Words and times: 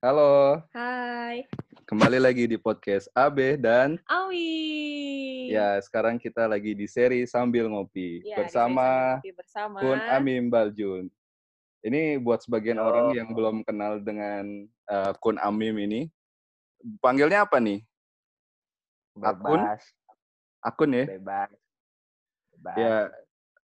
Halo, 0.00 0.56
Hai, 0.72 1.44
kembali 1.84 2.16
lagi 2.24 2.48
di 2.48 2.56
podcast 2.56 3.04
Abe 3.12 3.60
dan 3.60 4.00
Awi. 4.08 5.52
ya 5.52 5.76
sekarang 5.84 6.16
kita 6.16 6.48
lagi 6.48 6.72
di 6.72 6.88
seri 6.88 7.28
sambil 7.28 7.68
ngopi 7.68 8.24
Ya, 8.24 8.40
bersama 8.40 9.20
ngopi 9.20 9.36
bersama. 9.36 9.76
Kun 9.76 10.00
Amim 10.08 10.48
Baljun. 10.48 11.12
Ini 11.84 12.16
buat 12.16 12.40
sebagian 12.40 12.80
Yo. 12.80 12.84
orang 12.88 13.12
yang 13.12 13.28
belum 13.36 13.60
kenal 13.60 14.00
dengan 14.00 14.64
eh, 14.88 15.12
Kun 15.20 15.36
Amim 15.36 15.76
ini, 15.76 16.08
panggilnya 17.04 17.44
apa 17.44 17.60
nih? 17.60 17.84
Akun? 19.20 19.60
Bebas, 19.60 19.84
Akun 20.64 20.96
ya? 20.96 21.04
bebas. 21.12 21.52
Bebas. 22.56 22.76
Ya, 22.80 22.96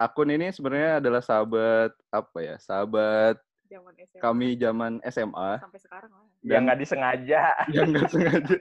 akun 0.01 0.33
ini 0.33 0.49
sebenarnya 0.49 0.97
adalah 0.97 1.21
sahabat 1.21 1.93
apa 2.09 2.37
ya? 2.41 2.57
Sahabat 2.57 3.37
Zaman 3.65 3.93
SMA. 3.97 4.21
kami 4.21 4.47
zaman 4.55 4.93
SMA 5.09 5.49
sampai 5.59 5.79
sekarang 5.81 6.11
lah. 6.13 6.25
Yang 6.45 6.61
nggak 6.65 6.79
disengaja. 6.79 7.41
yang 7.75 7.87
nggak 7.91 8.09
sengaja. 8.13 8.55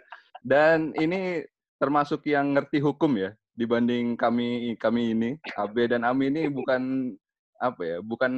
Dan 0.45 0.79
ini 0.97 1.45
termasuk 1.77 2.25
yang 2.25 2.57
ngerti 2.57 2.81
hukum 2.81 3.13
ya 3.21 3.37
dibanding 3.55 4.19
kami 4.19 4.75
kami 4.81 5.15
ini 5.15 5.31
Abe 5.55 5.87
dan 5.87 6.03
Ami 6.03 6.31
ini 6.31 6.51
bukan 6.51 7.15
apa 7.63 7.83
ya 7.87 7.99
bukan 8.03 8.33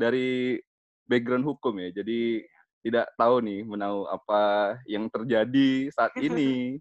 dari 0.00 0.56
background 1.04 1.44
hukum 1.44 1.76
ya 1.76 1.92
jadi 1.92 2.40
tidak 2.80 3.12
tahu 3.20 3.44
nih 3.44 3.60
menau 3.68 4.08
apa 4.08 4.76
yang 4.88 5.12
terjadi 5.12 5.92
saat 5.92 6.16
ini 6.26 6.80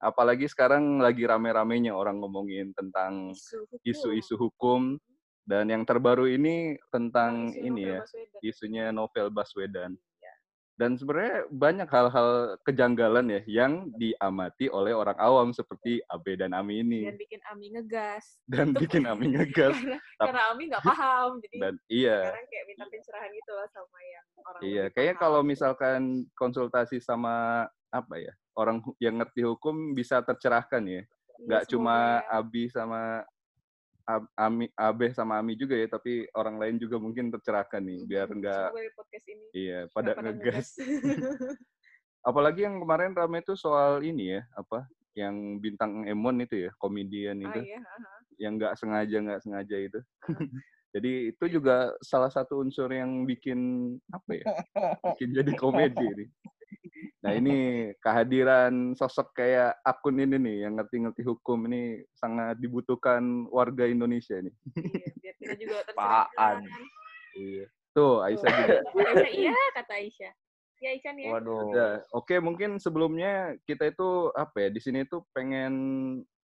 apalagi 0.00 0.48
sekarang 0.48 1.00
lagi 1.00 1.24
rame-ramenya 1.24 1.96
orang 1.96 2.20
ngomongin 2.20 2.72
tentang 2.76 3.32
Isu 3.32 3.64
hukum. 3.64 3.80
isu-isu 3.84 4.34
hukum 4.36 4.80
dan 5.42 5.66
yang 5.66 5.82
terbaru 5.82 6.26
ini 6.26 6.56
tentang 6.88 7.50
Isu 7.50 7.64
ini 7.64 7.82
ya 7.86 7.98
Baswedan. 8.00 8.40
isunya 8.40 8.84
novel 8.90 9.26
Baswedan 9.28 9.92
Iya. 10.16 10.34
dan 10.76 10.90
sebenarnya 10.94 11.36
banyak 11.48 11.88
hal-hal 11.88 12.28
kejanggalan 12.62 13.26
ya 13.28 13.40
yang 13.46 13.72
diamati 13.92 14.68
oleh 14.68 14.92
orang 14.92 15.16
awam 15.16 15.48
seperti 15.50 16.00
Abe 16.06 16.34
dan 16.34 16.52
Ami 16.52 16.80
ini 16.80 17.04
Dan 17.04 17.16
bikin 17.16 17.40
Ami 17.44 17.66
ngegas. 17.70 18.38
dan 18.46 18.70
Itu 18.70 18.80
bikin 18.80 19.04
Ami 19.04 19.26
ngegas 19.30 19.74
karena, 19.74 19.96
Tap- 20.16 20.26
karena 20.26 20.42
Ami 20.48 20.62
nggak 20.66 20.84
paham. 20.84 21.30
Jadi 21.40 21.56
dan 21.58 21.74
iya 21.86 22.18
sekarang 22.22 22.46
kayak 22.46 22.64
minta 22.66 22.84
pencerahan 22.86 23.30
gitu 23.30 23.50
loh 23.50 23.68
sama 23.68 23.98
yang 24.02 24.26
orang 24.40 24.60
iya 24.62 24.84
kayaknya 24.88 25.14
paham. 25.14 25.24
kalau 25.24 25.40
misalkan 25.42 26.00
konsultasi 26.32 26.96
sama 26.98 27.34
apa 27.90 28.14
ya 28.16 28.30
orang 28.54 28.78
yang 28.98 29.18
ngerti 29.18 29.42
hukum 29.42 29.92
bisa 29.92 30.20
tercerahkan 30.20 30.84
ya 30.84 31.02
Iya, 31.40 31.46
nggak 31.48 31.64
cuma 31.68 31.96
ya. 32.20 32.36
Abi 32.36 32.68
sama 32.68 33.24
Ami 34.34 34.66
Abe 34.74 35.12
sama 35.14 35.38
Ami 35.38 35.54
juga 35.54 35.78
ya 35.78 35.86
tapi 35.86 36.26
orang 36.34 36.56
lain 36.58 36.76
juga 36.82 36.96
mungkin 36.98 37.30
tercerahkan 37.30 37.82
nih 37.84 38.00
biar 38.08 38.28
nggak 38.32 38.66
semoga 38.72 38.82
di 38.82 38.92
podcast 38.96 39.26
ini. 39.30 39.44
Iya 39.54 39.78
pada 39.94 40.10
pada 40.16 40.30
ngegas. 40.32 40.68
apalagi 42.28 42.60
yang 42.68 42.76
kemarin 42.82 43.16
rame 43.16 43.40
itu 43.40 43.54
soal 43.56 44.02
ini 44.04 44.36
ya 44.36 44.42
apa 44.52 44.84
yang 45.16 45.58
bintang 45.58 46.04
Emon 46.06 46.42
itu 46.44 46.68
ya 46.68 46.70
komedian 46.76 47.40
ah 47.44 47.46
itu. 47.50 47.60
iya 47.64 47.80
aha. 47.80 48.12
yang 48.40 48.52
nggak 48.56 48.74
sengaja 48.78 49.16
nggak 49.20 49.42
sengaja 49.44 49.76
itu. 49.76 50.00
Jadi 50.90 51.30
itu 51.30 51.44
juga 51.46 51.94
salah 52.02 52.34
satu 52.34 52.66
unsur 52.66 52.90
yang 52.90 53.22
bikin 53.22 53.94
apa 54.10 54.42
ya 54.42 54.44
bikin 55.14 55.30
jadi 55.38 55.52
komedi 55.54 56.02
ini 56.02 56.26
nah 57.20 57.36
ini 57.36 57.90
kehadiran 58.00 58.96
sosok 58.96 59.36
kayak 59.36 59.76
akun 59.84 60.16
ini 60.24 60.40
nih 60.40 60.56
yang 60.64 60.80
ngerti-ngerti 60.80 61.20
hukum 61.28 61.68
ini 61.68 62.00
sangat 62.16 62.56
dibutuhkan 62.56 63.44
warga 63.52 63.84
Indonesia 63.84 64.40
nih 64.40 64.54
iya 64.80 65.10
biar 65.20 65.34
kita 65.36 65.54
juga 65.60 65.76
Apaan? 65.92 66.64
tercerahkan. 66.64 66.82
iya 67.36 67.66
tuh 67.92 68.14
Aisyah 68.24 68.50
juga 68.56 68.78
Aisyah 69.12 69.30
iya 69.36 69.56
kata 69.76 69.92
Aisyah 70.00 70.32
ya 70.80 70.88
Aisyah 70.96 71.12
nih 71.12 71.24
ya 71.28 71.30
Waduh. 71.36 71.60
Udah. 71.70 71.92
Oke, 72.16 72.40
mungkin 72.40 72.80
sebelumnya 72.80 73.52
kita 73.68 73.92
itu 73.92 74.32
apa 74.32 74.64
ya 74.64 74.68
di 74.72 74.80
sini 74.80 75.04
tuh 75.04 75.20
pengen 75.36 75.74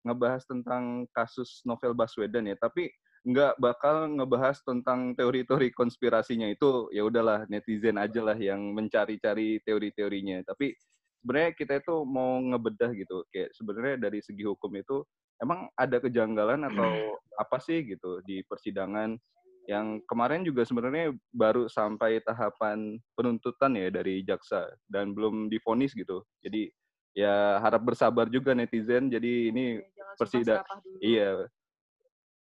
ngebahas 0.03 0.43
tentang 0.44 1.06
kasus 1.15 1.62
novel 1.62 1.94
Baswedan 1.94 2.50
ya, 2.50 2.59
tapi 2.59 2.91
nggak 3.25 3.57
bakal 3.57 4.05
ngebahas 4.21 4.61
tentang 4.61 5.17
teori-teori 5.17 5.73
konspirasinya 5.73 6.45
itu 6.45 6.93
ya 6.93 7.09
udahlah 7.09 7.49
netizen 7.49 7.97
aja 7.97 8.21
lah 8.21 8.37
yang 8.37 8.61
mencari-cari 8.77 9.65
teori-teorinya. 9.65 10.45
Tapi 10.45 10.77
sebenarnya 11.25 11.51
kita 11.57 11.81
itu 11.81 12.05
mau 12.05 12.37
ngebedah 12.37 12.93
gitu, 12.93 13.25
kayak 13.33 13.51
sebenarnya 13.57 13.97
dari 13.97 14.21
segi 14.21 14.45
hukum 14.45 14.69
itu 14.77 15.01
emang 15.41 15.73
ada 15.73 15.97
kejanggalan 16.05 16.69
atau 16.69 16.85
apa 17.43 17.57
sih 17.65 17.81
gitu 17.89 18.21
di 18.29 18.45
persidangan 18.45 19.17
yang 19.65 20.05
kemarin 20.05 20.45
juga 20.45 20.61
sebenarnya 20.69 21.17
baru 21.33 21.73
sampai 21.73 22.21
tahapan 22.21 23.01
penuntutan 23.17 23.73
ya 23.73 23.89
dari 23.89 24.21
jaksa 24.21 24.69
dan 24.85 25.17
belum 25.17 25.49
difonis 25.49 25.97
gitu. 25.97 26.21
Jadi 26.45 26.69
ya 27.17 27.56
harap 27.65 27.81
bersabar 27.89 28.29
juga 28.29 28.53
netizen. 28.53 29.09
Jadi 29.09 29.49
ini 29.49 29.81
jangan 29.97 30.15
persida- 30.21 30.61
sumpah 30.61 30.69
serapah 30.69 30.79
dulu. 30.85 30.99
iya. 31.01 31.33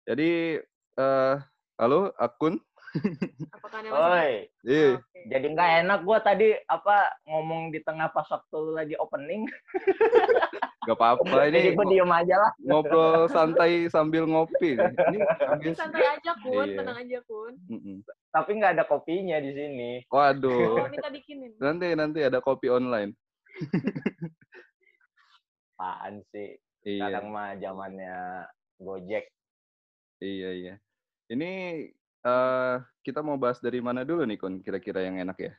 Jadi 0.09 0.57
eh 0.97 1.35
halo 1.77 2.09
akun. 2.17 2.57
apakah 3.53 3.85
Oi, 3.85 4.49
Iya. 4.65 4.97
Oke. 4.97 5.21
jadi 5.29 5.47
nggak 5.47 5.71
enak 5.85 6.01
gua 6.01 6.19
tadi 6.19 6.57
apa 6.65 6.97
ngomong 7.23 7.69
di 7.69 7.85
tengah 7.85 8.09
pas 8.09 8.25
waktu 8.25 8.57
lu 8.57 8.73
lagi 8.73 8.97
opening. 8.97 9.45
Gak 10.89 10.97
apa-apa 10.97 11.53
jadi 11.53 11.69
ini 11.69 11.77
ngo- 11.77 11.85
diem 11.85 12.09
aja 12.09 12.37
lah. 12.41 12.53
ngobrol 12.59 13.29
santai 13.29 13.93
sambil 13.93 14.25
ngopi. 14.25 14.73
nih. 14.73 14.89
Ini 14.89 15.19
sambil 15.37 15.73
santai 15.77 16.05
aja 16.09 16.33
kun 16.41 16.65
Iya. 16.65 16.77
tenang 16.81 16.97
aja 16.97 17.19
kun 17.23 17.53
Mm-mm. 17.69 17.97
Tapi 18.33 18.51
nggak 18.57 18.73
ada 18.73 18.85
kopinya 18.89 19.37
di 19.37 19.53
sini. 19.53 19.91
Waduh. 20.09 20.81
oh 20.81 20.89
minta 20.89 21.13
bikinin 21.13 21.53
Nanti 21.61 21.93
nanti 21.93 22.25
ada 22.25 22.41
kopi 22.41 22.73
online. 22.73 23.13
Apaan 25.77 26.25
sih? 26.33 26.57
Iya. 26.83 27.13
Sekarang 27.13 27.27
mah 27.29 27.53
zamannya 27.61 28.49
Gojek. 28.81 29.29
Iya 30.19 30.51
iya. 30.53 30.75
Ini 31.29 31.51
eh 32.19 32.75
kita 33.01 33.21
mau 33.21 33.39
bahas 33.39 33.59
dari 33.59 33.79
mana 33.79 34.03
dulu 34.03 34.23
nih 34.23 34.37
kon 34.37 34.59
kira-kira 34.59 35.01
yang 35.01 35.19
enak 35.19 35.39
ya? 35.39 35.53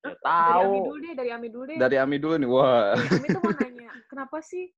Ya, 0.00 0.16
dari 0.16 0.50
Ami 0.56 0.78
tahu. 0.80 0.86
dulu 0.88 0.98
deh 0.98 1.12
dari 1.14 1.30
Ami 1.30 1.48
dulu 1.48 1.64
deh 1.66 1.76
Dari 1.76 1.96
Ami 1.96 2.16
dulu 2.16 2.34
nih. 2.36 2.48
Wah. 2.48 2.96
Ami 2.96 3.28
tuh 3.28 3.40
mau 3.40 3.52
nanya 3.52 3.90
kenapa 4.06 4.38
sih 4.40 4.72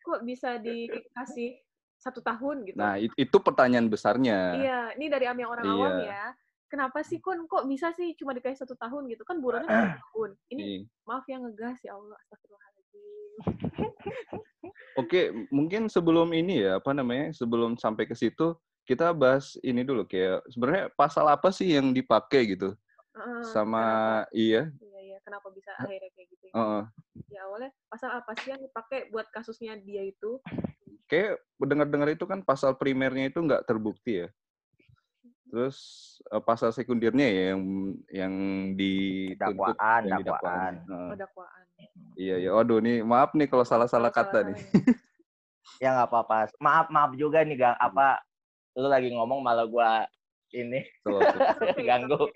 kok 0.00 0.20
bisa 0.20 0.56
dikasih 0.58 1.56
satu 1.96 2.20
tahun 2.20 2.68
gitu 2.68 2.76
Nah, 2.76 2.96
it- 2.96 3.16
itu 3.16 3.36
pertanyaan 3.38 3.88
besarnya. 3.88 4.52
iya 4.54 4.78
ini 4.92 5.08
dari 5.08 5.24
Ami 5.24 5.40
yang 5.40 5.52
orang 5.52 5.64
Iya. 5.64 5.72
awam 5.72 5.94
ya 6.02 6.24
kenapa 6.66 6.98
sih 7.00 7.16
kun 7.16 7.46
kok 7.46 7.64
bisa 7.64 7.94
sih 7.94 8.12
cuma 8.12 8.34
dikasih 8.34 8.58
satu 8.58 8.74
tahun 8.74 9.06
gitu 9.08 9.22
kan 9.22 9.38
buronnya 9.38 9.68
satu 9.94 10.00
tahun 10.12 10.30
ini 10.50 10.60
Nih. 10.60 10.80
maaf 11.04 11.24
ya 11.24 11.38
ngegas 11.38 11.78
ya 11.80 11.94
Allah 11.94 12.18
astagfirullahaladzim 12.20 12.73
Oke, 14.94 15.34
mungkin 15.50 15.90
sebelum 15.90 16.30
ini 16.30 16.62
ya, 16.62 16.78
apa 16.78 16.94
namanya? 16.94 17.34
Sebelum 17.34 17.74
sampai 17.74 18.06
ke 18.06 18.14
situ, 18.14 18.54
kita 18.84 19.16
bahas 19.16 19.56
ini 19.64 19.80
dulu 19.80 20.04
kayak 20.04 20.44
sebenarnya 20.52 20.92
pasal 20.92 21.24
apa 21.32 21.48
sih 21.48 21.72
yang 21.72 21.90
dipakai 21.90 22.54
gitu 22.54 22.76
Heeh, 23.16 23.42
sama 23.48 23.80
kenapa? 23.80 24.36
iya, 24.36 24.62
iya 24.84 25.00
iya 25.00 25.18
kenapa 25.24 25.48
bisa 25.56 25.72
akhirnya 25.80 26.12
kayak 26.12 26.28
gitu 26.36 26.44
ya? 26.52 26.54
heeh. 26.54 26.84
ya 27.32 27.40
awalnya 27.48 27.70
pasal 27.88 28.10
apa 28.12 28.30
sih 28.38 28.52
yang 28.52 28.60
dipakai 28.60 29.08
buat 29.08 29.26
kasusnya 29.32 29.80
dia 29.80 30.04
itu 30.04 30.38
Kayak 31.08 31.40
dengar-dengar 31.60 32.08
itu 32.12 32.24
kan 32.28 32.40
pasal 32.44 32.76
primernya 32.76 33.28
itu 33.28 33.40
nggak 33.40 33.64
terbukti 33.68 34.24
ya. 34.24 34.28
Terus 35.48 35.78
eh, 36.28 36.42
pasal 36.44 36.72
sekundernya 36.72 37.28
ya 37.28 37.42
yang 37.52 37.62
yang 38.08 38.34
Dakwaan, 39.36 40.02
di 40.04 40.22
dakwaan. 40.24 40.74
Heeh. 40.84 41.08
oh, 41.12 41.16
dakwaan 41.16 41.63
Iya 42.14 42.38
ya. 42.38 42.50
Waduh 42.54 42.78
nih, 42.78 43.02
maaf 43.02 43.34
nih 43.34 43.46
kalau 43.46 43.66
salah-salah 43.66 44.10
kata 44.10 44.46
nih. 44.46 44.56
Ya 45.82 45.90
nggak 45.90 46.06
apa-apa. 46.06 46.54
Maaf 46.62 46.86
maaf 46.86 47.12
juga 47.18 47.42
nih 47.42 47.58
gang 47.58 47.74
apa 47.80 48.22
lu 48.78 48.86
lagi 48.86 49.10
ngomong 49.10 49.42
malah 49.42 49.66
gua 49.66 50.06
ini 50.52 50.86
Tuh, 51.02 51.18
tuh. 51.18 51.40
Oke, 51.66 51.82
ganggu. 51.82 52.14
oke. 52.14 52.30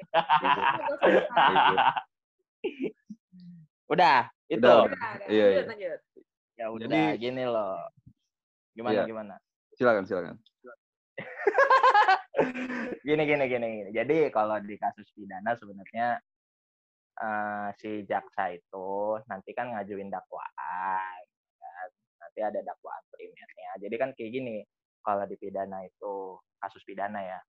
Udah, 3.89 4.27
itu. 4.51 4.59
Udah, 4.59 4.85
Udah, 4.85 4.91
udah. 4.91 5.11
Iya, 5.31 5.45
Lanjut, 5.65 5.77
iya. 5.79 5.95
Ya 6.59 6.67
udah 6.75 6.87
Jadi- 6.91 7.15
gini 7.23 7.45
loh. 7.47 7.79
Gimana 8.75 8.95
Iya. 8.95 9.05
gimana? 9.07 9.35
Silakan, 9.79 10.05
silakan. 10.05 10.37
gini 13.07 13.23
gini 13.23 13.45
gini 13.47 13.67
gini. 13.71 13.91
Jadi 13.95 14.17
kalau 14.35 14.59
di 14.59 14.75
kasus 14.77 15.07
pidana 15.15 15.55
sebenarnya 15.55 16.19
eh, 17.19 17.69
si 17.79 17.91
jaksa 18.07 18.55
itu 18.55 19.19
nanti 19.27 19.51
kan 19.55 19.75
ngajuin 19.75 20.11
dakwaan, 20.11 21.21
kan? 21.59 21.89
nanti 22.23 22.41
ada 22.43 22.61
dakwaan 22.63 23.03
primernya. 23.11 23.71
Jadi 23.83 23.95
kan 23.99 24.11
kayak 24.15 24.31
gini, 24.35 24.57
kalau 25.03 25.25
di 25.27 25.37
pidana 25.39 25.83
itu 25.87 26.39
kasus 26.63 26.83
pidana 26.87 27.21
ya. 27.23 27.41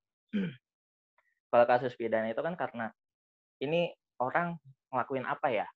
kalau 1.51 1.65
kasus 1.65 1.93
pidana 1.97 2.29
itu 2.29 2.41
kan 2.41 2.53
karena 2.53 2.93
ini 3.61 3.91
orang 4.21 4.57
ngelakuin 4.93 5.25
apa 5.25 5.47
ya? 5.51 5.67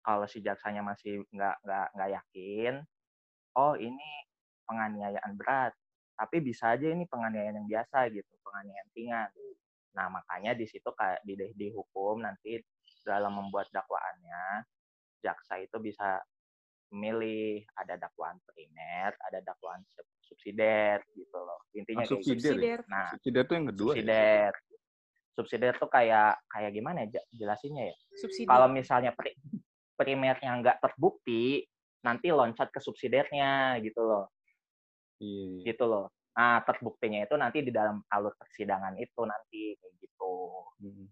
Kalau 0.00 0.24
si 0.24 0.40
jaksanya 0.40 0.80
masih 0.80 1.22
nggak 1.28 1.56
nggak 1.64 1.86
nggak 1.92 2.10
yakin, 2.16 2.74
oh 3.56 3.76
ini 3.76 4.08
penganiayaan 4.64 5.32
berat, 5.36 5.72
tapi 6.16 6.40
bisa 6.40 6.72
aja 6.72 6.88
ini 6.88 7.04
penganiayaan 7.04 7.64
yang 7.64 7.68
biasa 7.68 8.08
gitu, 8.12 8.32
penganiayaan 8.44 8.90
ringan. 8.96 9.30
Nah, 9.96 10.06
makanya 10.06 10.54
di 10.54 10.66
situ 10.70 10.86
kayak 10.94 11.20
di, 11.26 11.34
di 11.54 11.68
hukum 11.74 12.22
nanti 12.22 12.62
dalam 13.02 13.34
membuat 13.34 13.66
dakwaannya, 13.74 14.62
jaksa 15.24 15.58
itu 15.58 15.76
bisa 15.82 16.20
memilih 16.90 17.62
ada 17.78 17.94
dakwaan 17.98 18.38
primer, 18.50 19.14
ada 19.22 19.38
dakwaan 19.42 19.82
subsidiar 20.26 21.02
gitu 21.14 21.38
loh. 21.38 21.62
Intinya 21.74 22.02
Ah, 22.02 22.10
gitu. 22.10 22.22
subsidiar 22.22 22.82
ya? 22.82 22.90
Nah, 22.90 23.08
Subsidiar 23.14 23.44
tuh 23.46 23.54
yang 23.58 23.66
kedua 23.70 23.90
ya? 23.90 23.94
subsidiar. 23.94 24.52
Subsidiar 25.30 25.74
tuh 25.78 25.90
kayak 25.90 26.42
kayak 26.50 26.70
gimana 26.74 27.06
ya 27.06 27.22
jelasinnya 27.30 27.94
ya? 27.94 27.96
Kalau 28.46 28.66
misalnya 28.68 29.14
pri, 29.14 29.32
primernya 29.94 30.50
nggak 30.58 30.78
terbukti, 30.82 31.62
nanti 32.02 32.28
loncat 32.34 32.68
ke 32.74 32.80
subsidiarnya 32.82 33.78
gitu 33.84 34.02
loh, 34.02 34.26
Iya, 35.22 35.44
iya. 35.46 35.62
gitu 35.72 35.84
loh. 35.86 36.10
Nah, 36.40 36.64
terbuktinya 36.64 37.20
itu 37.20 37.36
nanti 37.36 37.60
di 37.60 37.68
dalam 37.68 38.00
alur 38.08 38.32
persidangan 38.32 38.96
itu 38.96 39.20
nanti 39.28 39.76
kayak 39.76 39.92
gitu. 40.00 40.34
Hmm. 40.80 41.04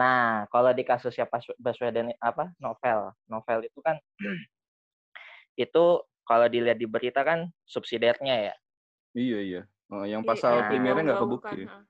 Nah, 0.00 0.48
kalau 0.48 0.72
di 0.72 0.80
kasusnya 0.80 1.28
Pas 1.28 1.44
Baswedan 1.60 2.08
apa 2.16 2.56
novel, 2.56 3.12
novel 3.28 3.68
itu 3.68 3.78
kan 3.84 4.00
itu 5.60 5.84
kalau 6.24 6.48
dilihat 6.48 6.80
di 6.80 6.88
berita 6.88 7.20
kan 7.20 7.52
subsidiarnya 7.68 8.48
ya. 8.48 8.54
Iya, 9.12 9.38
iya. 9.44 9.62
Oh, 9.92 10.08
yang 10.08 10.24
Iya, 10.24 10.32
pasal 10.32 10.52
iya, 10.56 10.68
primernya 10.72 11.02
nggak 11.04 11.20
kebukti. 11.20 11.60
ah. 11.68 11.84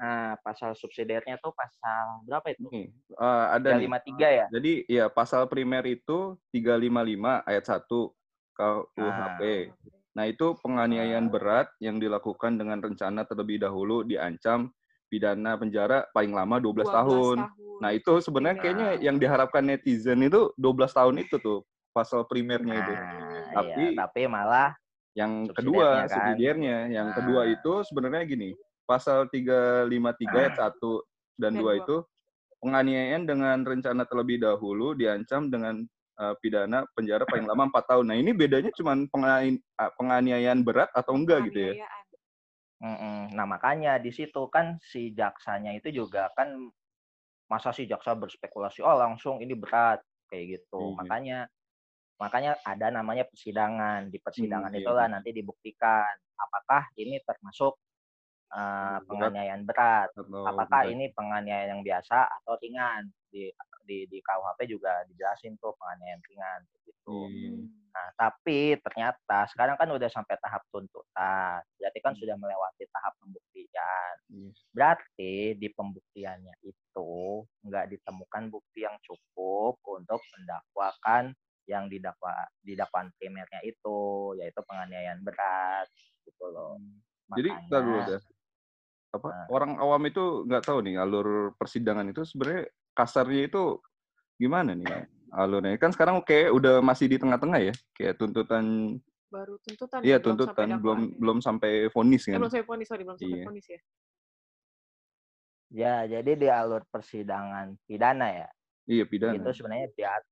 Nah, 0.00 0.32
pasal 0.40 0.72
subsidiarnya 0.72 1.36
tuh 1.36 1.52
pasal 1.52 2.24
berapa 2.24 2.48
itu? 2.48 2.64
Nih, 2.72 2.88
eh, 3.12 3.44
ada 3.52 3.68
nih. 3.76 3.92
353 3.92 4.28
ya? 4.32 4.46
Jadi 4.48 4.72
ya 4.88 5.04
pasal 5.12 5.52
primer 5.52 5.84
itu 5.84 6.40
355 6.48 7.44
ayat 7.44 7.64
1 7.68 8.16
KUHP. 8.56 9.68
Nah, 10.12 10.28
itu 10.28 10.52
penganiayaan 10.60 11.32
berat 11.32 11.72
yang 11.80 11.96
dilakukan 11.96 12.60
dengan 12.60 12.84
rencana 12.84 13.24
terlebih 13.24 13.56
dahulu 13.58 14.04
diancam 14.04 14.68
pidana 15.08 15.56
penjara 15.56 16.04
paling 16.12 16.32
lama 16.32 16.60
12, 16.60 16.84
12 16.84 16.92
tahun. 16.92 17.36
Nah, 17.80 17.90
itu 17.92 18.12
sebenarnya 18.20 18.60
Primer. 18.60 18.64
kayaknya 18.76 18.88
yang 19.00 19.16
diharapkan 19.16 19.64
netizen 19.64 20.20
itu 20.20 20.52
12 20.56 20.92
tahun 20.92 21.16
itu 21.20 21.36
tuh 21.40 21.64
pasal 21.92 22.24
primernya 22.24 22.74
itu. 22.76 22.92
Nah, 22.92 23.52
Tapi- 23.52 23.92
iya, 23.92 24.00
tapi 24.04 24.20
malah 24.28 24.72
Yang 25.12 25.52
kedua, 25.52 26.08
kan. 26.08 26.08
subsidiarnya. 26.08 26.88
Yang 26.88 27.08
kedua 27.20 27.40
Nah. 27.44 27.52
itu 27.52 27.72
sebenarnya 27.84 28.22
gini, 28.24 28.50
pasal 28.88 29.28
353 29.28 30.40
ayat 30.40 30.56
1 30.56 31.04
dan 31.36 31.52
Dan 31.52 31.60
2 31.60 31.72
dua. 31.76 31.80
itu 31.84 31.96
penganiayaan 32.60 33.22
dengan 33.28 33.58
rencana 33.60 34.08
terlebih 34.08 34.40
dahulu 34.40 34.96
diancam 34.96 35.52
dengan 35.52 35.84
eh, 36.18 36.34
pidana 36.42 36.84
penjara 36.92 37.24
paling 37.24 37.46
lama 37.46 37.68
4 37.72 37.90
tahun. 37.96 38.04
Nah, 38.08 38.16
ini 38.18 38.30
bedanya 38.36 38.70
cuma 38.74 38.92
ah, 38.96 39.90
penganiayaan 39.96 40.60
berat 40.60 40.90
atau 40.92 41.16
enggak 41.16 41.48
gitu 41.48 41.72
ya? 41.72 41.86
Mm-mm. 42.82 43.30
Nah, 43.38 43.46
makanya 43.46 44.02
di 44.02 44.10
situ 44.10 44.50
kan 44.50 44.74
si 44.82 45.14
jaksanya 45.14 45.70
itu 45.78 45.94
juga 45.94 46.34
kan 46.34 46.50
masa 47.46 47.70
si 47.70 47.84
jaksa 47.84 48.16
berspekulasi 48.16 48.80
oh 48.80 48.96
langsung 48.96 49.38
ini 49.38 49.54
berat 49.54 50.02
kayak 50.26 50.58
gitu. 50.58 50.80
Iya. 50.80 50.96
Makanya 50.98 51.38
makanya 52.18 52.52
ada 52.66 52.86
namanya 52.90 53.24
persidangan. 53.28 54.10
Di 54.10 54.18
persidangan 54.18 54.72
Hmm, 54.72 54.78
iya, 54.78 54.82
itulah 54.82 55.06
iya. 55.06 55.14
nanti 55.14 55.30
dibuktikan 55.30 56.10
apakah 56.34 56.90
ini 56.98 57.22
termasuk 57.22 57.78
uh, 58.50 58.98
Berat. 58.98 59.06
penganiayaan 59.06 59.62
berat, 59.62 60.08
Atau 60.18 60.42
apakah 60.42 60.80
berat? 60.82 60.92
ini 60.96 61.04
penganiayaan 61.14 61.70
yang 61.78 61.82
biasa 61.86 62.18
atau 62.42 62.58
ringan. 62.58 63.06
Di 63.30 63.46
di 63.84 64.06
di 64.06 64.18
KUHP 64.22 64.66
juga 64.70 65.02
dijelasin 65.10 65.58
tuh 65.58 65.74
penganiayaan 65.76 66.22
ringan 66.22 66.60
gitu. 66.86 67.16
Hmm. 67.28 67.66
Nah, 67.92 68.08
tapi 68.16 68.80
ternyata 68.80 69.44
sekarang 69.52 69.76
kan 69.76 69.88
udah 69.92 70.08
sampai 70.08 70.40
tahap 70.40 70.64
tuntutan. 70.72 71.60
Berarti 71.76 71.98
kan 72.00 72.12
Hmm. 72.16 72.20
sudah 72.24 72.36
melewati 72.40 72.84
tahap 72.88 73.12
pembuktian. 73.20 74.14
Iya. 74.32 74.50
Berarti 74.72 75.34
di 75.60 75.68
pembuktiannya 75.68 76.54
itu 76.64 77.12
nggak 77.68 77.86
ditemukan 77.92 78.44
bukti 78.48 78.88
yang 78.88 78.96
cukup 79.04 79.76
untuk 79.84 80.20
mendakwakan 80.38 81.36
yang 81.70 81.86
didakwa 81.86 82.32
di 82.58 82.74
dakwaan 82.74 83.12
primernya 83.20 83.60
itu, 83.62 84.32
yaitu 84.40 84.60
penganiayaan 84.66 85.20
berat 85.22 85.86
gitu 86.26 86.44
loh. 86.50 86.74
Jadi 87.38 87.48
Makanya, 87.50 87.68
ntar 87.70 87.80
dulu 87.84 88.00
dah. 88.02 88.22
Apa 89.12 89.28
Nah. 89.28 89.46
orang 89.52 89.72
awam 89.76 90.02
itu 90.08 90.48
nggak 90.48 90.64
tahu 90.64 90.80
nih 90.80 90.96
alur 90.96 91.52
persidangan 91.60 92.08
itu 92.08 92.24
sebenarnya 92.24 92.64
kasarnya 92.92 93.46
itu 93.46 93.80
gimana 94.36 94.72
nih 94.72 95.08
alurnya? 95.30 95.76
Kan 95.76 95.90
sekarang 95.90 96.20
kayak 96.20 96.50
udah 96.50 96.80
masih 96.80 97.06
di 97.06 97.16
tengah-tengah 97.16 97.60
ya, 97.62 97.74
kayak 97.92 98.16
tuntutan 98.16 98.96
Baru 99.26 99.56
tuntutan. 99.64 100.04
iya 100.04 100.20
belum 100.20 100.36
sampai 100.36 100.44
tuntutan 100.44 100.66
belum 100.68 100.76
dakwaan 100.76 101.00
ya. 101.02 101.16
belum 101.16 101.38
sampai 101.40 101.72
vonis 101.88 102.22
Eh, 102.22 102.28
kan. 102.28 102.38
belum 102.38 102.50
sampai 102.50 102.66
vonis, 102.66 102.86
sorry, 102.86 103.02
belum 103.02 103.16
sampai 103.16 103.32
Iya. 103.32 103.44
vonis 103.48 103.66
ya. 103.66 103.80
ya 105.72 105.94
jadi 106.06 106.32
di 106.36 106.48
alur 106.48 106.84
persidangan 106.86 107.72
pidana 107.88 108.28
ya, 108.28 108.48
Iya 108.84 109.04
pidana. 109.08 109.32
itu 109.34 109.50
sebenarnya 109.54 109.88
diat 109.96 110.22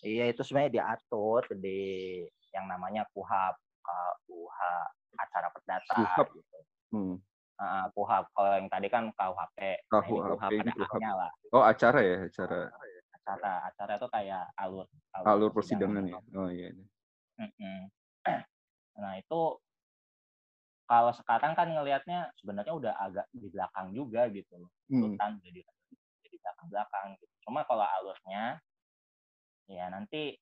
iya 0.00 0.24
itu 0.26 0.40
sebenarnya 0.40 0.72
diatur 0.80 1.44
di 1.52 1.80
yang 2.48 2.64
namanya 2.64 3.04
KUHAP, 3.12 3.54
KUH 3.84 4.58
acara 5.18 5.48
perdata 5.52 5.92
KUHAP. 5.92 6.26
gitu. 6.32 6.58
Hmm. 6.88 7.14
Ah, 7.58 7.90
KUHAP 7.90 8.24
kalau 8.38 8.50
yang 8.54 8.70
tadi 8.70 8.86
kan 8.86 9.10
KUHP. 9.10 9.58
Nah, 9.90 10.02
ini 10.06 10.18
KUHAP 10.22 10.50
ini 10.54 10.70
ada 10.70 10.86
KUHAP. 10.86 11.02
Lah. 11.18 11.32
Oh 11.50 11.64
acara 11.66 11.98
ya 12.06 12.16
acara 12.30 12.60
Acara 13.18 13.52
acara 13.66 13.92
itu 13.98 14.08
kayak 14.14 14.44
alur 14.54 14.86
alur 15.26 15.50
persidangan 15.50 16.06
ya. 16.06 16.16
gitu. 16.22 16.38
Oh 16.38 16.48
iya. 16.48 16.70
Mm-mm. 17.42 17.80
Nah 18.98 19.14
itu 19.14 19.40
kalau 20.88 21.12
sekarang 21.14 21.52
kan 21.54 21.68
ngelihatnya 21.70 22.30
sebenarnya 22.38 22.74
udah 22.74 22.94
agak 22.98 23.26
di 23.34 23.46
belakang 23.50 23.90
juga 23.94 24.26
gitu 24.30 24.54
loh. 24.58 24.70
Hmm. 24.90 25.14
Tuntutan 25.14 25.38
udah 25.42 25.52
di, 25.52 25.62
di 26.30 26.36
belakang-belakang 26.38 27.06
gitu. 27.18 27.34
Cuma 27.46 27.66
kalau 27.66 27.84
alurnya 27.84 28.58
ya 29.68 29.86
nanti 29.92 30.38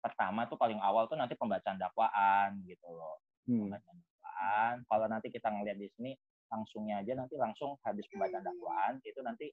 pertama 0.00 0.48
tuh 0.48 0.56
paling 0.58 0.80
awal 0.80 1.06
tuh 1.06 1.18
nanti 1.18 1.34
pembacaan 1.34 1.78
dakwaan 1.78 2.62
gitu 2.66 2.86
loh. 2.90 3.18
Hmm. 3.50 3.66
Pembacaan 3.66 3.96
dakwaan. 3.98 4.74
Kalau 4.86 5.06
nanti 5.10 5.28
kita 5.30 5.50
ngelihat 5.50 5.78
di 5.78 5.90
sini 5.98 6.12
langsungnya 6.52 7.00
aja 7.00 7.16
nanti 7.16 7.34
langsung 7.40 7.80
habis 7.82 8.04
pembacaan 8.12 8.44
dakwaan 8.44 9.00
itu 9.02 9.20
nanti 9.24 9.48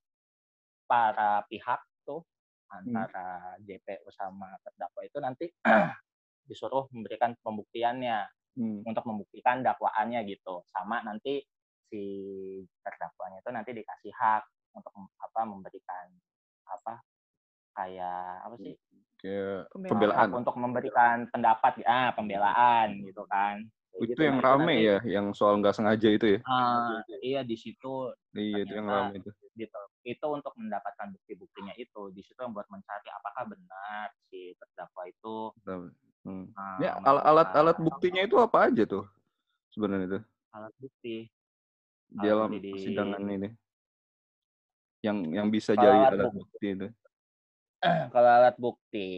para 0.83 1.41
pihak 1.47 1.79
tuh 2.03 2.21
antara 2.69 3.55
JPU 3.63 4.11
sama 4.11 4.51
terdakwa 4.61 5.01
itu 5.07 5.17
nanti 5.23 5.45
disuruh 6.49 6.91
memberikan 6.91 7.33
pembuktiannya 7.39 8.27
Hmm. 8.59 8.83
untuk 8.83 9.07
membuktikan 9.07 9.63
dakwaannya 9.63 10.19
gitu. 10.27 10.67
Sama 10.67 10.99
nanti 10.99 11.39
si 11.87 12.03
terdakwanya 12.83 13.39
itu 13.39 13.49
nanti 13.55 13.71
dikasih 13.71 14.11
hak 14.11 14.43
untuk 14.75 14.91
apa 15.15 15.41
memberikan 15.47 16.11
apa 16.67 16.99
kayak 17.79 18.43
apa 18.43 18.55
sih? 18.59 18.75
Kayak 19.23 19.71
Pembelaan. 19.71 20.17
hak 20.19 20.29
untuk 20.35 20.55
memberikan 20.59 21.17
pendapat 21.31 21.73
ah 21.87 22.11
pembelaan 22.11 22.99
gitu 22.99 23.23
kan 23.31 23.63
Itu 23.97 24.13
gitu. 24.13 24.21
yang 24.21 24.37
Nah, 24.39 24.45
rame 24.53 24.75
ya, 24.85 24.97
yang 25.03 25.33
soal 25.33 25.57
nggak 25.57 25.73
sengaja 25.75 26.07
itu 26.13 26.25
ya. 26.37 26.39
ah, 26.45 27.01
iya 27.25 27.41
di 27.41 27.57
situ 27.57 28.13
Iya 28.37 28.63
itu 28.63 28.73
yang 28.77 28.87
rame 28.87 29.17
itu. 29.17 29.31
gitu 29.57 29.79
itu 30.07 30.25
untuk 30.31 30.55
mendapatkan 30.55 31.11
bukti-buktinya 31.11 31.75
itu 31.75 32.15
di 32.15 32.23
situ 32.23 32.39
yang 32.39 32.55
buat 32.55 32.63
mencari 32.71 33.11
apakah 33.11 33.43
benar 33.51 34.07
si 34.31 34.55
terdakwa 34.55 35.03
itu 35.09 35.37
Hmm. 36.23 36.51
ah, 36.55 36.77
Ya 36.83 36.91
al- 37.03 37.23
alat-alat 37.23 37.79
buktinya 37.79 38.21
itu 38.23 38.35
apa 38.39 38.67
aja 38.67 38.83
tuh 38.83 39.07
sebenarnya 39.71 40.05
itu 40.07 40.19
alat 40.51 40.73
bukti 40.79 41.27
di 42.11 42.17
dalam 42.19 42.49
di- 42.59 42.71
persidangan 42.75 43.23
ini. 43.23 43.49
Yang 44.99 45.17
yang 45.31 45.47
bisa 45.47 45.71
jadi 45.79 45.95
alat 45.95 46.11
alat 46.11 46.31
bukti. 46.35 46.39
bukti 46.39 46.67
itu. 46.75 46.87
kalau 48.13 48.29
alat 48.31 48.55
bukti 48.59 49.09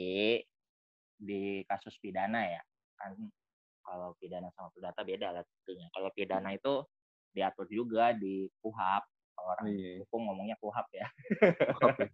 di 1.18 1.42
kasus 1.66 1.98
pidana 2.01 2.42
ya 2.46 2.62
kan 2.98 3.13
kalau 3.82 4.14
pidana 4.18 4.50
sama 4.52 4.70
perdata 4.70 5.02
beda 5.02 5.26
alat 5.30 5.46
buktinya 5.48 5.88
kalau 5.92 6.10
pidana 6.12 6.50
itu 6.52 6.74
diatur 7.32 7.66
juga 7.66 8.12
di 8.12 8.50
KUHAP 8.60 9.04
orang 9.34 9.66
Iya. 9.68 10.06
hukum 10.06 10.22
ngomongnya 10.24 10.56
KUHAP 10.58 10.88
ya 10.92 11.08
KUHAP 11.72 11.98
ya. 11.98 12.10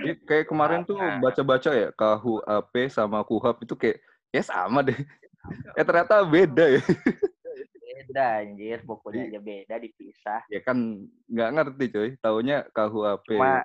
Jadi 0.00 0.12
kayak 0.28 0.46
kemarin 0.48 0.80
tuh 0.82 0.96
Nah. 0.96 1.20
baca-baca 1.20 1.70
ya 1.70 1.88
KUHP 1.90 2.74
sama 2.88 3.20
KUHAP 3.20 3.56
itu 3.62 3.74
kayak 3.74 3.98
ya 4.30 4.42
sama 4.42 4.80
deh. 4.80 4.96
Eh 5.76 5.84
ternyata 5.84 6.24
beda 6.24 6.64
ya. 6.70 6.80
beda 7.84 8.24
anjir 8.40 8.80
bukunya 8.80 9.28
aja 9.28 9.38
beda 9.38 9.76
dipisah 9.76 10.40
Ya 10.48 10.60
kan 10.60 11.04
nggak 11.28 11.50
ngerti 11.52 11.84
coy. 11.90 12.10
Taunya 12.18 12.64
KUHP. 12.70 13.28
cuma 13.36 13.60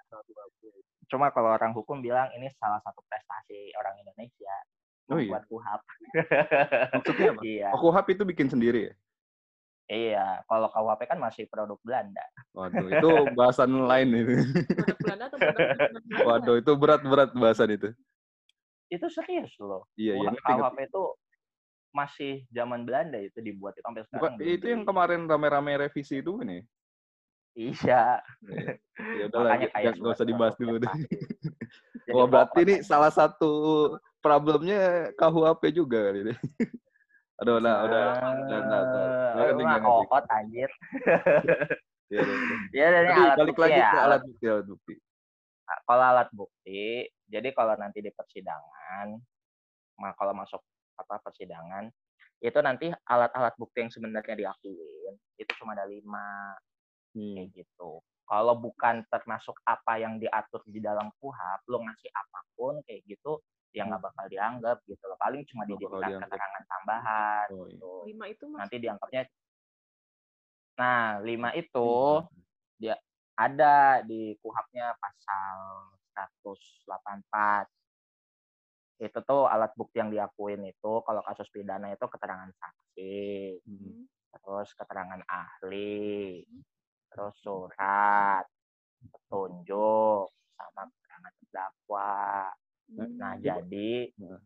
cuma 1.08 1.28
kalau 1.32 1.50
orang 1.50 1.72
hukum 1.72 2.04
bilang 2.04 2.28
ini 2.36 2.52
salah 2.56 2.78
satu 2.84 3.00
prestasi 3.02 3.72
orang 3.74 3.96
Indonesia 3.98 4.54
Oh 5.10 5.18
iya? 5.18 5.34
membuat 5.34 5.44
KUHAP 5.50 5.82
Maksudnya 6.96 7.28
apa? 7.34 7.42
iya 7.42 7.68
Oh, 7.74 7.80
KUHAP 7.82 8.08
itu 8.14 8.24
bikin 8.30 8.48
sendiri 8.50 8.80
ya? 8.90 8.94
iya 9.90 10.26
kalau 10.46 10.70
KUHP 10.70 11.02
kan 11.10 11.18
masih 11.18 11.50
produk 11.50 11.82
Belanda 11.82 12.26
Waduh, 12.54 12.90
itu 12.94 13.10
bahasan 13.38 13.70
lain 13.86 14.10
itu. 14.14 14.34
Produk 14.78 14.98
Belanda 15.02 15.24
atau 15.30 15.38
produk 15.42 15.62
Belanda? 15.74 16.22
Waduh, 16.26 16.56
itu 16.62 16.72
berat-berat 16.78 17.30
bahasan 17.34 17.70
itu. 17.74 17.90
itu 18.90 19.06
serius 19.10 19.54
loh 19.62 19.86
Iya, 19.98 20.18
iya. 20.18 20.30
KUHP 20.46 20.78
itu 20.90 21.04
masih 21.90 22.46
zaman 22.54 22.86
Belanda 22.86 23.18
itu 23.18 23.42
dibuat 23.42 23.74
itu 23.78 23.86
sampai 23.86 24.06
Bukan, 24.06 24.14
sekarang 24.14 24.34
belum 24.38 24.54
itu 24.58 24.66
yang 24.70 24.84
kemarin 24.86 25.22
rame-rame 25.26 25.72
revisi 25.90 26.22
itu 26.22 26.38
kan 26.38 26.48
ya? 26.54 26.62
Iya. 27.58 28.04
Ya 29.18 29.26
kayak 29.28 29.68
nggak 29.74 29.94
nggak 30.00 30.14
usah 30.16 30.28
dibahas 30.28 30.56
dulu 30.56 30.76
deh. 30.80 30.90
Wah 32.16 32.26
berarti 32.26 32.60
ini 32.66 32.76
salah 32.82 33.10
satu 33.14 33.52
problemnya 34.20 35.12
KUHP 35.16 35.62
juga 35.74 36.12
kali 36.12 36.20
ini. 36.24 36.34
Aduh, 37.40 37.64
nah, 37.64 37.88
udah, 37.88 38.04
udah, 38.20 38.60
udah, 38.60 38.80
udah. 38.84 39.54
Nggak 39.56 39.80
kokot 39.82 40.26
anjir. 40.28 40.70
Ya, 42.12 42.20
udah, 42.20 42.36
udah. 42.36 42.58
Ya 42.76 42.88
dari 42.92 43.08
Tadi 43.08 43.22
alat 43.24 43.38
balik 43.38 43.56
bukti 43.56 43.64
lagi 43.64 43.80
ya. 43.80 43.88
ke 43.88 43.98
Alat, 43.98 44.22
bukti, 44.28 44.46
alat 44.50 44.66
bukti. 44.68 44.94
kalau 45.86 46.04
alat 46.04 46.30
bukti, 46.34 46.84
jadi 47.30 47.50
kalau 47.54 47.74
nanti 47.78 48.00
di 48.02 48.12
persidangan, 48.12 49.08
kalau 50.18 50.34
masuk 50.34 50.62
apa 50.98 51.16
persidangan, 51.22 51.88
itu 52.42 52.60
nanti 52.60 52.90
alat-alat 53.06 53.54
bukti 53.56 53.84
yang 53.84 53.92
sebenarnya 53.94 54.36
diakuin 54.36 55.14
itu 55.36 55.52
cuma 55.60 55.76
ada 55.76 55.86
lima 55.86 56.56
Hmm. 57.10 57.34
kayak 57.36 57.66
gitu. 57.66 58.06
Kalau 58.24 58.54
bukan 58.54 59.02
termasuk 59.10 59.58
apa 59.66 59.98
yang 59.98 60.22
diatur 60.22 60.62
di 60.70 60.78
dalam 60.78 61.10
KUHP, 61.18 61.66
lo 61.66 61.82
ngasih 61.82 62.10
apa 62.14 62.40
pun 62.54 62.78
kayak 62.86 63.02
gitu, 63.10 63.42
ya 63.70 63.86
nggak 63.86 64.02
bakal 64.02 64.26
dianggap 64.28 64.78
gitu 64.86 65.04
loh. 65.06 65.18
Paling 65.18 65.42
cuma 65.46 65.64
dijadikan 65.64 66.02
dianggap. 66.02 66.30
keterangan 66.30 66.64
tambahan 66.66 67.48
Oh, 67.54 67.66
iya. 67.66 67.72
gitu. 67.78 67.92
Lima 68.10 68.26
itu 68.28 68.44
mas. 68.50 68.60
Nanti 68.66 68.76
dianggapnya. 68.78 69.22
Nah, 70.80 71.20
lima 71.22 71.50
itu 71.54 71.90
Hmm. 72.24 72.28
dia 72.80 72.96
ada 73.36 73.76
di 74.04 74.36
KUHP-nya 74.40 74.96
pasal 74.96 75.58
184. 76.12 77.68
Itu 79.00 79.20
tuh 79.24 79.48
alat 79.48 79.72
bukti 79.80 80.00
yang 80.00 80.12
diakuin 80.12 80.60
itu 80.66 80.92
kalau 81.04 81.24
kasus 81.24 81.48
pidana 81.48 81.88
itu 81.92 82.04
keterangan 82.04 82.52
saksi, 82.52 83.60
Hmm. 83.64 84.08
terus 84.36 84.76
keterangan 84.76 85.24
ahli, 85.26 86.44
terus 87.08 87.36
surat, 87.40 88.44
petunjuk, 89.00 90.28
sama 90.56 90.84
keterangan 90.88 91.34
terdakwa. 91.40 92.52
Nah, 92.90 93.06
Hmm. 93.36 93.42
jadi 93.42 93.92
Nah. 94.18 94.42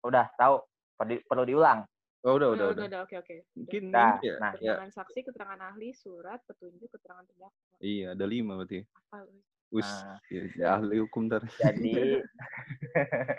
udah 0.00 0.26
tahu 0.34 0.54
perlu, 0.94 1.18
perlu 1.26 1.44
diulang. 1.44 1.80
Oh, 2.20 2.36
udah, 2.36 2.52
udah, 2.52 2.66
udah, 2.70 2.76
udah. 2.76 2.86
udah, 2.86 3.00
oke, 3.08 3.16
oke. 3.16 3.36
Mungkin 3.56 3.82
Nah, 3.88 4.20
ya. 4.20 4.36
nah. 4.36 4.52
ya. 4.54 4.76
Keterangan 4.76 4.92
saksi, 4.92 5.18
keterangan 5.24 5.60
ahli, 5.72 5.88
surat, 5.90 6.38
petunjuk, 6.44 6.92
keterangan 6.92 7.24
terdakwa. 7.24 7.48
Iya, 7.80 8.12
ada 8.12 8.24
lima 8.28 8.60
berarti. 8.60 8.84
Apa? 9.08 9.24
Wis, 9.70 9.86
Nah. 9.88 10.18
ya, 10.28 10.42
ya 10.52 10.66
ahli 10.76 10.96
hukum 11.00 11.30
ntar. 11.30 11.48
Jadi, 11.56 11.94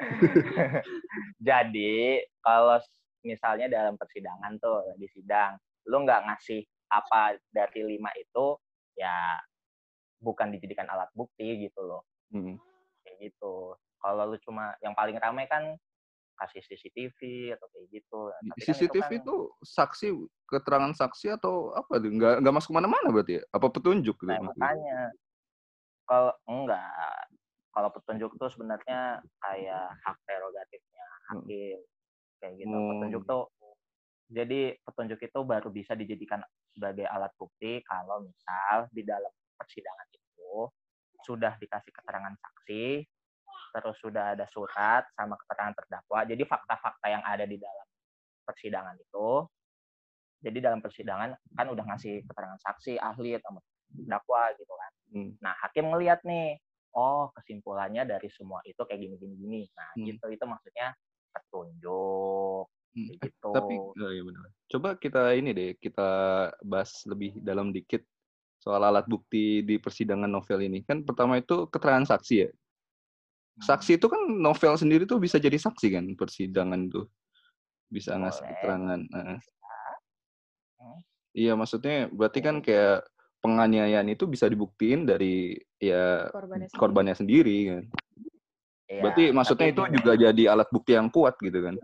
jadi 1.40 1.94
kalau 2.42 2.78
misalnya 3.22 3.68
dalam 3.70 3.96
persidangan 3.96 4.58
tuh 4.58 4.82
di 4.98 5.08
sidang, 5.12 5.58
lu 5.86 6.02
nggak 6.02 6.26
ngasih 6.30 6.66
apa 6.90 7.38
dari 7.54 7.86
lima 7.86 8.10
itu, 8.18 8.58
ya 8.98 9.38
bukan 10.18 10.54
dijadikan 10.54 10.90
alat 10.90 11.10
bukti 11.14 11.66
gitu 11.66 11.82
loh, 11.82 12.02
Hmm. 12.30 12.58
kayak 13.04 13.30
gitu. 13.30 13.78
Kalau 14.02 14.24
lu 14.34 14.38
cuma 14.42 14.74
yang 14.82 14.98
paling 14.98 15.16
ramai 15.22 15.46
kan 15.46 15.78
kasih 16.42 16.66
CCTV 16.66 17.20
atau 17.54 17.70
kayak 17.70 17.88
gitu. 17.94 18.20
Tapi 18.34 18.62
kan 18.66 18.74
CCTV 18.74 18.98
kan- 19.06 19.20
itu 19.22 19.36
saksi, 19.62 20.08
keterangan 20.50 20.94
saksi 20.98 21.38
atau 21.38 21.70
apa 21.78 22.02
tuh? 22.02 22.10
Nggak, 22.10 22.42
nggak 22.42 22.54
masuk 22.58 22.74
ke 22.74 22.78
mana-mana 22.82 23.08
berarti 23.14 23.34
ya? 23.38 23.44
Apa 23.54 23.70
petunjuk 23.70 24.18
gitu? 24.18 24.26
Nah, 24.26 24.42
makanya 24.42 25.14
kalau 26.10 26.34
enggak, 26.50 27.30
kalau 27.72 27.90
petunjuk 27.94 28.32
tuh 28.42 28.50
sebenarnya 28.50 29.22
kayak 29.38 29.86
hak 30.02 30.18
prerogatifnya 30.26 31.06
hakim 31.30 31.78
kayak 32.42 32.54
gitu. 32.58 32.74
Hmm. 32.74 32.90
Petunjuk 32.98 33.22
tuh 33.30 33.44
jadi 34.32 34.80
petunjuk 34.82 35.20
itu 35.22 35.40
baru 35.44 35.70
bisa 35.70 35.94
dijadikan 35.94 36.42
sebagai 36.72 37.04
alat 37.06 37.32
bukti 37.36 37.84
kalau 37.84 38.24
misal 38.24 38.88
di 38.96 39.04
dalam 39.04 39.30
persidangan 39.60 40.08
itu 40.10 40.72
sudah 41.28 41.54
dikasih 41.60 41.92
keterangan 41.94 42.34
saksi, 42.34 43.06
terus 43.72 43.98
sudah 44.04 44.36
ada 44.36 44.46
surat 44.52 45.08
sama 45.16 45.40
keterangan 45.40 45.76
terdakwa. 45.76 46.20
Jadi 46.28 46.44
fakta-fakta 46.46 47.08
yang 47.08 47.24
ada 47.24 47.48
di 47.48 47.58
dalam 47.58 47.88
persidangan 48.44 48.96
itu 49.00 49.48
jadi 50.42 50.58
dalam 50.58 50.82
persidangan 50.82 51.38
kan 51.54 51.68
udah 51.70 51.86
ngasih 51.94 52.26
keterangan 52.26 52.58
saksi, 52.66 52.98
ahli 52.98 53.38
atau 53.38 53.62
terdakwa 53.94 54.44
gitu 54.58 54.74
kan. 54.74 54.92
Hmm. 55.14 55.32
Nah, 55.38 55.54
hakim 55.62 55.94
ngelihat 55.94 56.26
nih, 56.26 56.58
oh 56.98 57.30
kesimpulannya 57.38 58.10
dari 58.10 58.26
semua 58.34 58.60
itu 58.66 58.82
kayak 58.82 59.00
gini 59.00 59.16
gini 59.22 59.36
gini. 59.38 59.62
Nah, 59.78 59.94
Hmm. 59.94 60.06
gitu 60.10 60.26
itu 60.34 60.46
maksudnya 60.50 60.98
petunjuk 61.32 62.68
Hmm. 62.92 63.08
Eh, 63.08 63.18
gitu. 63.24 63.50
Tapi, 63.56 63.76
oh 63.80 64.12
iya 64.12 64.20
benar. 64.20 64.52
Coba 64.68 65.00
kita 65.00 65.32
ini 65.40 65.56
deh, 65.56 65.80
kita 65.80 66.10
bahas 66.60 66.92
lebih 67.08 67.40
dalam 67.40 67.72
dikit 67.72 68.04
soal 68.60 68.84
alat 68.84 69.08
bukti 69.08 69.64
di 69.64 69.80
persidangan 69.80 70.28
novel 70.28 70.60
ini. 70.60 70.84
Kan 70.84 71.08
pertama 71.08 71.40
itu 71.40 71.72
keterangan 71.72 72.04
saksi 72.04 72.36
ya. 72.36 72.50
Hmm. 73.58 73.64
Saksi 73.68 74.00
itu 74.00 74.08
kan 74.08 74.22
novel 74.28 74.74
sendiri 74.80 75.04
tuh 75.04 75.20
bisa 75.20 75.36
jadi 75.38 75.58
saksi 75.60 75.88
kan 75.92 76.06
persidangan 76.16 76.88
tuh. 76.88 77.06
Bisa 77.92 78.16
ngasih 78.16 78.44
keterangan. 78.48 79.00
Hmm. 79.12 79.40
Iya, 81.32 81.56
maksudnya 81.56 82.12
berarti 82.12 82.40
kan 82.44 82.60
kayak 82.60 83.08
penganiayaan 83.42 84.08
itu 84.12 84.28
bisa 84.30 84.46
dibuktiin 84.48 85.08
dari 85.08 85.56
ya 85.82 86.30
Korbannya 86.30 86.68
sendiri. 86.70 86.80
korbannya 86.80 87.16
sendiri 87.18 87.58
kan. 87.68 87.84
Iya, 88.92 89.02
Berarti 89.02 89.24
maksudnya 89.32 89.68
itu 89.72 89.82
gini, 89.88 89.96
juga 89.98 90.12
jadi 90.20 90.44
alat 90.52 90.70
bukti 90.70 90.92
yang 90.94 91.08
kuat 91.08 91.36
gitu 91.40 91.60
kan. 91.64 91.76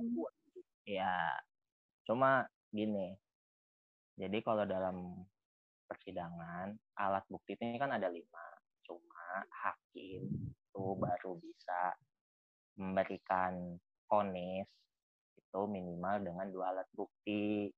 Iya. 0.83 1.15
Cuma 2.03 2.43
gini. 2.71 3.15
Jadi 4.19 4.37
kalau 4.43 4.63
dalam 4.67 5.23
persidangan 5.87 6.75
alat 6.99 7.23
bukti 7.31 7.55
ini 7.59 7.79
kan 7.79 7.95
ada 7.95 8.11
lima. 8.11 8.45
Cuma 8.83 9.43
hakim 9.63 10.27
itu 10.77 10.93
baru 10.93 11.31
bisa 11.41 11.79
memberikan 12.77 13.81
vonis 14.05 14.69
itu 15.33 15.61
minimal 15.65 16.21
dengan 16.21 16.45
dua 16.53 16.69
alat 16.69 16.87
bukti. 16.93 17.73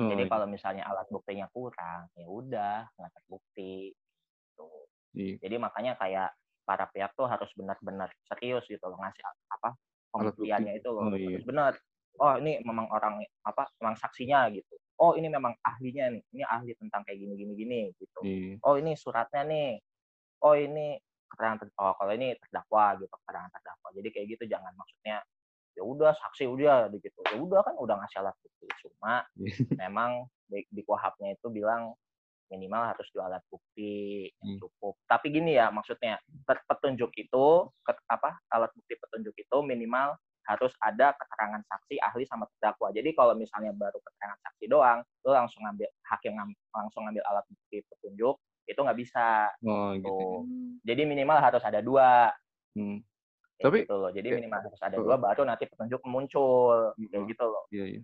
Oh, 0.00 0.10
Jadi 0.10 0.26
iya. 0.26 0.30
kalau 0.32 0.46
misalnya 0.48 0.84
alat 0.88 1.06
buktinya 1.12 1.46
kurang, 1.52 2.08
ya 2.16 2.26
udah 2.26 2.88
nggak 2.96 3.12
terbukti. 3.12 3.92
Gitu. 3.92 4.68
Iya. 5.14 5.34
Jadi 5.44 5.56
makanya 5.60 5.92
kayak 6.00 6.32
para 6.64 6.88
pihak 6.90 7.12
tuh 7.12 7.28
harus 7.28 7.46
benar-benar 7.52 8.08
serius 8.24 8.64
gitu 8.66 8.80
loh 8.88 8.96
ngasih 8.96 9.22
apa 9.52 9.76
pembuktiannya 10.10 10.80
itu 10.80 10.88
loh. 10.88 11.12
Oh, 11.12 11.14
iya. 11.14 11.36
Harus 11.36 11.46
benar. 11.46 11.72
Oh 12.14 12.34
ini 12.38 12.62
memang 12.64 12.88
orang 12.88 13.20
apa 13.44 13.68
memang 13.82 13.98
saksinya 14.00 14.48
gitu. 14.54 14.74
Oh 15.02 15.12
ini 15.18 15.28
memang 15.28 15.52
ahlinya 15.60 16.10
nih. 16.14 16.22
Ini 16.32 16.42
ahli 16.46 16.72
tentang 16.78 17.04
kayak 17.04 17.18
gini 17.20 17.34
gini 17.36 17.52
gini 17.54 17.80
gitu. 18.00 18.20
Iya. 18.24 18.64
Oh 18.64 18.74
ini 18.80 18.96
suratnya 18.96 19.42
nih. 19.44 19.78
Oh 20.42 20.54
ini 20.58 20.98
keterangan 21.34 21.58
ter- 21.60 21.74
oh 21.76 21.94
kalau 21.98 22.12
ini 22.14 22.38
terdakwa 22.38 22.94
gitu 23.02 23.10
keterangan 23.10 23.50
terdakwa. 23.50 23.88
Jadi 23.90 24.08
kayak 24.14 24.26
gitu 24.38 24.44
jangan 24.46 24.72
maksudnya 24.78 25.18
ya 25.74 25.82
udah 25.82 26.14
saksi 26.14 26.46
udah 26.46 26.86
gitu. 26.94 27.18
Ya 27.26 27.36
udah 27.42 27.60
kan 27.66 27.74
udah 27.74 27.98
ngasih 27.98 28.22
alat 28.22 28.36
bukti. 28.38 28.66
Cuma 28.86 29.26
memang 29.82 30.30
di, 30.46 30.62
di 30.70 30.82
kuhapnya 30.86 31.34
itu 31.34 31.50
bilang 31.50 31.92
minimal 32.52 32.94
harus 32.94 33.08
dua 33.10 33.26
alat 33.26 33.42
bukti 33.50 34.28
yang 34.38 34.54
Hmm. 34.54 34.60
cukup. 34.62 34.94
Tapi 35.10 35.26
gini 35.34 35.58
ya 35.58 35.74
maksudnya 35.74 36.22
pet- 36.46 36.62
petunjuk 36.70 37.10
itu 37.18 37.44
ket- 37.82 38.04
apa 38.06 38.38
alat 38.48 38.70
bukti 38.70 38.94
petunjuk 38.94 39.34
itu 39.34 39.56
minimal 39.66 40.14
harus 40.44 40.76
ada 40.76 41.16
keterangan 41.16 41.64
saksi 41.64 41.96
ahli 42.04 42.28
sama 42.28 42.44
terdakwa. 42.54 42.92
Jadi 42.92 43.16
kalau 43.16 43.32
misalnya 43.32 43.72
baru 43.72 43.96
keterangan 43.96 44.36
saksi 44.44 44.68
doang, 44.68 45.00
lu 45.24 45.32
langsung 45.32 45.64
ngambil 45.64 45.88
hakim 46.04 46.36
ngam- 46.36 46.60
langsung 46.68 47.08
ngambil 47.08 47.24
alat 47.24 47.44
bukti 47.48 47.80
petunjuk 47.88 48.36
itu 48.64 48.80
nggak 48.80 48.98
bisa. 48.98 49.48
Oh 49.62 49.92
gitu. 49.94 50.08
Tuh. 50.08 50.38
Hmm. 50.44 50.72
Jadi 50.82 51.02
minimal 51.04 51.38
harus 51.38 51.62
ada 51.62 51.80
dua. 51.80 52.32
Hmm. 52.74 53.00
Kayak 53.54 53.64
Tapi- 53.64 53.82
gitu 53.86 53.94
loh. 53.94 54.10
Jadi 54.10 54.26
kayak- 54.26 54.38
minimal 54.42 54.60
harus 54.66 54.80
ada 54.82 54.96
dua 54.96 55.16
baru 55.16 55.42
nanti 55.44 55.64
petunjuk 55.64 56.00
muncul 56.04 56.92
Oh. 56.92 57.24
gitu 57.24 57.44
loh. 57.44 57.64
Iya, 57.70 57.84
iya. 57.86 58.00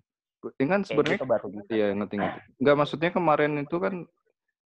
Kayak 0.56 0.88
sebenarnya 0.88 1.18
gitu 1.20 1.28
baru 1.28 1.46
bisa. 1.52 1.68
Iya 1.68 1.86
ngerti 1.92 2.14
ngerti. 2.16 2.40
Enggak 2.60 2.76
maksudnya 2.78 3.10
kemarin 3.12 3.52
itu 3.60 3.76
kan 3.76 3.94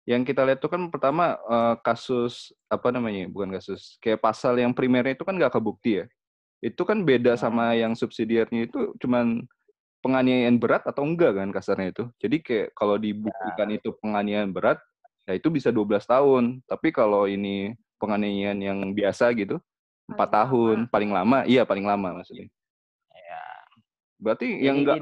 yang 0.09 0.23
kita 0.25 0.43
lihat 0.43 0.59
itu 0.59 0.67
kan 0.67 0.83
pertama 0.91 1.39
eh, 1.39 1.75
kasus 1.85 2.51
apa 2.67 2.91
namanya 2.91 3.29
bukan 3.31 3.55
kasus 3.55 4.01
kayak 4.01 4.19
pasal 4.19 4.59
yang 4.59 4.75
primernya 4.75 5.15
itu 5.15 5.23
kan 5.23 5.37
nggak 5.39 5.55
kebukti 5.55 6.03
ya. 6.03 6.07
Itu 6.59 6.83
kan 6.83 7.05
beda 7.05 7.39
Hmm. 7.39 7.41
sama 7.41 7.73
yang 7.79 7.95
subsidiarnya 7.95 8.67
itu 8.67 8.93
cuman 8.99 9.47
penganiayaan 10.01 10.57
berat 10.57 10.83
atau 10.89 11.05
enggak 11.05 11.37
kan 11.37 11.49
kasarnya 11.53 11.93
itu. 11.93 12.05
Jadi 12.19 12.37
kayak 12.41 12.69
kalau 12.73 12.97
dibuktikan 12.97 13.69
Ya. 13.69 13.77
itu 13.77 13.93
penganiayaan 14.01 14.51
berat 14.51 14.81
ya 15.31 15.39
itu 15.39 15.47
bisa 15.47 15.71
12 15.71 16.03
tahun. 16.03 16.59
Tapi 16.67 16.91
kalau 16.91 17.31
ini 17.31 17.79
penganiayaan 18.03 18.59
yang 18.59 18.79
biasa 18.91 19.31
gitu 19.39 19.63
empat 20.11 20.27
Paling 20.27 20.35
tahun 20.43 20.77
lama. 20.83 20.91
paling 20.91 21.11
lama 21.15 21.39
iya 21.47 21.63
paling 21.63 21.87
lama 21.87 22.09
maksudnya. 22.19 22.51
Ya. 23.15 23.43
Berarti 24.19 24.49
Jadi 24.51 24.67
yang 24.67 24.77
enggak 24.83 24.99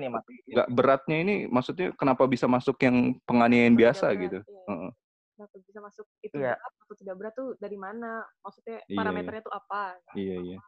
beratnya 0.68 1.16
ini 1.24 1.34
maksudnya 1.48 1.96
kenapa 1.96 2.28
bisa 2.28 2.44
masuk 2.44 2.76
yang 2.84 3.16
penganiayaan 3.24 3.72
Tidak 3.72 3.80
biasa 3.80 4.06
berat, 4.12 4.22
gitu? 4.28 4.38
iya. 4.44 4.62
Heeh. 4.68 4.90
Kenapa 5.38 5.54
bisa 5.64 5.78
masuk 5.80 6.06
itu 6.20 6.34
Iya. 6.36 6.52
berat 6.60 6.74
atau 6.84 6.94
tidak 6.98 7.14
berat 7.16 7.32
tuh 7.32 7.48
dari 7.56 7.78
mana? 7.80 8.12
Maksudnya 8.44 8.78
Iya, 8.84 8.98
parameternya 9.00 9.42
tuh 9.42 9.54
apa? 9.56 9.82
Iya 10.12 10.36
iya. 10.44 10.58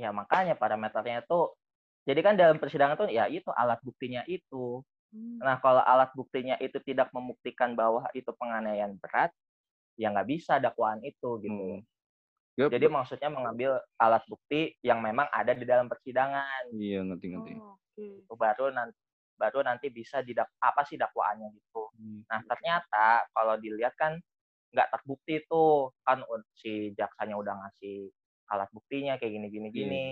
Ya 0.00 0.08
makanya 0.16 0.54
parameternya 0.56 1.20
tuh 1.28 1.52
jadi 2.02 2.20
kan 2.24 2.34
dalam 2.34 2.56
persidangan 2.56 2.96
tuh 2.96 3.12
ya 3.12 3.28
itu 3.28 3.52
alat 3.52 3.78
buktinya 3.84 4.24
itu. 4.24 4.80
Nah, 5.12 5.60
kalau 5.60 5.84
alat 5.84 6.08
buktinya 6.16 6.56
itu 6.56 6.80
tidak 6.80 7.12
membuktikan 7.12 7.76
bahwa 7.76 8.08
itu 8.16 8.32
penganiayaan 8.32 8.96
berat, 8.96 9.28
ya 10.00 10.08
nggak 10.08 10.28
bisa 10.28 10.56
dakwaan 10.56 11.04
itu 11.04 11.36
gitu. 11.44 11.52
Hmm. 11.78 11.84
Ya, 12.52 12.68
Jadi 12.68 12.84
maksudnya 12.84 13.32
mengambil 13.32 13.80
alat 13.96 14.24
bukti 14.28 14.76
yang 14.84 15.00
memang 15.00 15.24
ada 15.32 15.56
di 15.56 15.64
dalam 15.64 15.88
persidangan. 15.88 16.68
iya 16.76 17.00
ngerti 17.00 17.26
ngerti. 17.32 17.52
Oh, 17.56 17.80
oke. 17.80 18.06
Itu 18.24 18.34
baru 18.36 18.68
nanti 18.72 18.96
baru 19.40 19.58
nanti 19.64 19.88
bisa 19.88 20.20
didak 20.20 20.52
apa 20.60 20.84
sih 20.84 21.00
dakwaannya 21.00 21.48
gitu. 21.56 21.88
Hmm. 21.96 22.20
Nah, 22.28 22.40
ternyata 22.44 23.24
kalau 23.32 23.56
dilihat 23.56 23.96
kan 23.96 24.20
nggak 24.72 24.88
terbukti 24.88 25.44
tuh 25.48 25.92
kan 26.04 26.24
si 26.56 26.92
jaksanya 26.96 27.36
udah 27.36 27.56
ngasih 27.64 28.08
alat 28.52 28.68
buktinya 28.72 29.16
kayak 29.16 29.32
gini 29.32 29.46
gini 29.48 29.68
Iya. 29.68 29.76
gini. 29.76 30.04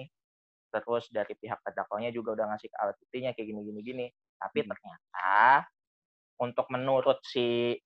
Terus 0.73 1.05
dari 1.13 1.35
pihak 1.37 1.61
terdakwanya 1.61 2.09
juga 2.09 2.41
udah 2.41 2.57
ngasih 2.57 2.73
alat 2.73 2.97
buktinya 3.01 3.31
kayak 3.37 3.49
gini 3.53 3.61
gini 3.69 3.81
gini. 3.85 4.07
Tapi 4.41 4.65
Hmm. 4.65 4.69
ternyata 4.73 5.69
untuk 6.41 6.67
menurut 6.73 7.21
si 7.23 7.77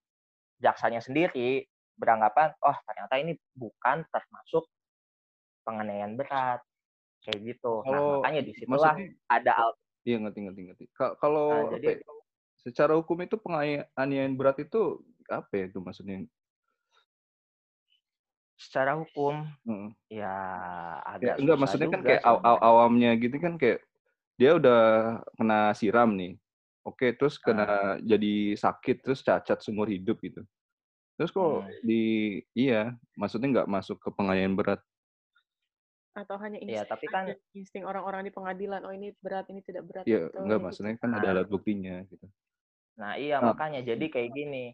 jaksanya 0.63 1.03
sendiri 1.03 1.67
beranggapan 1.99 2.55
oh 2.63 2.77
ternyata 2.87 3.19
ini 3.19 3.35
bukan 3.53 4.07
termasuk 4.09 4.67
penganiayaan 5.67 6.15
berat 6.15 6.63
kayak 7.27 7.55
gitu. 7.55 7.83
Kalau- 7.83 8.23
nah, 8.23 8.23
makanya 8.23 8.43
di 8.47 8.53
situlah 8.55 8.95
ada 9.27 9.53
al- 9.59 9.79
iya 10.07 10.17
ngerti 10.23 10.39
ngerti 10.47 10.61
ngerti. 10.71 10.85
Ka- 10.95 11.17
Kalau 11.19 11.67
Nah, 11.67 11.81
jadi- 11.81 11.99
ya, 11.99 12.13
secara 12.61 12.93
hukum 12.95 13.19
itu 13.21 13.35
penganiayaan 13.37 14.33
berat 14.39 14.63
itu 14.63 15.03
apa 15.27 15.51
ya 15.53 15.65
itu 15.67 15.79
maksudnya? 15.83 16.23
secara 18.55 18.95
hukum 18.97 19.45
Heeh. 19.67 19.91
ya 20.23 20.31
Ya, 21.19 21.35
agak 21.35 21.35
enggak 21.43 21.59
susah 21.59 21.61
maksudnya 21.61 21.89
kan 21.91 22.01
kayak 22.07 22.23
aw- 22.23 22.63
awamnya 22.63 23.11
gitu 23.19 23.37
kan 23.43 23.59
kayak 23.59 23.83
dia 24.39 24.51
udah 24.57 24.83
kena 25.35 25.75
siram 25.75 26.15
nih. 26.15 26.39
Oke, 26.85 27.17
terus 27.17 27.41
kena 27.41 27.97
jadi 28.05 28.53
sakit 28.61 29.01
terus 29.01 29.25
cacat 29.25 29.57
seumur 29.65 29.89
hidup 29.89 30.21
gitu. 30.21 30.45
Terus 31.17 31.33
kok 31.33 31.65
Hmm. 31.65 31.73
di 31.81 32.03
iya, 32.53 32.93
maksudnya 33.17 33.49
nggak 33.63 33.71
masuk 33.73 33.97
ke 34.05 34.13
penganiayaan 34.13 34.53
berat. 34.53 34.81
Atau 36.13 36.37
hanya 36.39 36.61
Iya, 36.61 36.85
insting, 36.85 36.93
tapi 36.93 37.07
kan- 37.09 37.41
insting 37.57 37.85
orang-orang 37.89 38.29
di 38.29 38.31
pengadilan, 38.31 38.85
oh 38.85 38.93
ini 38.93 39.17
berat, 39.19 39.49
ini 39.49 39.65
tidak 39.65 39.89
berat. 39.89 40.05
Ya, 40.05 40.29
gitu, 40.29 40.37
enggak 40.37 40.59
gitu. 40.61 40.67
maksudnya 40.69 40.95
kan 41.01 41.11
ada 41.17 41.29
alat 41.33 41.49
buktinya 41.49 42.05
gitu. 42.07 42.27
Nah, 43.01 43.13
iya 43.19 43.41
Nah. 43.41 43.51
makanya 43.51 43.81
jadi 43.83 44.05
kayak 44.07 44.31
gini. 44.31 44.65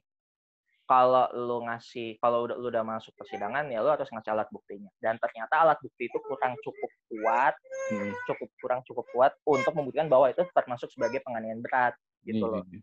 Kalau 0.90 1.30
lu 1.38 1.62
ngasih 1.70 2.18
kalau 2.18 2.50
udah 2.50 2.58
lu 2.58 2.66
udah 2.66 2.82
masuk 2.82 3.14
persidangan 3.14 3.62
ya 3.70 3.78
lu 3.78 3.94
harus 3.94 4.10
ngasih 4.10 4.34
alat 4.34 4.50
buktinya. 4.50 4.90
Dan 4.98 5.22
ternyata 5.22 5.62
alat 5.62 5.78
bukti 5.78 6.10
itu 6.10 6.18
kurang 6.26 6.58
cukup 6.66 6.90
kuat, 7.06 7.54
Hmm. 7.94 8.10
cukup 8.26 8.50
kurang 8.58 8.80
cukup 8.82 9.06
kuat 9.14 9.32
untuk 9.46 9.70
membuktikan 9.70 10.10
bahwa 10.10 10.26
itu 10.34 10.42
termasuk 10.50 10.90
sebagai 10.90 11.22
penganiayaan 11.22 11.62
berat 11.62 11.94
gitu 12.26 12.42
Iya, 12.42 12.50
loh. 12.58 12.62
iya, 12.66 12.82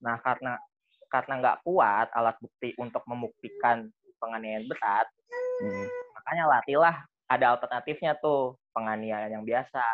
Nah, 0.00 0.16
karena 0.24 0.56
karena 1.12 1.34
nggak 1.44 1.56
kuat 1.60 2.08
alat 2.16 2.40
bukti 2.40 2.72
untuk 2.80 3.04
membuktikan 3.04 3.92
penganiayaan 4.16 4.64
berat, 4.64 5.12
Hmm. 5.60 5.86
makanya 6.16 6.44
latihlah 6.56 6.96
ada 7.28 7.46
alternatifnya 7.52 8.16
tuh 8.16 8.56
penganiayaan 8.72 9.28
yang 9.28 9.44
biasa 9.44 9.84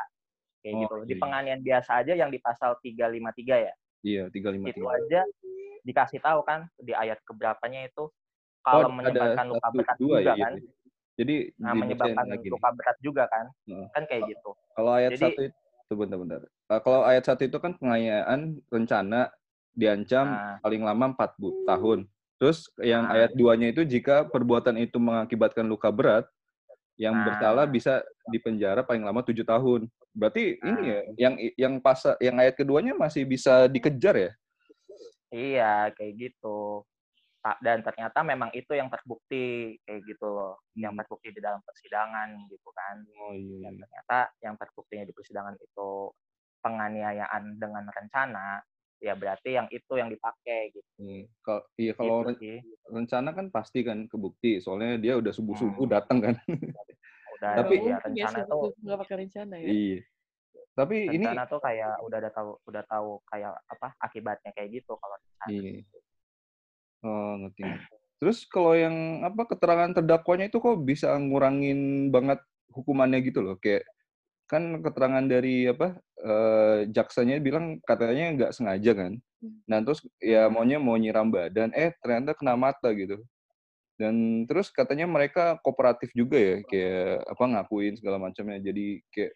kayak 0.62 0.75
Oh, 0.75 0.80
gitu. 0.87 0.94
Di 0.94 1.02
iya, 1.02 1.11
iya. 1.11 1.23
penganiayaan 1.26 1.62
biasa 1.66 1.90
aja 2.06 2.12
yang 2.14 2.30
di 2.30 2.38
pasal 2.38 2.78
353 2.78 3.56
ya. 3.58 3.75
Iya, 4.06 4.23
353. 4.30 4.78
itu 4.78 4.87
aja 4.87 5.20
dikasih 5.82 6.18
tahu 6.18 6.40
kan 6.42 6.66
di 6.76 6.92
ayat 6.92 7.18
keberapanya 7.23 7.87
itu 7.87 8.08
Oh, 8.58 8.85
kalau 8.85 8.90
ada 8.90 8.97
menyebabkan 9.00 9.47
luka 9.49 9.64
satu, 9.64 9.76
berat 9.78 9.97
dua 9.97 10.16
juga 10.18 10.20
ya, 10.20 10.35
kan. 10.37 10.52
gitu. 10.58 10.70
Jadi 11.18 11.37
Nah, 11.56 11.73
menyebabkan 11.73 12.25
luka 12.44 12.68
berat 12.70 12.97
juga 13.00 13.25
kan. 13.26 13.47
Heeh. 13.64 13.87
Kan 13.90 14.02
kayak 14.04 14.23
gitu. 14.28 14.50
Kalau 14.75 14.92
ayat 14.92 15.11
Jadi- 15.14 15.23
satu 15.25 15.40
itu 15.49 15.94
bentar-bentar. 15.97 16.40
Uh, 16.68 16.80
kalau 16.80 17.00
ayat 17.02 17.25
satu 17.25 17.43
itu 17.43 17.56
kan 17.56 17.73
penganiayaan 17.75 18.41
rencana 18.69 19.32
diancam 19.73 20.26
Nah. 20.26 20.56
paling 20.60 20.82
lama 20.84 21.04
4 21.08 21.32
bu- 21.36 21.64
tahun. 21.64 21.99
Terus 22.36 22.69
yang 22.78 23.08
Nah. 23.08 23.14
ayat 23.14 23.30
duanya 23.32 23.67
itu 23.69 23.82
jika 23.82 24.26
perbuatan 24.26 24.76
itu 24.76 24.99
mengakibatkan 24.99 25.64
luka 25.64 25.88
berat, 25.88 26.28
yang 26.95 27.14
Nah. 27.14 27.25
bersalah 27.25 27.64
bisa 27.64 28.02
dipenjara 28.26 28.82
paling 28.82 29.02
lama 29.02 29.23
tujuh 29.23 29.43
tahun. 29.43 29.86
Berarti 30.12 30.58
ini 30.58 30.71
Nah. 30.76 30.82
ya, 30.84 30.99
yang 31.17 31.34
yang 31.56 31.75
pas 31.78 31.99
yang 32.19 32.36
ayat 32.36 32.52
keduanya 32.52 32.93
masih 32.93 33.23
bisa 33.23 33.64
dikejar 33.64 34.14
ya? 34.19 34.30
Iya, 35.28 35.93
kayak 35.93 36.12
gitu. 36.17 36.82
Dan 37.62 37.80
ternyata 37.80 38.21
memang 38.21 38.52
itu 38.52 38.76
yang 38.76 38.93
terbukti 38.93 39.73
kayak 39.82 40.04
gitu 40.04 40.26
loh. 40.26 40.60
Yang 40.75 40.93
Hmm. 40.93 41.00
terbukti 41.00 41.28
di 41.32 41.41
dalam 41.41 41.60
persidangan 41.64 42.28
gitu 42.47 42.69
kan. 42.71 42.97
Oh 43.25 43.32
iya. 43.32 43.69
Dan 43.69 43.75
ternyata 43.78 44.19
yang 44.43 44.54
terbuktinya 44.56 45.04
di 45.04 45.14
persidangan 45.17 45.56
itu 45.56 45.91
penganiayaan 46.60 47.56
dengan 47.56 47.86
rencana, 47.88 48.60
ya 48.99 49.14
berarti 49.14 49.54
yang 49.54 49.64
itu 49.71 49.93
yang 49.95 50.10
dipakai 50.10 50.75
gitu. 50.75 50.88
Iya. 50.99 51.25
Kalau 51.41 51.62
iya 51.78 51.93
kalau 51.95 52.17
Gitu 52.26 52.36
sih. 52.43 52.56
rencana 52.91 53.30
kan 53.32 53.47
pasti 53.49 53.80
kan 53.80 54.04
kebukti, 54.04 54.58
soalnya 54.58 54.99
dia 54.99 55.17
udah 55.17 55.30
subuh-subuh 55.30 55.86
Hmm. 55.86 55.95
datang 55.95 56.19
kan. 56.21 56.34
Udah 57.38 57.52
Tapi- 57.62 57.80
ya 57.80 57.97
rencana 58.02 58.38
tuh 58.45 58.75
sebetulnya 58.75 58.82
nggak 58.84 58.99
pakai 58.99 59.17
rencana 59.17 59.54
ya. 59.56 59.69
iya. 59.71 59.99
Tapi 60.78 61.10
ini 61.10 61.26
rencana 61.26 61.50
tuh 61.50 61.58
kayak 61.58 61.99
udah 62.06 62.19
ada 62.23 62.30
tahu 62.30 62.50
udah 62.71 62.82
tahu 62.86 63.10
kayak 63.26 63.50
apa 63.67 63.99
akibatnya 63.99 64.54
kayak 64.54 64.78
gitu 64.78 64.95
kalau 64.95 65.19
rencana. 65.19 65.50
Iya. 65.50 65.82
Oh, 67.02 67.32
ngerti. 67.43 67.62
Terus 68.23 68.38
kalau 68.47 68.78
yang 68.78 69.26
apa 69.26 69.43
keterangan 69.50 69.91
terdakwanya 69.99 70.47
itu 70.47 70.62
kok 70.62 70.78
bisa 70.86 71.19
ngurangin 71.19 72.10
banget 72.14 72.38
hukumannya 72.71 73.19
gitu 73.26 73.43
loh. 73.43 73.58
Kayak 73.58 73.91
kan 74.47 74.78
keterangan 74.80 75.26
dari 75.26 75.67
apa 75.67 75.99
eh, 76.23 76.78
jaksanya 76.95 77.43
bilang 77.43 77.82
katanya 77.82 78.38
nggak 78.38 78.54
sengaja 78.54 78.93
kan. 78.95 79.12
Hmm. 79.43 79.58
Nah 79.67 79.78
terus 79.82 80.06
ya 80.23 80.47
maunya 80.47 80.78
mau 80.78 80.95
nyiram 80.95 81.26
badan, 81.26 81.75
eh 81.75 81.91
ternyata 81.99 82.38
kena 82.38 82.54
mata 82.54 82.91
gitu. 82.95 83.19
Dan 83.99 84.47
terus 84.47 84.71
katanya 84.71 85.10
mereka 85.10 85.58
kooperatif 85.58 86.14
juga 86.14 86.38
ya, 86.38 86.62
kayak 86.71 87.34
apa 87.34 87.45
ngakuin 87.50 87.99
segala 87.99 88.23
macamnya. 88.23 88.62
Jadi 88.62 89.02
kayak 89.10 89.34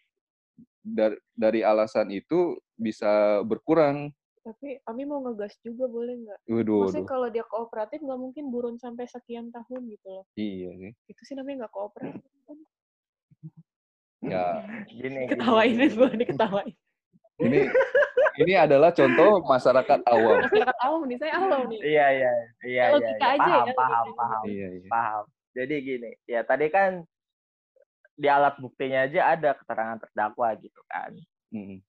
dari 0.83 1.15
dari 1.33 1.61
alasan 1.63 2.11
itu 2.11 2.59
bisa 2.75 3.39
berkurang. 3.43 4.11
Tapi 4.43 4.75
Ami 4.83 5.07
mau 5.07 5.23
ngegas 5.23 5.55
juga 5.63 5.87
boleh 5.87 6.19
nggak? 6.19 6.39
Waduh, 6.51 6.83
Maksudnya 6.83 7.07
waduh. 7.07 7.11
kalau 7.15 7.27
dia 7.31 7.45
kooperatif 7.47 8.03
nggak 8.03 8.19
mungkin 8.19 8.43
buron 8.51 8.75
sampai 8.75 9.07
sekian 9.07 9.47
tahun 9.55 9.87
gitu 9.87 10.07
loh. 10.11 10.25
Iya 10.35 10.69
sih. 10.75 10.91
Itu 11.07 11.21
sih 11.23 11.35
namanya 11.39 11.63
nggak 11.63 11.73
kooperatif. 11.73 12.27
kan? 12.43 12.57
Ya, 14.23 14.63
Gini, 14.87 15.27
Ketawain 15.27 15.75
gini, 15.75 15.85
gue 15.91 16.09
nih 16.15 16.27
ketawain. 16.31 16.71
ini 17.43 17.59
ini 18.39 18.53
adalah 18.55 18.95
contoh 18.95 19.43
masyarakat 19.43 19.99
awam. 20.07 20.39
Masyarakat 20.47 20.77
awam 20.79 21.01
nih, 21.11 21.17
saya 21.19 21.33
awam 21.43 21.67
nih. 21.67 21.79
Iya 21.83 22.07
iya 22.07 22.31
iya 22.63 22.83
Kalau 22.87 22.99
iya. 23.03 23.09
kita 23.11 23.25
iya. 23.27 23.35
aja 23.35 23.43
Paham 23.43 23.67
ya, 23.67 23.73
paham 23.75 24.03
gitu. 24.07 24.15
paham 24.15 24.43
Iya, 24.47 24.67
iya. 24.79 24.89
paham. 24.91 25.23
Jadi 25.53 25.75
gini, 25.85 26.11
ya 26.25 26.41
tadi 26.43 26.65
kan 26.71 26.91
di 28.13 28.27
alat 28.29 28.55
buktinya 28.61 29.09
aja 29.09 29.33
ada 29.33 29.57
keterangan 29.57 29.97
terdakwa 30.05 30.53
gitu 30.61 30.81
kan. 30.85 31.11
Mm. 31.49 31.81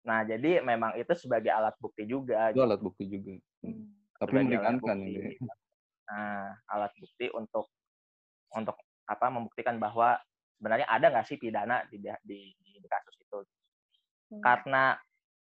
Nah, 0.00 0.24
jadi 0.24 0.64
memang 0.64 0.96
itu 0.96 1.12
sebagai 1.12 1.52
alat 1.52 1.76
bukti 1.76 2.08
juga. 2.08 2.52
Itu 2.52 2.64
alat 2.64 2.80
bukti 2.80 3.04
juga. 3.08 3.36
Mm. 3.64 3.68
Hmm. 3.68 3.84
Tapi 4.16 4.28
sebagai 4.32 4.40
alat 4.40 4.48
meringankan 4.48 4.98
bukti. 5.00 5.12
gitu 5.12 5.28
ya. 5.28 5.54
Nah, 6.10 6.46
alat 6.72 6.92
bukti 6.96 7.26
untuk 7.36 7.66
untuk 8.50 8.76
apa 9.06 9.26
membuktikan 9.28 9.76
bahwa 9.76 10.16
sebenarnya 10.58 10.86
ada 10.88 11.06
nggak 11.08 11.26
sih 11.28 11.38
pidana 11.40 11.84
di, 11.88 12.00
di, 12.00 12.40
di, 12.52 12.70
di 12.80 12.88
kasus 12.88 13.16
itu. 13.20 13.38
Hmm. 14.32 14.42
Karena 14.44 14.96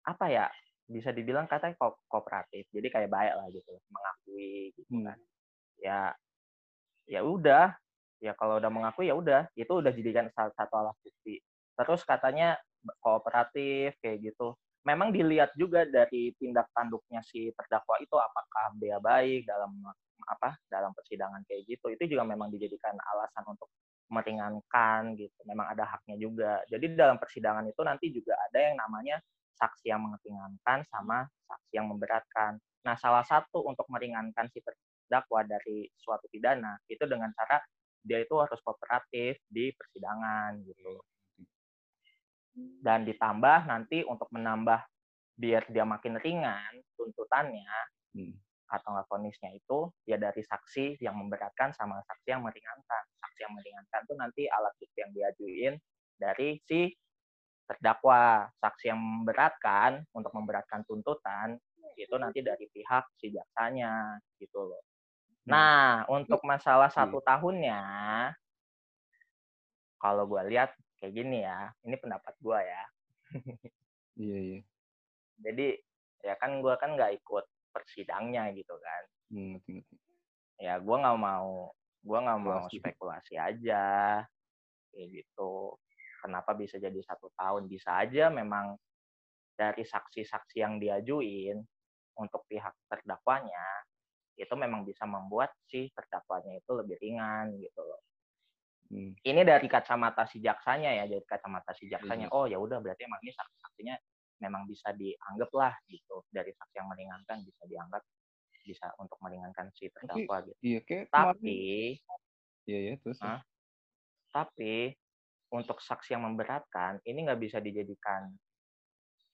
apa 0.04 0.26
ya 0.32 0.46
bisa 0.90 1.14
dibilang 1.14 1.46
katanya 1.46 1.78
ko- 1.78 2.02
kooperatif, 2.10 2.66
jadi 2.74 2.90
kayak 2.90 3.10
baik 3.14 3.34
lah 3.38 3.46
gitu, 3.54 3.78
mengakui 3.94 4.74
gitu 4.74 4.90
Hmm. 4.90 5.06
kan. 5.06 5.18
Ya, 5.80 6.00
ya 7.06 7.20
udah, 7.24 7.78
ya 8.20 8.36
kalau 8.36 8.60
udah 8.60 8.70
mengakui 8.70 9.08
ya 9.08 9.16
udah, 9.16 9.48
itu 9.56 9.72
udah 9.72 9.90
jadikan 9.90 10.28
salah 10.36 10.52
satu 10.54 10.74
alat 10.76 10.96
bukti. 11.00 11.40
Terus 11.74 12.00
katanya 12.04 12.60
kooperatif 13.00 13.96
kayak 14.04 14.20
gitu. 14.20 14.54
Memang 14.84 15.12
dilihat 15.12 15.52
juga 15.56 15.84
dari 15.84 16.32
tindak 16.40 16.72
tanduknya 16.72 17.20
si 17.20 17.52
terdakwa 17.52 18.00
itu 18.00 18.16
apakah 18.16 18.72
dia 18.80 18.96
baik 18.96 19.44
dalam 19.44 19.76
apa 20.24 20.56
dalam 20.72 20.92
persidangan 20.96 21.44
kayak 21.44 21.68
gitu. 21.68 21.92
Itu 21.92 22.04
juga 22.08 22.24
memang 22.24 22.48
dijadikan 22.52 22.96
alasan 22.96 23.44
untuk 23.48 23.68
meringankan 24.08 25.16
gitu. 25.16 25.40
Memang 25.44 25.72
ada 25.72 25.84
haknya 25.84 26.16
juga. 26.16 26.60
Jadi 26.68 26.96
dalam 26.96 27.20
persidangan 27.20 27.64
itu 27.68 27.80
nanti 27.84 28.06
juga 28.12 28.36
ada 28.40 28.58
yang 28.60 28.76
namanya 28.80 29.20
saksi 29.60 29.92
yang 29.92 30.00
meringankan 30.00 30.88
sama 30.88 31.28
saksi 31.48 31.72
yang 31.76 31.86
memberatkan. 31.92 32.56
Nah, 32.80 32.96
salah 32.96 33.24
satu 33.24 33.60
untuk 33.68 33.84
meringankan 33.92 34.48
si 34.48 34.64
terdakwa 34.64 35.44
dari 35.44 35.84
suatu 36.00 36.24
pidana 36.32 36.80
itu 36.88 37.04
dengan 37.04 37.28
cara 37.36 37.60
dia 38.00 38.18
itu 38.24 38.34
harus 38.40 38.58
kooperatif 38.64 39.40
di 39.48 39.72
persidangan 39.76 40.60
gitu. 40.64 40.94
Dan 42.82 43.06
ditambah 43.06 43.70
nanti 43.70 44.02
untuk 44.04 44.28
menambah 44.34 44.80
biar 45.40 45.68
dia 45.72 45.88
makin 45.88 46.20
ringan 46.20 46.84
tuntutannya 46.98 47.72
Hmm. 48.10 48.34
atau 48.66 48.90
nggak 48.90 49.06
vonisnya 49.06 49.54
itu 49.54 49.86
ya 50.02 50.18
dari 50.18 50.42
saksi 50.42 50.98
yang 50.98 51.14
memberatkan 51.14 51.70
sama 51.70 52.02
saksi 52.02 52.34
yang 52.34 52.42
meringankan. 52.42 53.04
Saksi 53.22 53.46
yang 53.46 53.54
meringankan 53.54 54.00
tuh 54.06 54.18
nanti 54.18 54.50
alat 54.50 54.74
bukti 54.82 54.98
yang 54.98 55.12
diajuin 55.14 55.74
dari 56.18 56.58
si 56.66 56.90
terdakwa 57.70 58.50
saksi 58.58 58.90
yang 58.90 58.98
memberatkan 58.98 60.02
untuk 60.10 60.34
memberatkan 60.34 60.82
tuntutan 60.86 61.54
itu 61.94 62.14
nanti 62.18 62.42
dari 62.42 62.66
pihak 62.66 63.14
si 63.14 63.30
jaksanya 63.30 64.18
gitu 64.42 64.58
loh. 64.58 64.82
Hmm. 65.50 65.58
Nah, 65.58 66.06
untuk 66.06 66.38
masalah 66.46 66.86
Iya. 66.86 66.96
satu 67.02 67.18
tahunnya, 67.20 67.80
kalau 69.98 70.24
gue 70.24 70.42
lihat 70.48 70.70
kayak 70.96 71.12
gini 71.12 71.42
ya, 71.42 71.74
ini 71.82 71.96
pendapat 71.98 72.34
gue 72.38 72.58
ya. 72.58 72.84
Iya, 74.14 74.38
iya. 74.38 74.60
Jadi 75.40 75.66
ya 76.20 76.34
kan 76.36 76.60
gue 76.60 76.74
kan 76.76 76.94
nggak 76.94 77.18
ikut 77.18 77.44
persidangnya 77.72 78.52
gitu 78.54 78.76
kan. 78.78 79.02
Hmm. 79.32 79.56
Ya 80.60 80.76
gue 80.78 80.96
nggak 80.96 81.18
mau, 81.18 81.72
gue 82.04 82.18
nggak 82.20 82.40
mau 82.40 82.60
Spekulasi. 82.68 82.78
spekulasi 82.78 83.34
aja 83.40 83.84
kayak 84.92 85.08
gitu. 85.10 85.74
Kenapa 86.20 86.52
bisa 86.52 86.76
jadi 86.76 87.00
satu 87.00 87.32
tahun? 87.32 87.64
Bisa 87.64 87.96
aja 87.96 88.28
memang 88.28 88.76
dari 89.56 89.84
saksi-saksi 89.84 90.60
yang 90.60 90.76
diajuin 90.76 91.60
untuk 92.16 92.44
pihak 92.44 92.76
terdakwanya 92.92 93.64
itu 94.36 94.54
memang 94.54 94.86
bisa 94.86 95.04
membuat 95.06 95.52
si 95.66 95.90
terdakwanya 95.94 96.58
itu 96.58 96.70
lebih 96.74 96.96
ringan 97.00 97.54
gitu 97.58 97.80
loh. 97.82 98.00
Hmm. 98.90 99.14
Ini 99.22 99.46
dari 99.46 99.70
kacamata 99.70 100.26
si 100.26 100.42
jaksanya 100.42 100.90
ya, 101.02 101.04
dari 101.06 101.22
kacamata 101.22 101.70
si 101.78 101.86
jaksanya. 101.86 102.26
Iya. 102.26 102.34
Oh 102.34 102.44
ya 102.50 102.58
udah 102.58 102.82
berarti 102.82 103.06
emang 103.06 103.22
ini 103.22 103.30
saksi-saksinya 103.30 103.94
memang 104.40 104.66
bisa 104.66 104.90
dianggap 104.96 105.50
lah 105.52 105.74
gitu 105.86 106.24
dari 106.32 106.50
saksi 106.50 106.74
yang 106.80 106.88
meringankan 106.88 107.38
bisa 107.44 107.62
dianggap 107.68 108.02
bisa 108.60 108.86
untuk 108.98 109.16
meringankan 109.22 109.70
si 109.72 109.88
terdakwa 109.92 110.42
gitu. 110.44 110.58
Iya, 110.60 110.80
kayak. 110.84 111.04
Tapi 111.12 111.58
Iya, 112.68 112.78
iya, 112.78 112.94
terus. 113.02 113.18
Hah? 113.18 113.42
tapi 114.30 114.94
untuk 115.50 115.82
saksi 115.82 116.14
yang 116.14 116.22
memberatkan 116.22 117.02
ini 117.02 117.26
nggak 117.26 117.42
bisa 117.42 117.58
dijadikan 117.58 118.30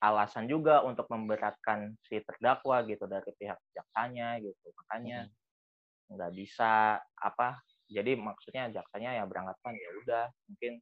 alasan 0.00 0.44
juga 0.44 0.84
untuk 0.84 1.08
memberatkan 1.08 1.96
si 2.04 2.20
terdakwa 2.20 2.84
gitu 2.84 3.08
dari 3.08 3.30
pihak 3.36 3.58
jaksanya 3.72 4.40
gitu. 4.44 4.66
Makanya 4.84 5.28
nggak 6.06 6.32
bisa 6.38 7.02
apa 7.18 7.58
jadi 7.90 8.14
maksudnya 8.14 8.70
jaksanya 8.70 9.18
ya 9.18 9.24
beranggapan 9.26 9.74
ya 9.74 9.90
udah 10.04 10.24
mungkin 10.50 10.72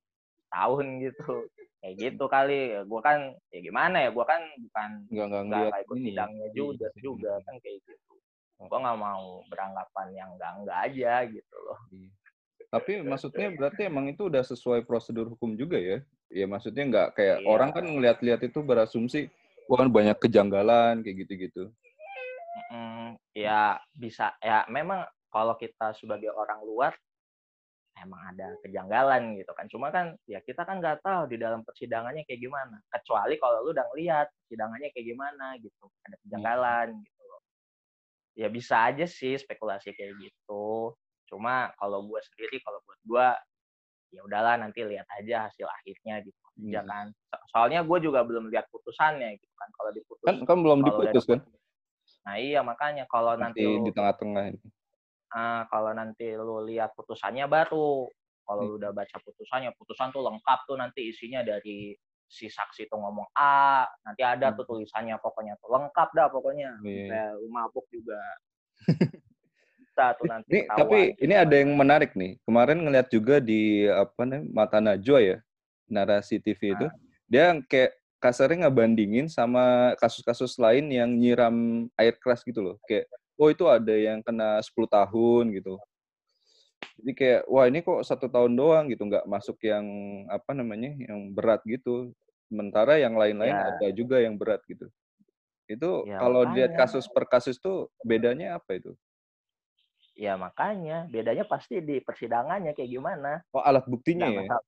tahun 0.50 0.86
gitu. 1.04 1.48
Kayak 1.82 1.94
gitu 2.00 2.24
kali. 2.26 2.60
Gue 2.88 3.00
kan 3.04 3.18
ya 3.52 3.60
gimana 3.60 3.96
ya 4.08 4.10
gue 4.10 4.26
kan 4.26 4.42
bukan 4.56 4.90
Nggak, 5.10 5.26
nggak 5.46 5.82
ikut 5.84 5.96
ya. 5.96 6.04
sidangnya 6.08 6.46
Iya, 6.48 6.56
juga 6.56 6.86
juga 6.98 7.32
kan 7.44 7.54
kayak 7.60 7.78
gitu. 7.84 8.14
Gue 8.64 8.78
nggak 8.80 8.98
mau 8.98 9.44
beranggapan 9.52 10.08
yang 10.16 10.30
enggak 10.34 10.52
enggak 10.58 10.78
aja 10.90 11.12
gitu 11.28 11.56
loh. 11.60 11.80
Iya. 11.92 12.10
Tapi 12.74 13.06
maksudnya 13.06 13.54
berarti 13.54 13.86
emang 13.86 14.10
itu 14.10 14.26
udah 14.26 14.42
sesuai 14.42 14.82
prosedur 14.82 15.30
hukum 15.30 15.54
juga 15.54 15.78
ya? 15.78 16.02
Ya 16.26 16.50
maksudnya 16.50 16.82
nggak 16.90 17.08
kayak 17.14 17.36
Iya. 17.38 17.46
orang 17.46 17.70
kan 17.70 17.86
ngeliat-liat 17.86 18.42
itu 18.50 18.58
berasumsi, 18.66 19.30
wah 19.70 19.78
kan 19.78 19.94
banyak 19.94 20.18
kejanggalan 20.18 21.06
kayak 21.06 21.22
gitu-gitu. 21.22 21.70
Mm, 22.74 23.14
ya 23.30 23.78
bisa 23.94 24.34
ya 24.42 24.66
memang 24.66 25.06
kalau 25.30 25.54
kita 25.54 25.94
sebagai 25.94 26.34
orang 26.34 26.66
luar 26.66 26.92
emang 27.94 28.34
ada 28.34 28.58
kejanggalan 28.66 29.38
gitu 29.38 29.54
kan. 29.54 29.70
Cuma 29.70 29.94
kan 29.94 30.18
ya 30.26 30.42
kita 30.42 30.66
kan 30.66 30.82
nggak 30.82 30.98
tahu 30.98 31.30
di 31.30 31.38
dalam 31.38 31.62
persidangannya 31.62 32.26
kayak 32.26 32.42
gimana. 32.42 32.82
Kecuali 32.90 33.38
kalau 33.38 33.62
lu 33.62 33.70
udah 33.70 33.86
ngeliat 33.94 34.26
persidangannya 34.34 34.90
kayak 34.90 35.06
gimana 35.14 35.54
gitu 35.62 35.86
ada 36.02 36.18
kejanggalan 36.26 36.90
gitu 37.06 37.22
loh. 37.22 37.42
Ya 38.34 38.50
bisa 38.50 38.82
aja 38.82 39.06
sih 39.06 39.38
spekulasi 39.38 39.94
kayak 39.94 40.18
gitu 40.18 40.98
cuma 41.24 41.72
kalau 41.76 42.04
gue 42.04 42.20
sendiri 42.22 42.60
kalau 42.60 42.78
buat 42.82 43.00
gue 43.02 43.26
ya 44.12 44.20
udahlah 44.22 44.54
nanti 44.56 44.84
lihat 44.84 45.08
aja 45.10 45.48
hasil 45.48 45.66
akhirnya 45.66 46.22
gitu 46.22 46.38
aja 46.54 46.80
Hmm. 46.80 46.86
kan 46.86 47.06
So- 47.10 47.44
soalnya 47.50 47.82
gue 47.82 47.98
juga 47.98 48.22
belum 48.22 48.46
lihat 48.46 48.70
putusannya 48.70 49.34
gitu 49.36 49.54
kan 49.58 49.68
kalau 49.74 49.90
diputus 49.90 50.22
Kan 50.24 50.36
kan 50.46 50.58
belum 50.62 50.80
diputus 50.82 51.24
kan? 51.26 51.40
Nah 52.24 52.36
iya 52.38 52.60
makanya 52.62 53.04
kalau 53.10 53.34
nanti 53.34 53.60
Masih 53.60 53.74
lu 53.74 53.84
di 53.84 53.92
tengah-tengah 53.92 54.44
ini. 54.54 54.68
ah, 55.30 55.66
kalau 55.66 55.90
nanti 55.90 56.30
lu 56.38 56.62
lihat 56.62 56.94
putusannya 56.94 57.50
baru 57.50 58.06
kalau 58.44 58.60
Hmm. 58.62 58.68
lu 58.70 58.74
udah 58.78 58.92
baca 58.92 59.16
putusannya 59.18 59.74
putusan 59.74 60.14
tuh 60.14 60.22
lengkap 60.22 60.58
tuh 60.68 60.76
nanti 60.78 61.10
isinya 61.10 61.42
dari 61.42 61.90
si 62.24 62.46
saksi 62.46 62.86
tuh 62.86 62.98
ngomong 62.98 63.28
A 63.34 63.82
nanti 64.06 64.22
ada 64.22 64.54
tuh 64.54 64.62
Hmm. 64.62 64.78
tulisannya 64.78 65.18
pokoknya 65.18 65.58
tuh 65.58 65.74
lengkap 65.74 66.08
dah 66.14 66.28
pokoknya 66.30 66.70
Iya. 66.80 67.04
kayak 67.10 67.30
lu 67.42 67.48
mabuk 67.50 67.84
juga 67.90 68.20
bisa 69.94 70.18
tuh 70.18 70.26
nanti 70.26 70.48
Ini 70.50 70.60
tapi 70.66 70.98
kayak 71.14 71.22
ini 71.22 71.34
ada 71.38 71.46
gimana. 71.46 71.60
yang 71.62 71.70
menarik 71.78 72.10
nih. 72.12 72.32
Kemarin 72.42 72.78
ngeliat 72.82 73.06
juga 73.08 73.36
di 73.38 73.62
apa 73.86 74.26
namanya 74.26 74.50
Mata 74.50 74.78
Najwa 74.82 75.18
ya, 75.22 75.36
narasi 75.86 76.42
TV 76.42 76.74
itu. 76.74 76.86
Ah. 76.90 76.94
Dia 77.30 77.44
kayak 77.62 77.94
kasarnya 78.18 78.66
ngebandingin 78.66 79.30
sama 79.30 79.94
kasus-kasus 80.02 80.58
lain 80.58 80.90
yang 80.90 81.14
nyiram 81.14 81.86
air 81.94 82.18
keras 82.18 82.42
gitu 82.42 82.58
loh. 82.60 82.76
Kayak 82.90 83.06
oh 83.38 83.48
itu 83.48 83.64
ada 83.70 83.94
yang 83.94 84.18
kena 84.18 84.58
10 84.58 84.74
tahun 84.90 85.44
gitu. 85.54 85.78
Jadi 86.98 87.12
kayak 87.14 87.40
wah 87.46 87.66
ini 87.66 87.78
kok 87.80 88.02
satu 88.02 88.26
tahun 88.26 88.54
doang 88.54 88.90
gitu 88.90 89.06
nggak 89.06 89.26
masuk 89.26 89.62
yang 89.62 89.86
apa 90.26 90.50
namanya 90.52 90.90
yang 90.98 91.30
berat 91.30 91.62
gitu. 91.64 92.10
Sementara 92.50 92.98
yang 92.98 93.14
lain-lain 93.14 93.54
Ya. 93.54 93.70
ada 93.72 93.88
juga 93.94 94.18
yang 94.18 94.34
berat 94.34 94.58
gitu. 94.66 94.90
Itu 95.64 96.04
Ya, 96.04 96.20
kalau 96.20 96.44
dilihat 96.44 96.76
kasus 96.76 97.06
per 97.08 97.24
kasus 97.24 97.56
tuh 97.56 97.88
bedanya 98.02 98.58
apa 98.58 98.76
itu? 98.76 98.92
Ya 100.14 100.38
makanya 100.38 101.10
bedanya 101.10 101.44
pasti 101.44 101.82
di 101.82 101.98
persidangannya 101.98 102.72
kayak 102.72 102.90
gimana 102.90 103.42
Oh 103.50 103.62
alat 103.62 103.84
buktinya 103.90 104.30
nah, 104.30 104.42
ya? 104.46 104.58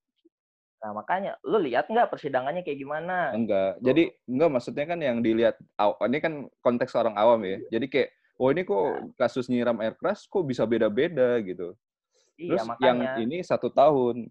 nah 0.83 0.91
makanya 0.93 1.33
lu 1.47 1.59
lihat 1.63 1.87
nggak 1.89 2.11
persidangannya 2.11 2.63
kayak 2.67 2.79
gimana 2.83 3.33
Enggak. 3.35 3.83
Jadi 3.83 4.03
enggak 4.31 4.51
maksudnya 4.55 4.85
kan 4.87 4.99
yang 5.03 5.19
dilihat 5.23 5.57
ini 6.07 6.19
kan 6.23 6.35
konteks 6.63 6.95
orang 6.95 7.15
awam 7.19 7.43
ya. 7.43 7.59
Jadi 7.75 7.87
kayak 7.91 8.11
oh 8.39 8.49
ini 8.53 8.63
kok 8.63 9.17
kasus 9.19 9.47
nyiram 9.51 9.79
air 9.83 9.95
keras 9.99 10.27
kok 10.29 10.45
bisa 10.47 10.63
beda-beda 10.63 11.39
gitu. 11.43 11.75
iya 12.39 12.61
Terus 12.63 12.63
yang 12.87 12.99
makanya 13.01 13.11
ini 13.19 13.37
satu 13.43 13.71
tahun. 13.73 14.31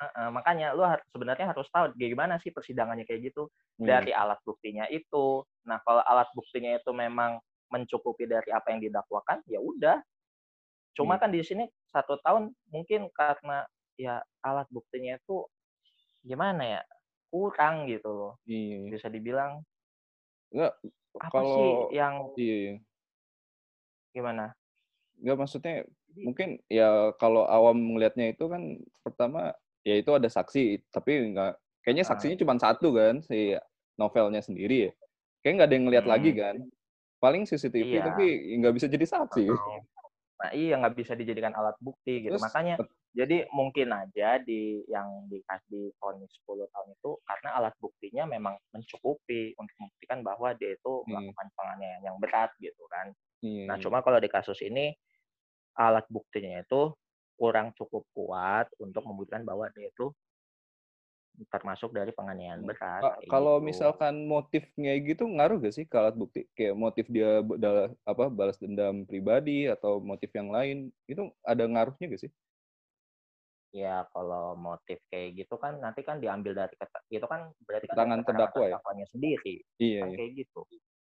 Heeh, 0.00 0.28
makanya 0.32 0.72
lu 0.72 0.80
har- 0.80 1.04
sebenarnya 1.12 1.52
harus 1.52 1.68
tahu 1.68 1.92
gimana 2.00 2.40
sih 2.40 2.48
persidangannya 2.56 3.04
kayak 3.04 3.30
gitu 3.30 3.52
Hmm. 3.76 3.84
dari 3.84 4.16
alat 4.16 4.40
buktinya 4.48 4.88
itu. 4.88 5.44
Nah, 5.68 5.76
kalau 5.84 6.00
alat 6.00 6.28
buktinya 6.32 6.72
itu 6.80 6.88
memang 6.96 7.36
mencukupi 7.68 8.24
dari 8.24 8.48
apa 8.48 8.72
yang 8.72 8.80
didakwakan, 8.80 9.44
ya 9.44 9.60
udah. 9.60 10.00
Cuma 10.92 11.16
Hmm. 11.16 11.22
kan 11.22 11.30
di 11.30 11.40
sini 11.40 11.64
satu 11.86 12.18
tahun 12.20 12.50
mungkin 12.68 13.08
karena 13.10 13.64
ya 13.94 14.20
alat 14.40 14.66
buktinya 14.68 15.16
itu 15.16 15.46
gimana 16.20 16.78
ya 16.78 16.82
kurang 17.30 17.86
gitu 17.86 18.10
loh. 18.10 18.32
Iya. 18.44 18.90
Bisa 18.90 19.06
dibilang 19.06 19.62
Enggak 20.50 20.74
apa 21.14 21.30
kalau 21.30 21.54
sih 21.54 21.70
yang 21.94 22.14
iya, 22.36 22.56
iya. 22.56 22.74
gimana? 24.10 24.54
Enggak 25.20 25.36
maksudnya 25.38 25.74
mungkin 26.18 26.58
ya 26.66 27.14
kalau 27.16 27.46
awam 27.46 27.78
melihatnya 27.78 28.34
itu 28.34 28.50
kan 28.50 28.82
pertama 29.06 29.54
ya 29.86 29.94
itu 29.94 30.10
ada 30.10 30.26
saksi 30.26 30.82
tapi 30.90 31.30
enggak 31.30 31.54
kayaknya 31.86 32.04
Ah. 32.04 32.10
saksinya 32.12 32.36
cuma 32.36 32.58
satu 32.58 32.92
kan 32.92 33.22
si 33.22 33.54
novelnya 33.94 34.42
sendiri 34.42 34.90
ya. 34.90 34.92
Kayak 35.40 35.54
nggak 35.56 35.68
ada 35.70 35.74
yang 35.76 35.84
ngeliat 35.88 36.06
lagi 36.08 36.30
Hmm. 36.34 36.40
kan. 36.40 36.56
Paling 37.20 37.42
CCTV 37.44 38.00
Iya. 38.00 38.04
tapi 38.10 38.26
nggak 38.58 38.74
bisa 38.74 38.86
jadi 38.88 39.06
saksi. 39.06 39.44
Nah, 40.40 40.50
iya 40.56 40.74
nggak 40.80 40.96
bisa 40.96 41.12
dijadikan 41.18 41.52
alat 41.52 41.76
bukti 41.84 42.24
gitu. 42.24 42.36
Terus 42.36 42.40
Makanya 42.40 42.80
jadi 43.12 43.44
mungkin 43.52 43.90
aja 43.92 44.38
di 44.40 44.86
yang 44.88 45.26
dikasih 45.28 45.92
vonis 46.00 46.30
10 46.40 46.66
tahun 46.72 46.94
itu 46.96 47.10
karena 47.26 47.48
alat 47.58 47.74
buktinya 47.82 48.24
memang 48.30 48.54
mencukupi 48.72 49.52
untuk 49.58 49.74
membuktikan 49.82 50.20
bahwa 50.24 50.54
dia 50.56 50.78
itu 50.78 50.92
Hmm. 51.06 51.32
melakukan 51.34 51.46
penganiayaan 51.58 52.04
yang 52.06 52.16
berat 52.22 52.50
gitu 52.62 52.84
kan. 52.88 53.12
Iya, 53.42 53.64
Nah, 53.68 53.76
iya. 53.80 53.80
cuma 53.82 54.00
kalau 54.06 54.18
di 54.22 54.28
kasus 54.32 54.60
ini 54.66 54.94
alat 55.78 56.06
buktinya 56.10 56.62
itu 56.62 56.94
kurang 57.38 57.72
cukup 57.78 58.04
kuat 58.16 58.68
untuk 58.82 59.02
membuktikan 59.08 59.42
bahwa 59.48 59.66
dia 59.72 59.88
itu 59.90 60.12
termasuk 61.48 61.96
dari 61.96 62.12
penganiayaan 62.12 62.60
berat. 62.66 63.00
Kak, 63.00 63.16
kayak 63.24 63.30
kalau 63.32 63.56
gitu. 63.56 63.66
misalkan 63.72 64.14
motifnya 64.28 64.92
gitu 65.00 65.24
ngaruh 65.24 65.56
gak 65.64 65.74
sih 65.74 65.84
ke 65.88 65.96
alat 65.96 66.12
bukti? 66.18 66.44
Kayak 66.52 66.76
motif 66.76 67.06
dia 67.08 67.40
be- 67.40 67.56
dal- 67.56 67.96
apa 68.04 68.24
balas 68.28 68.60
dendam 68.60 69.08
pribadi 69.08 69.64
atau 69.70 70.02
motif 70.04 70.28
yang 70.36 70.52
lain 70.52 70.92
itu 71.08 71.32
ada 71.40 71.64
ngaruhnya 71.64 72.12
gak 72.12 72.22
sih? 72.28 72.32
ya 73.70 74.02
kalau 74.10 74.58
motif 74.58 74.98
kayak 75.06 75.46
gitu 75.46 75.54
kan 75.54 75.78
nanti 75.78 76.02
kan 76.02 76.18
diambil 76.18 76.58
dari 76.58 76.74
kata- 76.74 77.06
itu 77.06 77.22
kan 77.22 77.54
berarti 77.62 77.86
kan 77.86 78.10
dari 78.10 78.26
terdakwa 78.26 78.66
ya? 78.66 78.74
terdakwanya 78.74 79.06
sendiri 79.06 79.62
Iya, 79.78 79.98
kan 80.02 80.08
iya. 80.10 80.16
kayak 80.18 80.30
gitu. 80.42 80.60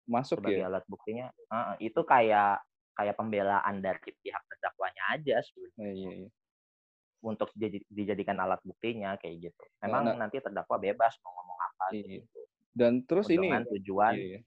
Masuk 0.09 0.41
sebagai 0.41 0.65
ya. 0.65 0.69
alat 0.69 0.85
buktinya 0.89 1.29
Heeh, 1.53 1.75
itu 1.93 2.01
kayak 2.01 2.65
kayak 2.97 3.13
pembelaan 3.13 3.75
dari 3.77 4.09
pihak 4.25 4.41
terdakwanya 4.49 5.03
aja 5.13 5.35
sebenarnya 5.45 5.77
Iya, 5.77 5.91
iya, 5.93 6.11
iya. 6.25 6.29
Untuk 7.21 7.49
jadi- 7.57 7.83
dijadikan 7.89 8.37
alat 8.37 8.61
buktinya 8.61 9.17
kayak 9.17 9.49
gitu. 9.49 9.63
Memang 9.81 10.13
nah- 10.13 10.17
nanti 10.27 10.37
terdakwa 10.37 10.77
bebas 10.77 11.17
mau 11.25 11.33
ngomong 11.33 11.59
apa 11.59 11.85
Iya. 11.93 12.21
gitu. 12.21 12.41
Dan 12.77 13.01
terus 13.09 13.25
ini 13.27 13.49
dengan 13.49 13.65
tujuan 13.65 14.13
iya, 14.13 14.25
iya. 14.37 14.39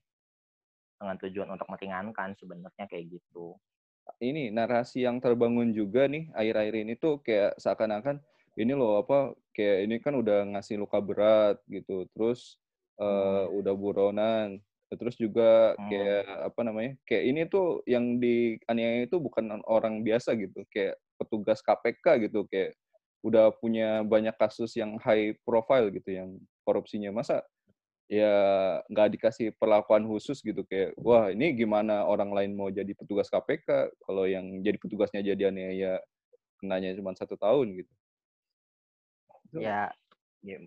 dengan 1.00 1.16
tujuan 1.18 1.48
untuk 1.50 1.66
meringankan 1.66 2.36
sebenarnya 2.38 2.84
kayak 2.86 3.18
gitu. 3.18 3.58
ini 4.18 4.50
narasi 4.50 5.06
yang 5.06 5.22
terbangun 5.22 5.70
juga 5.70 6.10
nih 6.10 6.34
akhir-akhir 6.34 6.74
ini 6.82 6.98
tuh 6.98 7.22
kayak 7.22 7.54
seakan-akan 7.62 8.18
ini 8.58 8.74
loh 8.74 8.98
apa 9.06 9.38
kayak 9.54 9.86
ini 9.86 9.96
kan 10.02 10.18
udah 10.18 10.50
ngasih 10.50 10.82
luka 10.82 10.98
berat 10.98 11.62
gitu 11.70 12.10
terus 12.10 12.58
uh, 12.98 13.46
udah 13.54 13.70
buronan 13.70 14.58
terus 14.90 15.14
juga 15.14 15.78
kayak 15.86 16.26
apa 16.50 16.60
namanya 16.66 16.92
kayak 17.06 17.22
ini 17.22 17.40
tuh 17.46 17.86
yang 17.86 18.18
dianiaya 18.18 19.06
itu 19.06 19.14
bukan 19.22 19.62
orang 19.70 20.02
biasa 20.02 20.34
gitu 20.34 20.66
kayak 20.74 20.98
petugas 21.20 21.60
KPK 21.60 22.32
gitu 22.32 22.48
kayak 22.48 22.72
udah 23.20 23.52
punya 23.52 24.00
banyak 24.00 24.32
kasus 24.40 24.72
yang 24.80 24.96
high 25.04 25.36
profile 25.44 25.92
gitu 25.92 26.08
yang 26.08 26.40
korupsinya. 26.64 27.12
Masa 27.12 27.44
ya 28.10 28.32
nggak 28.90 29.20
dikasih 29.20 29.54
perlakuan 29.54 30.02
khusus 30.08 30.42
gitu 30.42 30.66
kayak 30.66 30.98
wah 30.98 31.30
ini 31.30 31.54
gimana 31.54 32.02
orang 32.08 32.34
lain 32.34 32.58
mau 32.58 32.66
jadi 32.66 32.90
petugas 32.90 33.30
KPK 33.30 33.94
kalau 34.02 34.26
yang 34.26 34.58
jadi 34.66 34.82
petugasnya 34.82 35.22
jadi 35.22 35.54
aniaya 35.54 36.02
kenanya 36.58 36.96
cuma 36.98 37.14
satu 37.14 37.38
tahun 37.38 37.84
gitu. 37.84 37.92
Ya 39.54 39.92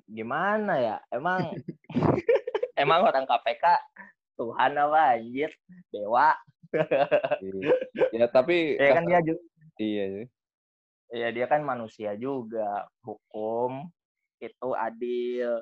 gimana 0.06 0.74
ya? 0.78 0.98
Emang 1.10 1.52
emang 2.84 3.02
orang 3.04 3.26
KPK 3.26 3.66
Tuhan 4.38 4.72
apa 4.78 5.18
anjir? 5.18 5.52
Dewa. 5.90 6.38
Ya 8.14 8.26
tapi 8.30 8.78
ya 8.78 8.98
kan 8.98 9.06
dia 9.06 9.22
juga 9.22 9.42
iya 9.78 10.30
ya 11.14 11.30
dia 11.30 11.46
kan 11.46 11.62
manusia 11.62 12.18
juga 12.18 12.90
hukum 13.06 13.86
itu 14.42 14.70
adil 14.74 15.62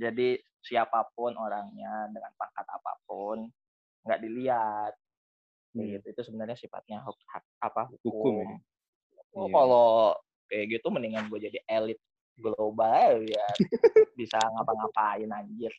jadi 0.00 0.40
siapa 0.64 1.04
pun 1.12 1.36
orangnya 1.36 2.08
dengan 2.08 2.32
pangkat 2.40 2.66
apa 2.66 2.92
pun 3.04 3.46
nggak 4.08 4.20
dilihat 4.24 4.92
hmm. 5.76 5.84
gitu 6.00 6.06
itu 6.16 6.20
sebenarnya 6.24 6.56
sifatnya 6.56 7.04
hak, 7.04 7.16
hak 7.28 7.44
apa 7.60 7.92
hukum, 8.00 8.08
hukum 8.08 8.36
ya? 8.40 8.56
oh, 9.36 9.44
iya. 9.44 9.52
kalau 9.52 9.88
kayak 10.48 10.66
gitu 10.72 10.86
mendingan 10.88 11.28
gue 11.28 11.40
jadi 11.52 11.58
elit 11.68 12.00
global 12.40 13.20
ya 13.28 13.48
bisa 14.18 14.40
ngapa-ngapain 14.40 15.28
anjir 15.28 15.70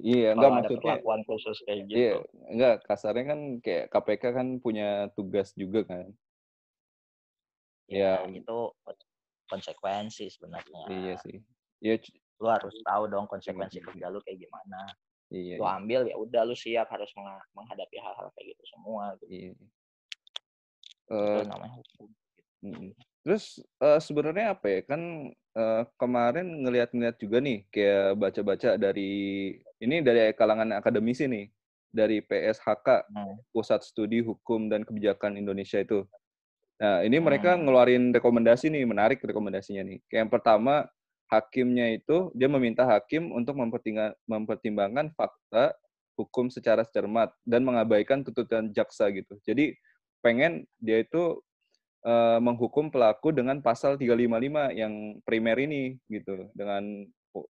Iya, 0.00 0.32
enggak 0.32 0.52
maksudnya 0.56 0.96
perlakuan 0.96 1.20
khusus 1.28 1.60
kayak 1.68 1.84
gitu. 1.84 2.00
Iya, 2.00 2.14
enggak 2.48 2.74
kasarnya 2.88 3.24
kan 3.28 3.40
kayak 3.60 3.84
KPK 3.92 4.22
kan 4.32 4.48
punya 4.56 5.12
tugas 5.12 5.52
juga 5.52 5.84
kan. 5.84 6.08
Ya, 7.90 8.22
ya 8.22 8.30
itu 8.30 8.58
konsekuensi 9.50 10.30
sebenarnya. 10.30 10.82
Iya 10.86 11.14
sih. 11.26 11.36
Iya, 11.82 11.98
lu 12.38 12.48
harus 12.48 12.74
tahu 12.86 13.10
dong 13.10 13.26
konsekuensi 13.26 13.82
kerja 13.82 14.06
lu 14.08 14.22
kayak 14.22 14.46
gimana. 14.46 14.80
Iya. 15.30 15.58
Lu 15.58 15.66
iya. 15.66 15.76
ambil 15.78 16.00
ya 16.06 16.16
udah 16.16 16.42
lu 16.46 16.54
siap 16.54 16.86
harus 16.90 17.10
menghadapi 17.54 17.96
hal-hal 17.98 18.30
kayak 18.38 18.54
gitu 18.54 18.64
semua. 18.70 19.18
Gitu. 19.18 19.26
Iya. 19.30 19.52
Uh, 21.10 21.42
namanya 21.42 21.74
hukum. 21.82 22.08
Gitu. 22.62 22.94
Terus 23.20 23.44
uh, 23.82 24.00
sebenarnya 24.00 24.56
apa 24.56 24.66
ya 24.70 24.80
kan 24.86 25.02
uh, 25.58 25.82
kemarin 26.00 26.64
ngelihat-ngelihat 26.64 27.16
juga 27.20 27.38
nih 27.42 27.58
kayak 27.68 28.16
baca-baca 28.16 28.70
dari 28.80 29.12
ini 29.82 29.96
dari 30.00 30.32
kalangan 30.32 30.72
akademisi 30.72 31.28
nih 31.28 31.46
dari 31.90 32.22
PSHK 32.22 33.10
hmm. 33.10 33.50
Pusat 33.50 33.80
Studi 33.82 34.22
Hukum 34.22 34.70
dan 34.70 34.86
Kebijakan 34.86 35.36
Indonesia 35.36 35.82
itu. 35.82 36.06
Nah 36.80 37.04
ini 37.04 37.20
mereka 37.20 37.54
hmm. 37.54 37.60
ngeluarin 37.68 38.04
rekomendasi 38.16 38.72
nih 38.72 38.88
menarik 38.88 39.20
rekomendasinya 39.20 39.84
nih. 39.84 39.98
Kayak 40.08 40.20
yang 40.24 40.32
pertama 40.32 40.74
hakimnya 41.30 41.86
itu 41.94 42.32
dia 42.32 42.48
meminta 42.48 42.82
hakim 42.88 43.30
untuk 43.30 43.54
mempertimbangkan 44.26 45.12
fakta 45.14 45.76
hukum 46.18 46.48
secara 46.48 46.82
cermat 46.88 47.30
dan 47.44 47.62
mengabaikan 47.62 48.24
tuntutan 48.24 48.72
jaksa 48.72 49.12
gitu. 49.12 49.36
Jadi 49.44 49.76
pengen 50.24 50.64
dia 50.80 51.04
itu 51.04 51.40
uh, 52.04 52.40
menghukum 52.40 52.88
pelaku 52.88 53.32
dengan 53.32 53.60
pasal 53.60 53.96
355 54.00 54.76
yang 54.76 55.20
primer 55.24 55.56
ini 55.60 55.96
gitu 56.08 56.48
dengan 56.56 57.06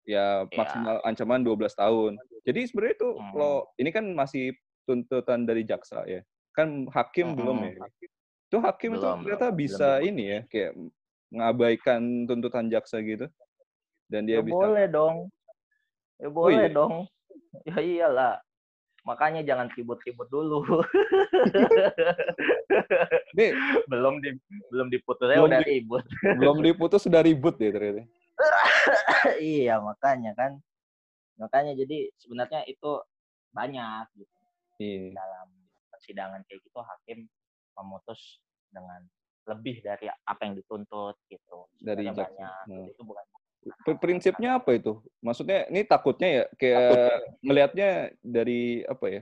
ya 0.09 0.43
iya. 0.49 0.57
maksimal 0.57 0.97
ya. 0.99 1.05
ancaman 1.05 1.41
12 1.43 1.69
tahun. 1.75 2.11
Jadi 2.47 2.59
sebenarnya 2.67 2.95
itu 2.95 3.09
hmm. 3.11 3.31
kalau 3.35 3.55
ini 3.77 3.89
kan 3.91 4.05
masih 4.15 4.55
tuntutan 4.87 5.43
dari 5.43 5.67
jaksa 5.67 6.07
ya. 6.07 6.23
Kan 6.55 6.87
hakim 6.91 7.35
hmm. 7.35 7.37
belum 7.37 7.57
ya. 7.75 7.85
Itu 8.47 8.63
hakim 8.63 8.95
belum, 8.95 9.03
itu 9.03 9.07
ternyata 9.27 9.47
bisa 9.51 9.99
belum. 9.99 10.07
ini 10.07 10.23
ya 10.23 10.39
kayak 10.47 10.71
mengabaikan 11.27 12.01
tuntutan 12.23 12.71
jaksa 12.71 13.03
gitu. 13.03 13.27
Dan 14.07 14.23
dia 14.23 14.39
ya 14.39 14.47
bisa 14.47 14.55
boleh 14.55 14.87
dong. 14.87 15.15
Ya 16.15 16.29
boleh 16.31 16.55
oh, 16.55 16.63
iya? 16.63 16.71
dong. 16.71 16.93
Ya 17.67 17.77
iyalah. 17.83 18.35
Makanya 19.03 19.43
jangan 19.43 19.71
ribut-ribut 19.71 20.27
dulu. 20.27 20.63
Nih, 23.39 23.55
belum 23.87 24.19
di 24.19 24.35
belum 24.67 24.87
diputus 24.91 25.31
belum 25.31 25.47
udah 25.47 25.63
di, 25.63 25.79
ribut. 25.79 26.03
belum 26.39 26.57
diputus 26.59 27.01
sudah 27.07 27.23
ribut 27.23 27.55
ya 27.55 27.71
ternyata. 27.71 28.03
iya, 29.39 29.79
makanya 29.79 30.35
kan. 30.35 30.59
Makanya 31.39 31.75
jadi 31.75 32.11
sebenarnya 32.19 32.67
itu 32.67 32.99
banyak 33.55 34.07
gitu. 34.15 34.39
Iya. 34.83 35.15
Dalam 35.15 35.47
persidangan 35.91 36.41
kayak 36.47 36.59
gitu 36.67 36.79
hakim 36.83 37.19
memutus 37.77 38.41
dengan 38.73 39.01
lebih 39.47 39.79
dari 39.79 40.11
apa 40.11 40.41
yang 40.43 40.53
dituntut 40.59 41.15
gitu. 41.31 41.59
Dari 41.79 42.11
banyak. 42.11 42.67
Hmm. 42.67 42.91
Itu 42.91 43.01
bukan 43.07 43.25
prinsipnya 43.99 44.59
apa 44.59 44.75
itu? 44.75 44.99
Maksudnya 45.23 45.67
ini 45.71 45.83
takutnya 45.87 46.29
ya 46.29 46.43
kayak 46.59 47.11
melihatnya 47.39 47.89
dari 48.19 48.83
apa 48.85 49.05
ya? 49.07 49.21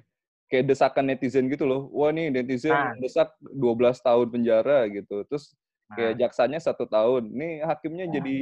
Kayak 0.49 0.65
desakan 0.73 1.05
netizen 1.09 1.49
gitu 1.49 1.65
loh. 1.65 1.89
Wah 1.93 2.09
nih 2.13 2.33
netizen 2.33 2.73
nah. 2.73 2.93
desak 2.97 3.33
12 3.41 4.01
tahun 4.01 4.27
penjara 4.29 4.89
gitu. 4.89 5.25
Terus 5.29 5.53
kayak 5.93 6.13
nah. 6.17 6.19
jaksanya 6.25 6.59
satu 6.61 6.85
tahun. 6.89 7.29
Nih 7.29 7.61
hakimnya 7.65 8.05
nah. 8.09 8.13
jadi 8.17 8.37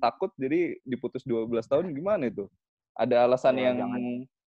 takut 0.00 0.32
jadi 0.36 0.80
diputus 0.84 1.24
12 1.24 1.48
tahun 1.68 1.92
gimana 1.92 2.28
itu? 2.28 2.48
Ada 2.92 3.24
alasan 3.24 3.56
ya, 3.56 3.72
yang 3.72 3.76
jangan 3.80 4.02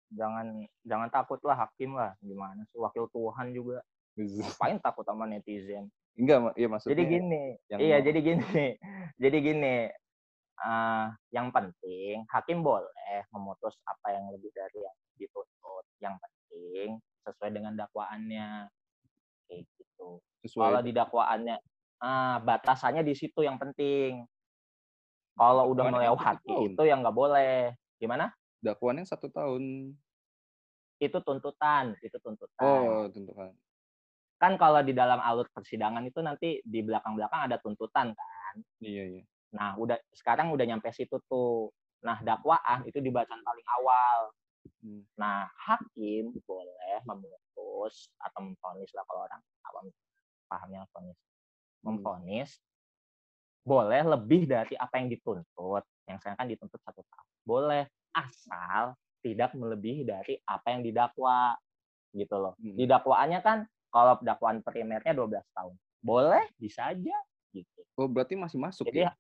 jangan 0.07 0.47
jangan 0.87 1.09
takut 1.11 1.39
lah 1.43 1.67
hakim 1.67 1.97
lah 1.97 2.15
gimana 2.23 2.63
sih 2.71 2.79
wakil 2.79 3.11
Tuhan 3.11 3.51
juga 3.51 3.83
ngapain 4.17 4.77
takut 4.81 5.05
sama 5.05 5.29
netizen 5.29 5.87
enggak 6.17 6.57
iya 6.57 6.67
maksudnya 6.67 6.97
jadi 6.97 7.03
gini 7.05 7.43
iya 7.77 7.97
jadi 8.01 8.19
gini 8.19 8.65
jadi 9.21 9.37
gini 9.37 9.75
uh, 10.65 11.13
yang 11.29 11.53
penting 11.53 12.25
hakim 12.33 12.65
boleh 12.65 13.21
memutus 13.29 13.77
apa 13.85 14.17
yang 14.17 14.25
lebih 14.33 14.49
dari 14.53 14.81
yang 14.81 14.97
dituntut. 15.17 15.85
Yang 15.99 16.15
penting 16.21 16.89
sesuai 17.25 17.49
dengan 17.51 17.73
dakwaannya. 17.75 18.69
Kayak 19.49 19.61
gitu. 19.75 20.21
Sesuai. 20.45 20.63
Kalau 20.63 20.79
di 20.85 20.91
dakwaannya 20.93 21.57
uh, 22.01 22.37
batasannya 22.45 23.03
di 23.03 23.13
situ 23.17 23.41
yang 23.43 23.57
penting. 23.57 24.23
Kalau 25.37 25.69
udah 25.69 25.85
melewati 25.93 26.73
itu 26.73 26.81
yang 26.85 27.05
nggak 27.05 27.17
boleh. 27.17 27.73
Gimana? 28.01 28.33
Dakwaannya 28.61 29.05
satu 29.05 29.29
tahun. 29.29 29.93
Itu 30.97 31.21
tuntutan, 31.21 31.93
itu 32.01 32.17
tuntutan. 32.17 32.57
Oh, 32.57 33.05
tuntutan. 33.05 33.53
Kan 34.37 34.53
kalau 34.55 34.85
di 34.85 34.93
dalam 34.93 35.17
alur 35.17 35.49
persidangan 35.49 36.05
itu 36.05 36.21
nanti 36.21 36.61
di 36.61 36.79
belakang-belakang 36.85 37.49
ada 37.49 37.57
tuntutan 37.57 38.13
kan. 38.13 38.55
Iya, 38.81 39.03
iya. 39.17 39.23
Nah, 39.57 39.73
udah 39.79 39.97
sekarang 40.13 40.53
udah 40.53 40.65
nyampe 40.67 40.93
situ 40.93 41.17
tuh. 41.25 41.73
Nah, 42.05 42.21
dakwaan 42.21 42.85
itu 42.85 43.01
di 43.01 43.09
bacaan 43.09 43.41
paling 43.41 43.67
awal. 43.81 44.19
Hmm. 44.85 45.01
Nah, 45.17 45.49
hakim 45.65 46.37
boleh 46.45 47.01
memutus 47.09 48.13
atau 48.21 48.45
memfonis 48.45 48.93
lah 48.93 49.03
kalau 49.09 49.25
orang 49.25 49.41
awam 49.73 49.85
pahamnya 50.45 50.81
memfonis. 51.81 52.51
Hmm. 52.53 52.65
Boleh 53.67 54.01
lebih 54.05 54.45
dari 54.45 54.77
apa 54.77 55.01
yang 55.01 55.09
dituntut. 55.09 55.83
Yang 56.05 56.17
sekarang 56.23 56.39
kan 56.39 56.47
dituntut 56.47 56.79
satu 56.85 57.01
tahun. 57.01 57.27
Boleh 57.41 57.83
asal 58.13 58.95
tidak 59.25 59.51
melebihi 59.57 60.07
dari 60.07 60.37
apa 60.45 60.77
yang 60.77 60.85
didakwa 60.85 61.57
gitu 62.13 62.35
loh. 62.37 62.53
Hmm. 62.61 62.75
Di 62.77 62.85
dakwaannya 62.85 63.39
kan 63.41 63.65
kalau 63.91 64.19
dakwaan 64.19 64.59
primernya 64.61 65.13
12 65.15 65.41
tahun. 65.55 65.75
Boleh, 66.03 66.43
bisa 66.59 66.91
aja 66.93 67.17
gitu. 67.51 67.81
Oh, 67.97 68.07
berarti 68.07 68.37
masih 68.37 68.59
masuk 68.61 68.85
Jadi, 68.91 69.07
ya? 69.07 69.11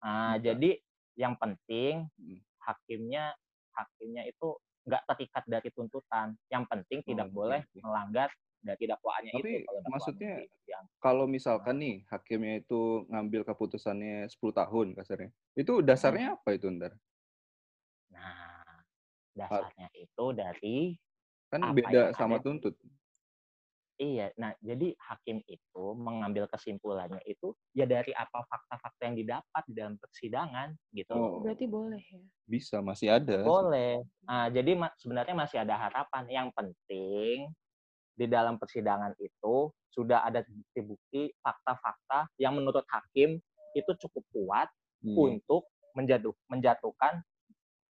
Nah, 0.00 0.34
jadi 0.40 0.80
yang 1.14 1.36
penting 1.36 2.08
hmm. 2.16 2.40
hakimnya 2.64 3.36
hakimnya 3.76 4.24
itu 4.24 4.56
nggak 4.88 5.02
terikat 5.06 5.44
dari 5.46 5.68
tuntutan. 5.70 6.34
Yang 6.48 6.64
penting 6.72 6.98
tidak 7.04 7.28
oh, 7.30 7.44
boleh 7.44 7.60
okay. 7.62 7.80
melanggar 7.84 8.28
dari 8.60 8.84
dakwaannya 8.88 9.32
Tapi 9.32 9.40
itu. 9.40 9.64
Kalau 9.68 9.82
maksudnya 9.88 10.32
yang... 10.68 10.84
kalau 11.00 11.24
misalkan 11.28 11.76
nih 11.80 11.96
hakimnya 12.08 12.54
itu 12.60 13.08
ngambil 13.08 13.40
keputusannya 13.48 14.28
10 14.28 14.60
tahun 14.60 14.86
kasarnya, 14.96 15.30
itu 15.56 15.72
dasarnya 15.84 16.26
hmm. 16.32 16.36
apa 16.40 16.48
itu 16.56 16.66
ntar? 16.72 16.92
Nah, 18.12 18.64
dasarnya 19.36 19.88
itu 19.96 20.24
dari 20.36 20.78
kan 21.50 21.72
beda 21.74 22.14
sama 22.14 22.38
tuntut. 22.38 22.76
Iya, 24.00 24.32
nah 24.40 24.56
jadi 24.64 24.96
hakim 24.96 25.44
itu 25.44 25.84
mengambil 25.92 26.48
kesimpulannya 26.48 27.20
itu 27.28 27.52
ya 27.76 27.84
dari 27.84 28.16
apa 28.16 28.48
fakta-fakta 28.48 29.12
yang 29.12 29.16
didapat 29.20 29.62
di 29.68 29.76
dalam 29.76 30.00
persidangan 30.00 30.72
gitu. 30.96 31.12
Oh, 31.12 31.44
berarti 31.44 31.68
boleh 31.68 32.00
ya? 32.00 32.24
Bisa, 32.48 32.80
masih 32.80 33.12
ada. 33.12 33.44
Boleh. 33.44 34.00
Nah, 34.24 34.48
jadi 34.48 34.72
sebenarnya 34.96 35.36
masih 35.36 35.60
ada 35.60 35.76
harapan. 35.76 36.24
Yang 36.32 36.48
penting 36.56 37.52
di 38.16 38.24
dalam 38.24 38.56
persidangan 38.56 39.12
itu 39.20 39.68
sudah 39.92 40.24
ada 40.24 40.48
bukti-bukti 40.48 41.36
fakta-fakta 41.44 42.32
yang 42.40 42.56
menurut 42.56 42.88
hakim 42.88 43.36
itu 43.76 43.90
cukup 44.00 44.24
kuat 44.32 44.68
Hmm. 45.00 45.16
untuk 45.16 45.68
menjatuh, 45.96 46.36
menjatuhkan 46.48 47.24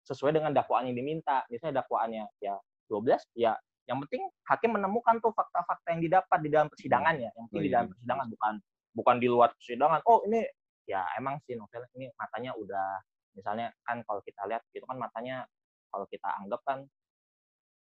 sesuai 0.07 0.39
dengan 0.39 0.51
dakwaan 0.55 0.87
yang 0.91 0.95
diminta. 0.95 1.43
Misalnya 1.47 1.83
dakwaannya 1.83 2.27
ya 2.39 2.55
12, 2.87 3.23
ya 3.35 3.55
yang 3.87 4.03
penting 4.03 4.27
hakim 4.45 4.75
menemukan 4.75 5.17
tuh 5.23 5.31
fakta-fakta 5.31 5.95
yang 5.95 6.01
didapat 6.03 6.39
di 6.43 6.49
dalam 6.51 6.67
persidangannya. 6.67 7.31
Yang 7.31 7.43
penting 7.49 7.59
Oh, 7.59 7.63
di 7.63 7.69
iya. 7.71 7.75
dalam 7.79 7.87
persidangan 7.95 8.27
bukan 8.27 8.53
bukan 8.91 9.15
di 9.17 9.27
luar 9.31 9.49
persidangan. 9.55 9.99
Oh 10.03 10.19
ini 10.27 10.43
ya 10.83 11.07
emang 11.15 11.39
sih 11.47 11.55
novel 11.55 11.83
ini 11.95 12.11
matanya 12.19 12.51
udah 12.55 12.99
misalnya 13.35 13.71
kan 13.87 14.03
kalau 14.03 14.19
kita 14.23 14.43
lihat 14.47 14.63
itu 14.75 14.83
kan 14.83 14.97
matanya 14.99 15.47
kalau 15.87 16.03
kita 16.11 16.27
anggap 16.43 16.61
kan 16.67 16.83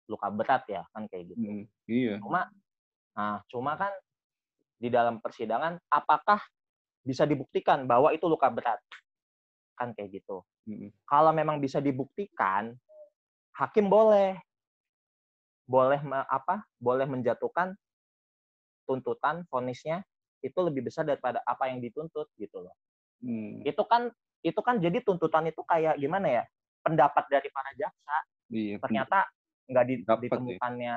luka 0.09 0.27
berat 0.33 0.63
ya 0.67 0.81
kan 0.91 1.05
kayak 1.07 1.31
gitu. 1.31 1.45
Hmm, 1.45 1.65
Iya. 1.87 2.17
Cuma 2.19 2.49
nah 3.11 3.43
cuma 3.51 3.77
kan 3.77 3.93
di 4.81 4.89
dalam 4.89 5.21
persidangan 5.21 5.77
apakah 5.87 6.41
bisa 7.05 7.29
dibuktikan 7.29 7.85
bahwa 7.85 8.09
itu 8.09 8.25
luka 8.25 8.49
berat? 8.49 8.81
Kan 9.77 9.93
kayak 9.93 10.21
gitu. 10.21 10.41
Hmm. 10.65 10.89
Kalau 11.05 11.31
memang 11.33 11.57
bisa 11.57 11.81
dibuktikan, 11.81 12.73
hakim 13.57 13.89
boleh 13.89 14.37
boleh 15.71 16.03
me- 16.03 16.27
apa? 16.27 16.67
Boleh 16.75 17.07
menjatuhkan 17.07 17.71
tuntutan 18.83 19.47
vonisnya 19.47 20.03
itu 20.43 20.57
lebih 20.59 20.89
besar 20.89 21.07
daripada 21.07 21.39
apa 21.47 21.69
yang 21.71 21.79
dituntut 21.79 22.27
gitu 22.35 22.59
loh. 22.59 22.75
Hmm. 23.23 23.63
Itu 23.63 23.85
kan 23.87 24.11
itu 24.41 24.57
kan 24.59 24.81
jadi 24.81 24.99
tuntutan 25.05 25.47
itu 25.47 25.61
kayak 25.63 25.95
gimana 25.95 26.27
ya? 26.27 26.43
Pendapat 26.81 27.29
dari 27.29 27.47
para 27.53 27.71
jaksa 27.77 28.17
Iya. 28.51 28.83
ternyata 28.83 29.31
nggak 29.71 29.85
di- 29.87 30.03
Dapat 30.03 30.19
ya. 30.19 30.23
ditemukannya 30.27 30.95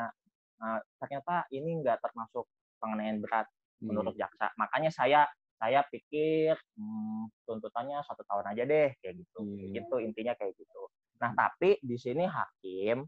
uh, 0.59 0.81
ternyata 0.99 1.35
ini 1.55 1.71
nggak 1.85 2.03
termasuk 2.03 2.49
penganiayaan 2.83 3.23
berat 3.23 3.47
Iya. 3.79 3.85
menurut 3.87 4.15
jaksa 4.19 4.51
makanya 4.57 4.91
saya 4.91 5.21
saya 5.55 5.87
pikir 5.87 6.57
hmm, 6.75 7.31
tuntutannya 7.47 8.03
satu 8.03 8.27
tahun 8.27 8.51
aja 8.51 8.63
deh 8.67 8.91
kayak 8.99 9.15
gitu 9.23 9.39
Iya. 9.47 9.87
gitu 9.87 9.97
intinya 10.03 10.35
kayak 10.35 10.57
gitu 10.59 10.83
nah 11.23 11.31
tapi 11.31 11.79
di 11.79 11.95
sini 11.95 12.27
hakim 12.27 13.07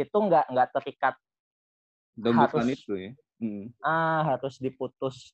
itu 0.00 0.16
nggak 0.16 0.44
nggak 0.48 0.68
terikat 0.72 1.14
Dan 2.14 2.36
bukan 2.36 2.62
harus- 2.62 2.76
itu 2.76 2.92
ya. 2.94 3.10
Hmm. 3.40 3.72
ah 3.80 4.20
harus 4.26 4.56
diputus 4.56 5.32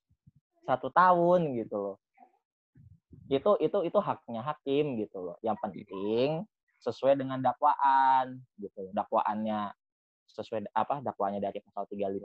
satu 0.63 0.89
tahun 0.89 1.55
gitu 1.57 1.75
loh 1.75 1.97
itu 3.27 3.51
itu 3.59 3.79
itu 3.83 3.99
haknya 3.99 4.39
hakim 4.41 4.95
gitu 4.97 5.19
loh 5.21 5.37
yang 5.41 5.59
penting 5.59 6.47
sesuai 6.79 7.17
dengan 7.17 7.41
dakwaan 7.41 8.39
gitu 8.57 8.79
loh. 8.81 8.93
dakwaannya 8.93 9.75
sesuai 10.29 10.71
apa 10.71 11.01
dakwaannya 11.01 11.41
dari 11.41 11.59
pasal 11.61 11.83
355 11.85 12.23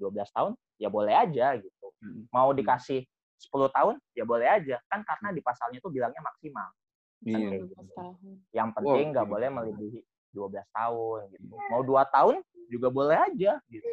12 0.00 0.32
tahun 0.32 0.52
ya 0.76 0.88
boleh 0.88 1.14
aja 1.14 1.56
gitu 1.56 1.76
Hmm. 2.00 2.24
mau 2.32 2.48
dikasih 2.50 3.04
10 3.36 3.68
tahun 3.68 4.00
ya 4.10 4.24
boleh 4.24 4.48
aja 4.48 4.80
kan 4.86 5.04
karena 5.04 5.28
di 5.30 5.40
pasalnya 5.40 5.76
itu 5.76 5.88
bilangnya 5.90 6.22
maksimal 6.22 6.72
Iya. 7.20 7.36
kayak 7.36 7.60
12 7.60 7.68
gitu. 7.68 7.92
tahun. 7.92 8.16
yang 8.50 8.68
penting 8.72 9.06
nggak 9.12 9.26
iya. 9.26 9.32
boleh 9.36 9.48
melebihi 9.50 10.00
12 10.32 10.62
tahun 10.70 11.20
gitu. 11.34 11.44
Mau 11.70 11.82
dua 11.82 12.02
tahun 12.08 12.42
juga 12.70 12.88
boleh 12.88 13.18
aja 13.18 13.58
gitu. 13.70 13.88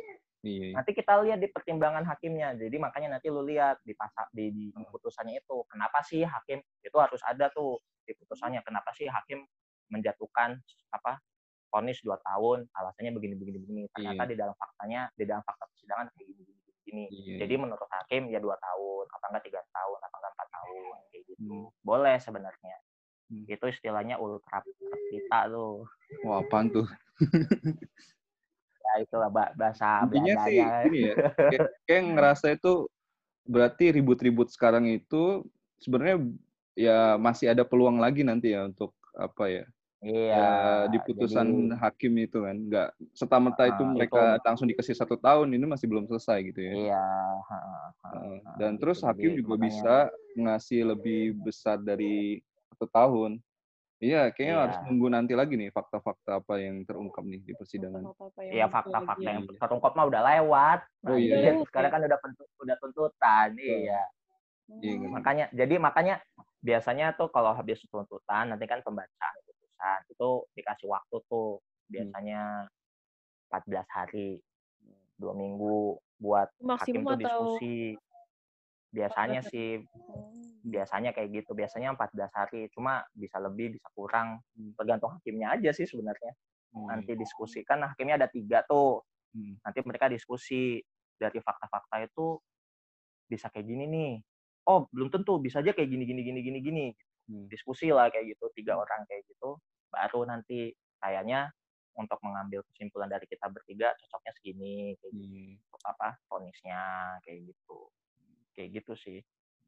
Iya. 0.46 0.80
nanti 0.80 0.94
kita 0.94 1.18
lihat 1.26 1.42
di 1.42 1.50
pertimbangan 1.50 2.06
hakimnya. 2.08 2.56
Jadi 2.56 2.78
makanya 2.80 3.18
nanti 3.18 3.28
lu 3.28 3.42
lihat 3.44 3.82
di 3.84 3.92
pasal 3.98 4.30
di, 4.32 4.54
di 4.54 4.70
putusannya 4.94 5.42
itu 5.44 5.66
kenapa 5.68 6.00
sih 6.06 6.24
hakim 6.24 6.62
itu 6.86 6.98
harus 7.02 7.20
ada 7.26 7.50
tuh? 7.52 7.82
Di 8.06 8.16
putusannya 8.16 8.62
kenapa 8.64 8.94
sih 8.96 9.10
hakim 9.10 9.44
menjatuhkan 9.92 10.56
apa 10.94 11.20
vonis 11.74 12.00
dua 12.06 12.22
tahun? 12.22 12.70
Alasannya 12.70 13.12
begini 13.18 13.36
begini 13.36 13.58
begini. 13.60 13.82
Ternyata 13.92 14.24
Iya. 14.24 14.32
di 14.32 14.36
dalam 14.38 14.56
faktanya 14.56 15.02
di 15.18 15.26
dalam 15.26 15.44
fakta 15.44 15.68
persidangan 15.68 16.06
kayak 16.16 16.26
gini 16.32 16.42
gini 16.48 16.58
gini. 16.88 17.04
Iya. 17.12 17.36
jadi 17.44 17.54
menurut 17.60 17.90
hakim 17.92 18.32
ya 18.32 18.40
dua 18.40 18.56
tahun 18.56 19.06
apa 19.12 19.26
enggak 19.28 19.44
tiga 19.52 19.62
tahun 19.76 20.00
apa 20.00 20.16
enggak 20.16 20.34
empat 20.40 20.48
tahun 20.56 20.96
kayak 21.12 21.24
gitu. 21.28 21.42
Hmm. 21.44 21.68
boleh 21.84 22.16
sebenarnya 22.24 22.78
Hmm. 23.28 23.44
itu 23.44 23.66
istilahnya 23.68 24.16
ultra 24.16 24.64
kita 25.12 25.52
tuh 25.52 25.84
Wah, 26.24 26.40
apaan 26.40 26.72
tuh? 26.72 26.88
ya 28.80 29.04
itulah 29.04 29.28
bah- 29.28 29.52
bahasa 29.54 30.08
Intinya 30.08 30.48
sih 30.48 30.64
ini 30.88 31.00
ya. 31.12 31.14
Kayak, 31.36 31.68
kayak 31.84 32.04
ngerasa 32.16 32.48
itu 32.56 32.88
berarti 33.44 33.92
ribut-ribut 33.92 34.48
sekarang 34.48 34.88
itu 34.88 35.44
sebenarnya 35.76 36.24
ya 36.72 36.98
masih 37.18 37.52
ada 37.52 37.64
peluang 37.64 38.00
lagi 38.00 38.24
nanti 38.24 38.56
ya 38.56 38.64
untuk 38.64 38.96
apa 39.12 39.50
ya? 39.50 39.66
iya 39.98 40.30
ya 40.30 40.50
di 40.88 41.02
putusan 41.02 41.74
jadi- 41.74 41.80
hakim 41.82 42.14
itu 42.22 42.38
kan 42.38 42.54
nggak 42.56 42.90
serta-merta 43.12 43.66
itu 43.66 43.82
Ah, 43.82 43.90
mereka 43.90 44.22
itu- 44.38 44.46
langsung 44.46 44.68
dikasih 44.70 44.94
satu 44.94 45.18
tahun 45.18 45.50
ini 45.52 45.66
masih 45.66 45.90
belum 45.90 46.06
selesai 46.06 46.38
gitu 46.48 46.60
ya. 46.62 46.72
Iya. 46.72 47.08
Heeh. 47.44 47.84
ha, 48.06 48.52
Dan 48.56 48.78
gitu. 48.78 48.82
terus 48.86 49.02
hakim 49.02 49.34
Jadi 49.34 49.38
juga 49.42 49.52
makanya- 49.52 49.66
bisa 49.66 49.96
ngasih 50.38 50.82
lebih 50.86 51.22
besar 51.42 51.82
dari 51.82 52.40
satu 52.74 52.86
tahun. 52.90 53.32
Iya, 53.98 54.30
kayaknya 54.30 54.54
Iya. 54.54 54.64
harus 54.70 54.78
nunggu 54.86 55.08
nanti 55.10 55.34
lagi 55.34 55.58
nih 55.58 55.74
fakta-fakta 55.74 56.38
apa 56.38 56.62
yang 56.62 56.86
terungkap 56.86 57.26
nih 57.26 57.42
di 57.42 57.54
persidangan. 57.58 58.06
Iya 58.46 58.70
fakta-fakta 58.70 59.26
yang 59.26 59.44
terungkap 59.50 59.92
mah 59.98 60.06
udah 60.06 60.22
lewat. 60.22 60.80
Oh, 61.10 61.18
iya, 61.18 61.36
iya. 61.42 61.52
Sekarang 61.66 61.90
kan 61.90 62.02
udah 62.06 62.20
pentu- 62.22 62.52
udah 62.62 62.76
tuntutan. 62.78 63.50
Iya. 63.58 63.82
Iya, 63.82 64.06
Hmm. 64.68 65.16
Makanya 65.16 65.48
jadi 65.56 65.80
makanya 65.80 66.20
biasanya 66.60 67.16
tuh 67.16 67.32
kalau 67.32 67.56
habis 67.56 67.80
tuntutan 67.88 68.52
nanti 68.52 68.68
kan 68.68 68.84
pembacaan 68.84 69.36
putusan 69.48 70.00
itu 70.12 70.30
dikasih 70.60 70.88
waktu 70.92 71.16
tuh 71.32 71.64
biasanya 71.88 72.68
14 73.48 73.88
hari 73.88 74.44
dua 75.16 75.32
minggu 75.32 75.96
buat 76.20 76.52
hakim 76.52 76.68
Maksimum 77.02 77.02
tuh 77.08 77.16
atau 77.16 77.42
diskusi. 77.56 77.96
Biasanya 78.92 79.44
14 79.44 79.52
sih 79.52 79.70
biasanya 80.68 81.12
kayak 81.16 81.30
gitu. 81.44 81.52
Biasanya 81.56 81.96
14 81.96 82.32
hari. 82.34 82.62
Cuma 82.72 83.04
bisa 83.16 83.40
lebih, 83.40 83.80
bisa 83.80 83.88
kurang. 83.96 84.44
Hmm. 84.56 84.72
Tergantung 84.76 85.16
hakimnya 85.16 85.56
aja 85.56 85.72
sih 85.72 85.88
sebenarnya. 85.88 86.34
Hmm. 86.76 86.88
Nanti 86.92 87.16
diskusi 87.16 87.64
kan 87.64 87.84
hakimnya 87.84 88.20
ada 88.20 88.28
tiga 88.28 88.64
tuh. 88.68 89.04
Hmm. 89.32 89.60
Nanti 89.64 89.80
mereka 89.84 90.12
diskusi 90.12 90.80
dari 91.18 91.40
fakta-fakta 91.42 92.04
itu 92.04 92.38
bisa 93.28 93.52
kayak 93.52 93.68
gini 93.68 93.86
nih. 93.88 94.14
Oh 94.68 94.88
belum 94.92 95.08
tentu 95.12 95.40
bisa 95.40 95.64
aja 95.64 95.72
kayak 95.72 95.88
gini 95.88 96.04
gini 96.04 96.22
gini 96.24 96.40
gini 96.44 96.60
gini. 96.60 96.86
Hmm. 97.28 97.48
Diskusi 97.52 97.92
lah 97.92 98.12
kayak 98.12 98.36
gitu 98.36 98.52
tiga 98.56 98.76
orang 98.76 99.04
kayak 99.08 99.24
gitu. 99.28 99.60
Baru 99.92 100.28
nanti 100.28 100.76
kayaknya 101.00 101.52
untuk 101.98 102.22
mengambil 102.22 102.62
kesimpulan 102.72 103.10
dari 103.10 103.26
kita 103.26 103.50
bertiga 103.50 103.92
cocoknya 103.98 104.32
segini 104.38 104.94
kayak 105.02 105.12
gitu. 105.18 105.26
Iya, 105.26 105.58
Untuk 105.66 105.82
apa 105.84 106.10
vonisnya 106.30 106.82
kayak 107.26 107.40
gitu. 107.52 107.80
Kayak 108.58 108.82
gitu 108.82 108.94
sih. 108.98 109.20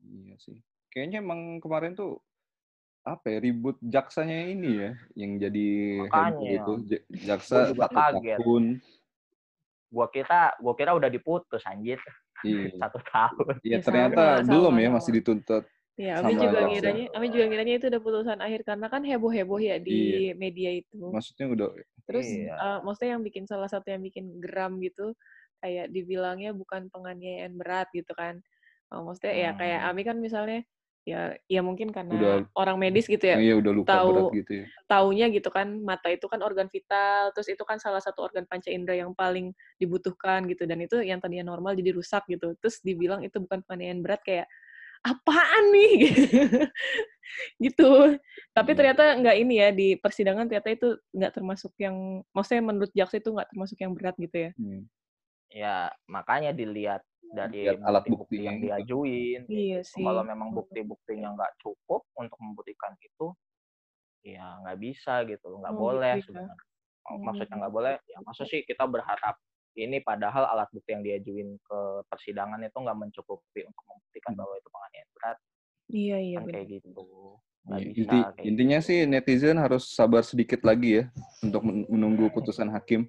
iya 0.01 0.33
sih. 0.41 0.57
Kayaknya 0.89 1.21
emang 1.21 1.61
kemarin 1.61 1.93
tuh 1.93 2.17
apa 3.05 3.29
ya 3.29 3.37
ribut 3.39 3.77
jaksanya 3.79 4.49
ini 4.49 4.69
ya 4.75 4.91
yang 5.13 5.37
jadi 5.37 5.67
heboh 6.09 6.49
Makanya. 6.49 6.57
itu 6.57 6.73
jaksa 7.21 7.69
Gua 7.69 7.69
juga 7.69 7.85
kaget. 7.85 8.37
tahun. 8.41 8.63
Gua 9.93 10.07
kira 10.09 10.41
gua 10.57 10.73
kira 10.73 10.91
udah 10.97 11.09
diputus 11.13 11.61
anjir 11.69 12.01
Iya. 12.41 12.73
satu 12.81 12.97
tahun. 13.05 13.61
Iya 13.61 13.77
Ya, 13.77 13.85
ternyata 13.85 14.23
sama, 14.41 14.49
belum 14.49 14.73
sama, 14.73 14.81
ya 14.81 14.89
masih 14.89 15.11
dituntut. 15.21 15.63
Iya, 15.99 16.11
Ami 16.23 16.33
juga 16.39 16.47
jaksa. 16.49 16.71
ngiranya, 16.71 17.05
Ami 17.11 17.27
juga 17.29 17.45
ngiranya 17.51 17.73
itu 17.75 17.85
udah 17.91 18.01
putusan 18.01 18.39
akhir 18.39 18.61
karena 18.63 18.87
kan 18.87 19.01
heboh-heboh 19.03 19.59
ya 19.59 19.75
di 19.77 20.31
media 20.33 20.71
itu. 20.79 20.97
Maksudnya 21.13 21.45
udah 21.51 21.69
Terus 22.09 22.25
Iya. 22.25 22.55
eh, 22.57 22.77
maksudnya 22.81 23.09
yang 23.19 23.23
bikin 23.27 23.43
salah 23.45 23.67
satu 23.69 23.91
yang 23.93 24.01
bikin 24.01 24.39
geram 24.41 24.79
gitu 24.81 25.13
kayak 25.59 25.91
dibilangnya 25.91 26.55
bukan 26.55 26.87
penganiayaan 26.89 27.53
berat 27.59 27.91
gitu 27.91 28.09
kan. 28.15 28.39
Eh, 28.89 29.01
maksudnya 29.01 29.33
ya 29.33 29.49
kayak 29.53 29.79
Hmm. 29.79 29.89
Ami 29.93 30.01
kan 30.01 30.17
misalnya 30.17 30.59
ya 31.07 31.33
ya 31.49 31.61
mungkin 31.65 31.89
karena 31.89 32.13
Udah- 32.13 32.45
orang 32.53 32.77
medis 32.77 33.05
gitu 33.05 33.23
ya. 33.23 33.37
iya 33.37 33.57
udah 33.57 33.71
luka 33.73 33.89
tahu- 33.89 34.09
berat 34.13 34.33
gitu 34.45 34.51
ya. 34.61 34.65
Taunya 34.85 35.25
gitu 35.29 35.49
kan 35.49 35.67
mata 35.81 36.09
itu 36.09 36.25
kan 36.25 36.41
organ 36.41 36.69
vital, 36.69 37.29
terus 37.33 37.49
itu 37.49 37.63
kan 37.65 37.77
salah 37.77 38.01
satu 38.01 38.21
organ 38.21 38.45
panca 38.45 38.69
indera 38.69 38.97
yang 38.99 39.13
paling 39.13 39.49
dibutuhkan 39.77 40.45
gitu 40.45 40.65
dan 40.65 40.81
itu 40.81 41.01
yang 41.01 41.17
tadinya 41.17 41.49
normal 41.49 41.73
jadi 41.73 41.93
rusak 41.93 42.25
gitu. 42.27 42.53
Terus 42.57 42.81
dibilang 42.81 43.21
itu 43.21 43.37
bukan 43.41 43.61
penganiayaan 43.65 44.01
berat 44.01 44.21
kayak 44.21 44.45
apaan 45.01 45.63
nih 45.71 45.93
gitu. 47.63 47.89
Tapi 48.51 48.69
Hmm. 48.73 48.77
ternyata 48.77 49.03
nggak 49.15 49.37
ini 49.39 49.53
ya 49.55 49.69
di 49.71 49.87
persidangan 49.95 50.45
ternyata 50.49 50.69
itu 50.69 50.87
nggak 51.13 51.33
termasuk 51.33 51.71
yang 51.79 51.95
maksudnya 52.33 52.63
menurut 52.65 52.91
jaksa 52.91 53.17
itu 53.17 53.29
nggak 53.31 53.49
termasuk 53.49 53.77
yang 53.79 53.93
berat 53.95 54.15
gitu 54.19 54.37
ya. 54.37 54.51
Hmm. 54.57 54.81
Ya 55.49 55.75
makanya 56.05 56.51
dilihat 56.51 57.01
dari 57.29 57.61
Lihat 57.69 57.81
alat 57.85 58.03
bukti-bukti 58.05 58.17
buktinya 58.35 58.45
yang 58.49 58.57
gitu. 58.57 58.65
diajuin. 58.65 59.41
Iya 59.47 59.79
sih. 59.85 60.03
Kalau 60.03 60.23
memang 60.25 60.49
bukti-buktinya 60.53 61.29
nggak 61.37 61.51
cukup 61.61 62.01
untuk 62.17 62.37
membuktikan 62.41 62.93
itu, 63.01 63.27
ya 64.25 64.57
nggak 64.65 64.77
bisa 64.81 65.23
gitu, 65.29 65.47
nggak 65.61 65.73
Oh, 65.73 65.79
boleh 65.79 66.13
gitu 66.19 66.33
ya. 66.33 66.45
sebenarnya. 66.45 66.65
Hmm. 67.09 67.21
Maksudnya 67.25 67.55
nggak 67.65 67.73
boleh, 67.73 67.93
ya 68.05 68.17
masa 68.25 68.43
sih 68.45 68.61
kita 68.65 68.83
berharap 68.85 69.35
ini 69.77 70.01
padahal 70.03 70.43
alat 70.49 70.67
bukti 70.73 70.91
yang 70.91 71.05
diajuin 71.05 71.55
ke 71.61 71.79
persidangan 72.09 72.59
itu 72.65 72.75
nggak 72.75 72.97
mencukupi 72.99 73.61
untuk 73.63 73.83
membuktikan 73.87 74.33
bahwa 74.35 74.53
itu 74.57 74.69
penganiayaan 74.69 75.11
berat 75.15 75.37
Iya 75.89 76.17
iya 76.21 76.37
kan 76.37 76.45
kayak 76.53 76.67
gitu. 76.69 77.05
Iya, 77.71 77.85
bisa 77.87 78.01
Inti, 78.01 78.17
kayak 78.33 78.45
intinya 78.45 78.79
gitu. 78.79 78.87
sih 78.87 78.97
netizen 79.05 79.57
harus 79.57 79.83
sabar 79.87 80.21
sedikit 80.21 80.61
lagi 80.61 80.89
ya 80.97 81.03
untuk 81.39 81.61
men- 81.61 81.85
menunggu 81.85 82.31
putusan 82.31 82.69
hakim. 82.69 83.05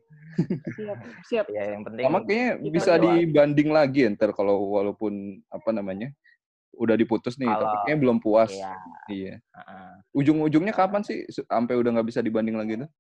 Siap 0.70 0.98
siap. 1.24 1.46
Ya 1.48 1.72
yang 1.72 1.82
penting 1.82 2.04
Sama 2.04 2.20
kayaknya 2.22 2.48
bisa 2.68 2.92
doa. 2.94 3.16
dibanding 3.16 3.68
lagi 3.70 4.04
ya, 4.04 4.12
ntar 4.12 4.30
kalau 4.30 4.60
walaupun 4.70 5.12
apa 5.46 5.70
namanya 5.70 6.12
udah 6.72 6.94
diputus 6.94 7.34
nih, 7.34 7.44
tapi 7.44 7.56
Kalau- 7.56 7.72
kayaknya 7.82 7.98
belum 7.98 8.18
puas. 8.18 8.50
Iya. 8.50 8.74
Iya. 9.08 9.34
heeh. 9.40 9.90
Ujung-ujungnya 10.12 10.72
kapan 10.72 11.02
sih 11.02 11.24
sampai 11.28 11.74
udah 11.74 11.90
nggak 11.92 12.08
bisa 12.08 12.20
dibanding 12.20 12.54
lagi 12.54 12.78
tuh? 12.78 12.90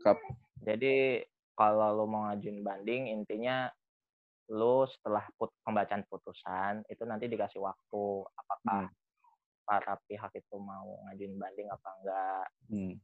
Kap. 0.00 0.18
Jadi 0.58 1.22
kalau 1.52 1.92
lu 1.94 2.06
mau 2.06 2.26
ngajuin 2.26 2.60
banding 2.60 3.02
intinya 3.08 3.68
lu 4.48 4.84
setelah 4.86 5.22
put, 5.34 5.48
pembacaan 5.62 6.02
putusan 6.06 6.82
itu 6.86 7.02
nanti 7.02 7.24
dikasih 7.24 7.58
waktu 7.58 8.04
apakah 8.32 8.84
Hmm. 8.84 9.01
Para 9.62 9.94
pihak 10.04 10.32
itu 10.34 10.56
mau 10.56 10.98
ngajuin 11.06 11.34
banding 11.36 11.68
apa 11.68 11.88
enggak 11.98 12.46
Hmm. 12.68 12.94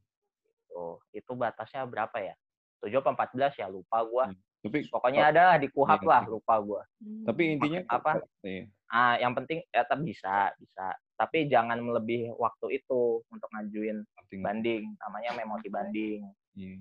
tuh. 0.67 0.99
Itu 1.11 1.33
batasnya 1.33 1.83
berapa 1.83 2.17
ya? 2.19 2.35
7 2.79 3.01
apa 3.01 3.11
14 3.27 3.55
ya 3.55 3.67
lupa 3.67 3.99
gua. 4.03 4.25
Hmm. 4.27 4.37
Tapi 4.59 4.91
Pokoknya 4.91 5.31
ada 5.31 5.55
di 5.55 5.71
kuhap 5.71 6.03
Iya, 6.03 6.07
lah, 6.07 6.21
iya. 6.23 6.31
lupa 6.31 6.55
gua. 6.59 6.81
tapi 7.25 7.41
intinya 7.55 7.79
Apa? 7.87 8.11
Iya. 8.43 8.67
Ah, 8.89 9.15
yang 9.17 9.31
penting 9.31 9.63
ya 9.69 9.85
tetap 9.85 10.01
bisa, 10.01 10.51
bisa. 10.57 10.87
Tapi 11.15 11.45
jangan 11.45 11.79
melebihi 11.79 12.33
waktu 12.35 12.75
itu 12.75 13.21
untuk 13.29 13.47
ngajuin 13.53 14.03
penting. 14.17 14.39
banding. 14.41 14.83
Namanya 14.99 15.31
memo 15.33 15.55
banding. 15.61 16.27
Iya. 16.55 16.75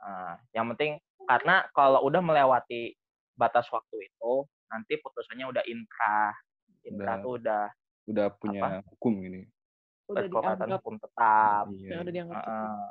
Nah, 0.00 0.36
yang 0.52 0.66
penting 0.74 1.00
karena 1.24 1.64
kalau 1.72 2.04
udah 2.04 2.20
melewati 2.20 2.92
batas 3.34 3.64
waktu 3.72 4.04
itu, 4.04 4.44
nanti 4.68 5.00
putusannya 5.00 5.48
udah 5.48 5.64
inkrah. 5.64 6.34
Inkrah 6.84 7.16
Udah 7.16 7.24
tuh 7.24 7.32
udah 7.40 7.64
Udah 8.08 8.26
punya 8.36 8.84
hukum 8.84 9.20
gini. 9.20 9.42
udah 10.04 10.28
dianggap 10.28 10.84
hukum 10.84 10.96
tetap. 11.00 11.64
Iya. 11.72 11.88
ya 11.88 11.96
udah 12.04 12.12
dianggap. 12.12 12.36
Heeh. 12.44 12.82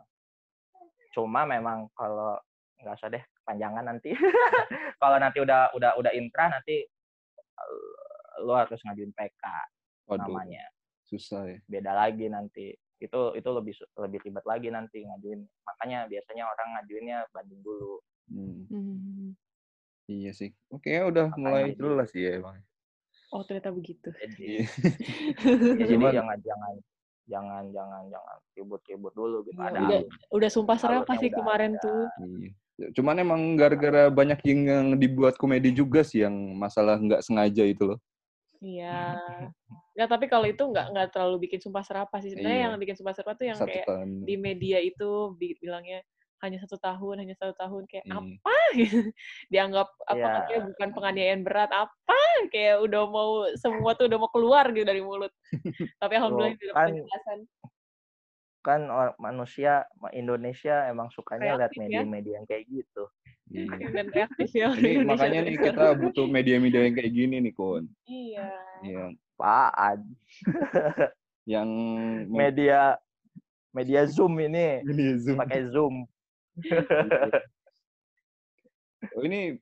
Cuma 1.14 1.46
memang 1.46 1.86
kalau 1.94 2.42
nggak 2.82 2.98
usah 2.98 3.10
deh 3.14 3.24
kepanjangan 3.42 3.86
nanti. 3.86 4.12
kalau 5.02 5.18
nanti 5.22 5.38
udah 5.38 5.70
udah 5.78 5.94
udah 6.02 6.12
inkrah 6.18 6.50
nanti 6.50 6.82
eh, 7.38 7.94
lu 8.42 8.58
harus 8.58 8.82
ngajuin 8.82 9.14
PK 9.14 9.44
Waduh, 10.10 10.26
namanya. 10.26 10.66
susah 11.06 11.46
ya. 11.46 11.58
Beda 11.70 11.94
lagi 11.94 12.26
nanti. 12.34 12.74
Itu 12.98 13.38
itu 13.38 13.50
lebih 13.54 13.78
lebih 14.02 14.20
ribet 14.26 14.46
lagi 14.50 14.68
nanti 14.74 15.06
ngajuin. 15.06 15.46
Makanya 15.70 16.10
biasanya 16.10 16.50
orang 16.50 16.68
ngajuinnya 16.82 17.18
banding 17.30 17.62
dulu. 17.62 18.02
Hmm. 18.34 18.66
Hmm. 18.74 19.38
Iya 20.10 20.34
sih. 20.34 20.50
Oke, 20.74 20.92
ya 20.92 21.08
udah 21.08 21.30
Makanya 21.32 21.46
mulai 21.46 21.78
jelas 21.78 22.10
ya 22.12 22.42
emang. 22.42 22.58
Oh 23.34 23.42
ternyata 23.42 23.70
begitu. 23.70 24.14
Jadi, 24.14 24.46
ya, 24.46 24.62
jadi 25.82 25.90
Cuman- 25.92 26.14
jangan 26.14 26.38
jangan 26.40 26.74
jangan 27.24 27.64
jangan 27.72 28.02
jangan 28.08 28.36
ribut-ribut 28.54 29.14
dulu 29.14 29.38
gitu. 29.44 29.56
Iya, 29.56 29.66
Ada 29.66 29.80
udah 29.80 30.00
alur- 30.00 30.10
udah 30.32 30.50
sumpah 30.50 30.78
serapah 30.78 31.02
alurnya 31.10 31.22
sih 31.24 31.30
kemarin 31.32 31.72
ada. 31.74 31.82
tuh. 31.82 32.04
Iya. 32.22 32.52
Cuman 32.92 33.16
emang 33.18 33.42
gara-gara 33.54 34.10
banyak 34.10 34.40
yang, 34.44 34.60
yang 34.64 34.88
dibuat 34.96 35.34
komedi 35.36 35.70
juga 35.72 36.02
sih 36.02 36.22
yang 36.22 36.34
masalah 36.54 36.98
nggak 36.98 37.22
sengaja 37.22 37.64
itu 37.64 37.84
loh. 37.86 38.00
Iya. 38.60 39.18
Nggak, 39.94 40.10
tapi 40.10 40.26
kalau 40.26 40.46
itu 40.46 40.58
nggak 40.60 40.88
nggak 40.90 41.08
terlalu 41.14 41.46
bikin 41.46 41.62
sumpah 41.62 41.86
serapah 41.86 42.18
sih. 42.18 42.34
Sebenarnya 42.34 42.58
Iya. 42.58 42.66
yang 42.66 42.82
bikin 42.82 42.98
sumpah 42.98 43.14
serapah 43.14 43.34
tuh 43.34 43.46
yang 43.46 43.58
Satu 43.58 43.70
kayak 43.70 43.86
tahun. 43.86 44.10
di 44.26 44.36
media 44.36 44.82
itu 44.82 45.10
bi- 45.38 45.54
bilangnya 45.58 46.02
hanya 46.44 46.60
satu 46.60 46.76
tahun, 46.76 47.24
hanya 47.24 47.36
satu 47.40 47.56
tahun 47.56 47.88
kayak 47.88 48.04
Iya. 48.04 48.20
apa? 48.20 48.56
gitu. 48.80 49.00
Dianggap 49.48 49.88
apa 50.04 50.18
Iya. 50.18 50.28
katanya 50.36 50.60
bukan 50.68 50.90
penganiayaan 50.92 51.42
berat 51.42 51.72
apa? 51.72 52.20
Kayak 52.52 52.84
udah 52.84 53.02
mau 53.08 53.32
semua 53.56 53.96
tuh 53.96 54.12
udah 54.12 54.20
mau 54.20 54.28
keluar 54.28 54.68
gitu 54.70 54.84
dari 54.84 55.00
mulut. 55.00 55.32
tapi 56.02 56.14
alhamdulillah 56.14 56.56
tidak 56.56 56.74
kan 56.74 56.88
penjelasan. 56.92 57.40
kan 58.64 58.80
or- 58.88 59.16
manusia 59.20 59.84
ma- 59.98 60.08
Indonesia 60.10 60.88
emang 60.88 61.12
sukanya 61.12 61.60
lihat 61.60 61.72
ya. 61.72 61.80
media-media 61.80 62.34
yang 62.40 62.46
kayak 62.46 62.64
gitu. 62.66 63.04
Iya. 63.46 63.76
dan 63.92 64.08
reaktif 64.08 64.50
ya. 64.52 64.72
Ini 64.80 65.04
makanya 65.04 65.40
nih 65.44 65.56
kita 65.60 65.86
butuh 65.96 66.26
media-media 66.26 66.80
yang 66.82 66.96
kayak 66.96 67.12
gini 67.12 67.36
nih, 67.40 67.52
Kun. 67.52 67.92
Iya. 68.04 68.48
Iya. 68.82 69.06
Apaan? 69.36 70.00
Yang 71.44 71.70
Media 72.26 72.96
media 73.74 74.06
Zoom 74.06 74.38
ini 74.40 74.86
ini 74.86 75.18
Zoom. 75.20 75.36
pakai 75.36 75.68
Zoom. 75.68 76.06
Oh, 79.14 79.24
ini 79.26 79.60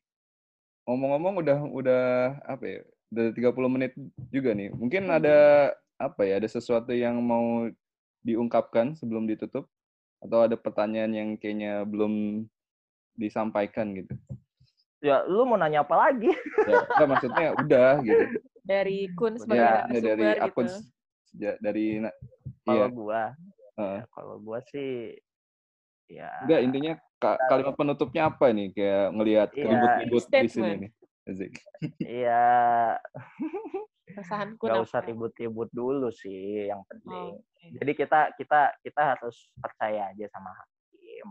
ngomong-ngomong 0.87 1.43
udah 1.43 1.59
udah 1.71 2.03
apa 2.45 2.63
ya? 2.67 2.79
Udah 3.11 3.25
30 3.35 3.69
menit 3.71 3.91
juga 4.31 4.55
nih. 4.55 4.71
Mungkin 4.71 5.11
ada 5.11 5.71
apa 5.99 6.21
ya? 6.23 6.39
Ada 6.39 6.47
sesuatu 6.59 6.95
yang 6.95 7.19
mau 7.19 7.67
diungkapkan 8.23 8.95
sebelum 8.95 9.27
ditutup 9.27 9.67
atau 10.21 10.45
ada 10.45 10.55
pertanyaan 10.55 11.11
yang 11.11 11.29
kayaknya 11.35 11.83
belum 11.83 12.45
disampaikan 13.17 13.97
gitu. 13.97 14.13
Ya, 15.01 15.25
lu 15.25 15.49
mau 15.49 15.57
nanya 15.57 15.81
apa 15.81 15.97
lagi? 15.97 16.29
Ya, 16.69 16.85
enggak, 16.93 17.07
maksudnya 17.09 17.47
udah 17.57 17.91
gitu. 18.05 18.25
Dari 18.61 19.09
Kun 19.17 19.33
sebagai 19.41 19.57
Ya, 19.57 19.89
Ya, 19.89 19.99
dari 19.99 20.27
akun 20.37 20.69
gitu. 20.69 20.79
sejak 21.33 21.55
dari 21.57 21.85
Kalau 22.61 22.85
iya. 22.85 22.87
gua, 22.93 23.23
Heeh. 23.81 23.97
ya, 23.97 24.05
kalau 24.13 24.35
gua 24.37 24.59
sih 24.69 25.17
ya 26.11 26.31
Enggak, 26.43 26.59
intinya 26.65 26.93
ka- 27.17 27.39
kalimat 27.47 27.75
penutupnya 27.77 28.27
apa 28.27 28.49
nih? 28.51 28.67
Kayak 28.75 29.05
ngelihat 29.15 29.49
Iya. 29.53 29.63
ribut-ribut 29.69 30.23
di 30.27 30.47
sini 30.49 30.73
nih. 30.75 30.91
Asik. 31.21 31.53
Iya, 32.01 32.43
apa? 34.73 34.83
usah 34.83 34.99
ribut-ribut 35.05 35.69
dulu 35.69 36.09
sih 36.09 36.67
yang 36.67 36.81
Oh, 36.81 36.87
penting. 36.89 37.29
oke. 37.37 37.65
Jadi 37.77 37.91
kita 37.93 38.19
kita 38.35 38.61
kita 38.81 39.01
harus 39.15 39.53
percaya 39.61 40.09
aja 40.11 40.25
sama 40.33 40.49
hakim. 40.51 41.27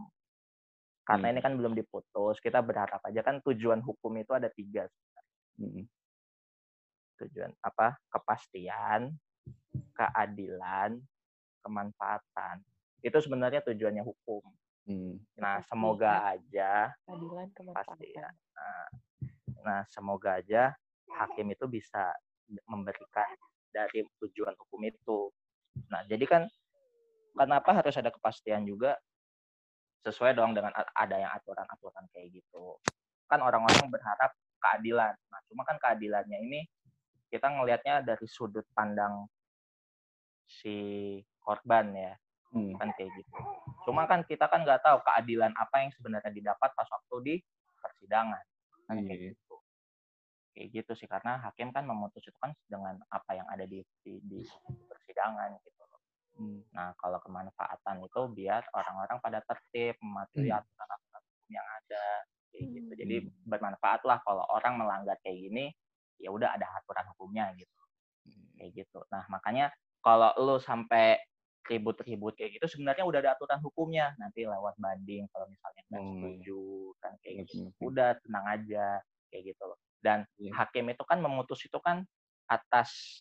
Karena 1.03 1.26
Hmm. 1.26 1.33
ini 1.35 1.41
kan 1.43 1.53
belum 1.59 1.74
diputus, 1.74 2.39
kita 2.39 2.62
berharap 2.62 3.03
aja 3.03 3.20
kan 3.20 3.43
tujuan 3.43 3.83
hukum 3.83 4.14
itu 4.14 4.31
ada 4.31 4.47
tiga 4.47 4.87
Mm-mm. 5.59 5.85
tujuan 7.18 7.53
apa 7.61 7.99
kepastian, 8.09 9.12
keadilan, 9.93 10.97
kemanfaatan. 11.61 12.64
Itu 13.05 13.18
sebenarnya 13.20 13.61
tujuannya 13.61 14.01
hukum. 14.01 14.41
Hmm. 14.89 15.20
Nah, 15.37 15.61
semoga 15.66 16.37
aja 16.37 16.93
Keadilan 17.05 17.49
pasti 17.76 18.07
ya. 18.16 18.28
Nah, 18.57 18.87
nah, 19.61 19.81
semoga 19.87 20.41
aja 20.41 20.72
hakim 21.20 21.53
itu 21.53 21.68
bisa 21.68 22.14
memberikan 22.66 23.28
dari 23.70 24.03
tujuan 24.18 24.57
hukum 24.57 24.81
itu. 24.89 25.31
Nah, 25.93 26.03
jadi 26.09 26.24
kan 26.26 26.43
kenapa 27.37 27.70
harus 27.76 27.95
ada 27.95 28.11
kepastian 28.11 28.66
juga 28.66 28.99
sesuai 30.01 30.33
dong 30.33 30.57
dengan 30.57 30.72
ada 30.74 31.16
yang 31.16 31.31
aturan-aturan 31.37 32.09
kayak 32.11 32.33
gitu. 32.41 32.81
Kan 33.28 33.45
orang-orang 33.45 33.87
berharap 33.93 34.33
keadilan. 34.59 35.14
Nah, 35.28 35.41
cuma 35.47 35.62
kan 35.68 35.76
keadilannya 35.76 36.39
ini 36.41 36.61
kita 37.31 37.47
ngelihatnya 37.47 38.03
dari 38.03 38.26
sudut 38.26 38.66
pandang 38.74 39.28
si 40.51 41.14
korban 41.39 41.95
ya 41.95 42.14
Hmm. 42.51 42.74
kan 42.76 42.90
kayak 42.98 43.11
gitu. 43.14 43.36
Cuma 43.86 44.11
kan 44.11 44.26
kita 44.26 44.51
kan 44.51 44.66
nggak 44.66 44.82
tahu 44.82 44.98
keadilan 45.07 45.55
apa 45.55 45.86
yang 45.86 45.90
sebenarnya 45.94 46.30
didapat 46.34 46.70
pas 46.74 46.88
waktu 46.90 47.16
di 47.22 47.34
persidangan. 47.78 48.42
Kan 48.90 48.96
kayak 49.07 49.18
Iya. 49.18 49.26
gitu. 49.34 49.55
Kayak 50.51 50.68
gitu 50.74 50.92
sih 50.98 51.07
karena 51.07 51.38
hakim 51.46 51.70
kan 51.70 51.86
memutus 51.86 52.26
itu 52.26 52.34
kan 52.42 52.51
dengan 52.66 52.98
apa 53.09 53.30
yang 53.38 53.46
ada 53.46 53.62
di 53.64 53.86
di, 54.03 54.18
di 54.26 54.42
persidangan 54.90 55.55
gitu. 55.62 55.78
loh. 55.86 56.01
Hmm. 56.36 56.61
Nah, 56.74 56.90
kalau 56.98 57.22
kemanfaatan 57.22 58.03
itu 58.03 58.20
biar 58.34 58.66
orang-orang 58.74 59.18
pada 59.22 59.38
tertib 59.46 59.94
mematuhi 60.03 60.51
Hmm. 60.51 60.59
aturan-aturan 60.59 61.22
hukum 61.22 61.48
yang 61.55 61.66
ada 61.78 62.05
kayak 62.51 62.66
gitu. 62.66 62.92
Jadi 62.98 63.16
Hmm. 63.22 63.30
bermanfaat 63.46 64.03
lah 64.03 64.18
kalau 64.26 64.42
orang 64.51 64.74
melanggar 64.74 65.14
kayak 65.22 65.38
gini, 65.38 65.70
ya 66.18 66.34
udah 66.34 66.51
ada 66.59 66.66
aturan 66.76 67.07
hukumnya 67.14 67.55
gitu 67.55 67.78
kayak 68.59 68.76
gitu. 68.76 69.01
Nah, 69.09 69.24
makanya 69.32 69.72
kalau 70.05 70.34
lu 70.36 70.61
sampai 70.61 71.16
ribut-ribut 71.69 72.35
kayak 72.39 72.57
gitu 72.57 72.67
sebenarnya 72.67 73.05
udah 73.05 73.19
ada 73.21 73.31
aturan 73.37 73.61
hukumnya. 73.61 74.17
Nanti 74.17 74.49
lewat 74.49 74.79
banding 74.81 75.29
kalau 75.31 75.47
misalnya 75.51 75.83
nggak 75.91 76.03
iya. 76.03 76.11
setuju 76.11 76.63
kan 76.99 77.13
kayak 77.21 77.35
gitu. 77.47 77.65
Udah 77.83 78.11
tenang 78.25 78.47
aja 78.49 78.87
kayak 79.31 79.43
gitu 79.55 79.63
loh. 79.67 79.79
Dan 80.01 80.25
Iya. 80.41 80.53
hakim 80.57 80.89
itu 80.89 81.05
kan 81.05 81.19
memutus 81.21 81.61
itu 81.65 81.79
kan 81.79 82.03
atas 82.49 83.21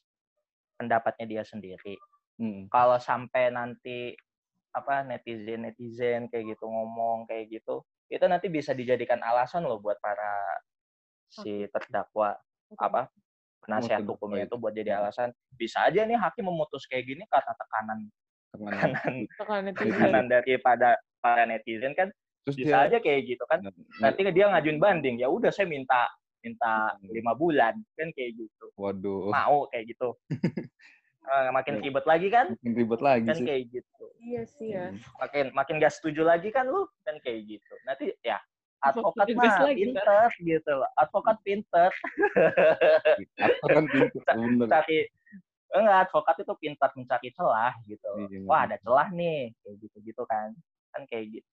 pendapatnya 0.79 1.25
dia 1.27 1.43
sendiri. 1.43 1.99
Hmm. 2.39 2.71
Kalau 2.71 2.95
sampai 2.97 3.51
nanti 3.51 4.15
apa 4.71 5.03
netizen-netizen 5.03 6.31
kayak 6.31 6.55
gitu 6.55 6.65
ngomong 6.65 7.27
kayak 7.27 7.51
gitu, 7.51 7.83
itu 8.07 8.25
nanti 8.25 8.47
bisa 8.47 8.71
dijadikan 8.71 9.19
alasan 9.19 9.67
loh 9.67 9.77
buat 9.77 9.99
para 9.99 10.55
si 11.29 11.67
terdakwa 11.69 12.33
apa 12.79 13.11
penasihat 13.61 14.01
hukumnya 14.01 14.49
itu. 14.49 14.55
itu 14.55 14.61
buat 14.61 14.73
jadi 14.73 14.97
alasan 14.97 15.29
bisa 15.53 15.85
aja 15.85 16.01
nih 16.07 16.17
hakim 16.17 16.49
memutus 16.49 16.89
kayak 16.89 17.05
gini 17.05 17.23
karena 17.29 17.53
tekanan 17.53 17.99
Tekanan. 18.49 19.73
tekanan 19.75 20.25
daripada 20.25 20.89
para 21.19 21.45
netizen 21.45 21.93
kan 21.93 22.09
Terus 22.43 22.55
bisa 22.57 22.75
dia 22.75 22.87
aja 22.87 22.97
kayak 22.97 23.21
gitu 23.27 23.43
kan 23.45 23.61
nanti 23.99 24.25
dia 24.25 24.49
ngajuin 24.49 24.79
banding 24.79 25.15
ya 25.17 25.27
udah 25.27 25.49
saya 25.49 25.65
minta 25.65 26.09
minta 26.39 26.95
Hmm. 26.95 27.11
lima 27.11 27.35
bulan 27.35 27.75
kan 27.93 28.09
kayak 28.09 28.31
gitu 28.33 28.65
waduh, 28.73 29.27
mau 29.27 29.67
kayak 29.69 29.93
gitu 29.93 30.15
Eh, 31.19 31.51
makin 31.51 31.77
Ya. 31.77 31.81
ribet 31.83 32.05
lagi 32.09 32.27
kan 32.27 32.47
makin 32.49 32.73
ribet 32.73 33.01
lagi 33.03 33.27
kan 33.27 33.37
sih. 33.37 33.45
kayak 33.45 33.63
gitu 33.69 34.03
Iya 34.17 34.41
sih 34.49 34.69
ya. 34.73 34.89
Hmm. 34.89 34.97
makin 35.19 35.45
makin 35.53 35.75
gak 35.77 35.93
setuju 35.93 36.25
lagi 36.25 36.49
kan 36.49 36.65
lu 36.65 36.89
kan 37.03 37.21
kayak 37.21 37.45
gitu 37.45 37.73
nanti 37.85 38.17
ya 38.19 38.41
advokat 38.81 39.27
mah 39.35 39.45
ntar. 39.45 39.69
pinter 39.69 40.07
gitu 40.39 40.71
loh. 40.71 40.89
Advokat 40.95 41.37
pinter. 41.43 41.91
Apa 43.35 43.65
kan 43.67 43.85
pintu 43.85 44.17
bener. 44.25 44.67
Cari 44.71 44.99
enggak 45.73 46.09
advokat 46.09 46.35
itu 46.41 46.53
pintar 46.57 46.89
mencari 46.97 47.29
celah 47.31 47.73
gitu. 47.85 48.11
Iya. 48.25 48.45
Wah, 48.49 48.65
ada 48.65 48.77
celah 48.81 49.07
nih, 49.13 49.53
kayak 49.61 49.75
gitu-gitu 49.85 50.23
kan. 50.25 50.53
Kan 50.89 51.05
kayak 51.05 51.25
gitu. 51.39 51.49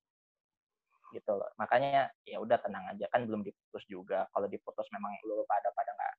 Gitu 1.13 1.31
loh. 1.31 1.49
Makanya 1.57 2.11
ya 2.27 2.41
udah 2.43 2.59
tenang 2.59 2.85
aja 2.91 3.07
kan 3.13 3.23
belum 3.29 3.45
diputus 3.45 3.85
juga. 3.87 4.27
Kalau 4.35 4.49
diputus 4.49 4.89
memang 4.91 5.15
lu 5.23 5.45
pada 5.47 5.71
pada 5.73 5.93
nggak 5.95 6.15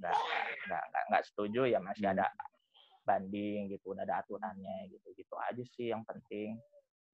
nggak 0.00 0.82
nggak 0.90 1.04
nggak 1.12 1.22
setuju 1.28 1.68
ya 1.68 1.78
masih 1.82 2.08
Hmm. 2.08 2.14
ada 2.16 2.26
banding 3.04 3.68
gitu, 3.68 3.92
udah 3.92 4.04
ada 4.06 4.22
aturannya 4.24 4.88
gitu. 4.88 5.12
Gitu 5.12 5.34
aja 5.36 5.62
sih 5.76 5.92
yang 5.92 6.06
penting. 6.08 6.56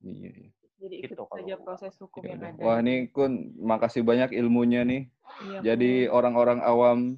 Iya, 0.04 0.28
iya. 0.30 0.50
Jadi 0.76 0.94
ikut 1.02 1.16
Gitu 1.16 1.22
kalau 1.24 1.40
saja 1.40 1.54
gua. 1.56 1.64
proses 1.64 1.94
hukum 1.96 2.20
Ya 2.22 2.36
yang 2.36 2.40
ada. 2.52 2.60
Wah, 2.60 2.78
nih 2.84 3.08
Kun, 3.10 3.32
makasih 3.58 4.04
banyak 4.04 4.30
ilmunya 4.36 4.84
nih. 4.84 5.02
Iya, 5.40 5.58
Jadi 5.72 6.06
orang-orang 6.08 6.60
awam 6.60 7.16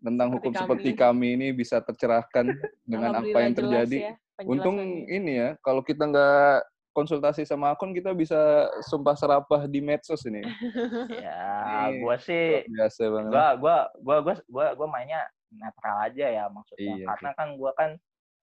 tentang 0.00 0.28
Seperti 0.32 0.36
hukum 0.40 0.52
kami. 0.52 0.60
seperti 0.64 0.90
kami 0.96 1.26
ini 1.36 1.46
bisa 1.52 1.76
tercerahkan 1.84 2.44
dengan 2.90 3.20
apa 3.20 3.38
yang 3.40 3.54
terjadi. 3.54 3.98
ya 4.10 4.14
Untung 4.48 4.80
ini 5.04 5.36
ya, 5.36 5.48
kalau 5.60 5.84
kita 5.84 6.08
nggak 6.08 6.64
konsultasi 6.96 7.44
sama 7.44 7.70
akun, 7.76 7.92
kita 7.92 8.10
bisa 8.16 8.66
sumpah 8.88 9.14
serapah 9.14 9.68
di 9.68 9.78
medsos 9.84 10.24
ini. 10.26 10.40
Ya, 11.22 11.92
Ini 11.92 12.00
gua 12.02 12.16
sih 12.16 12.64
biasa 12.66 13.02
banget. 13.12 13.30
gua 13.30 13.46
gua 13.60 13.76
gua 14.00 14.16
gua 14.24 14.34
gua 14.48 14.66
gua 14.74 14.88
mainnya 14.88 15.22
netral 15.52 15.96
aja 16.08 16.26
ya 16.30 16.44
maksudnya 16.48 16.94
Iya, 16.96 17.06
karena 17.12 17.30
kan 17.36 17.48
gua 17.58 17.70
kan 17.76 17.90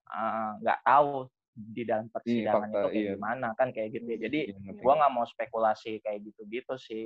eh, 0.07 0.49
nggak 0.63 0.79
tahu 0.85 1.09
di 1.57 1.83
dalam 1.89 2.05
persidangan 2.13 2.69
fakta, 2.69 2.77
itu 2.77 2.87
kayak 2.87 3.01
iya. 3.01 3.11
gimana 3.17 3.47
kan 3.57 3.67
kayak 3.73 3.89
gitu 3.97 4.07
ya. 4.13 4.19
jadi 4.29 4.39
Iya, 4.53 4.71
gua 4.85 4.93
nggak 5.01 5.13
mau 5.17 5.25
spekulasi 5.25 5.97
kayak 6.05 6.19
gitu-gitu 6.29 6.73
sih 6.77 7.03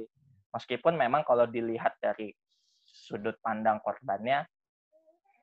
meskipun 0.52 1.00
memang 1.00 1.24
kalau 1.24 1.48
dilihat 1.48 1.96
dari 2.04 2.36
sudut 2.92 3.40
pandang 3.40 3.80
korbannya 3.80 4.44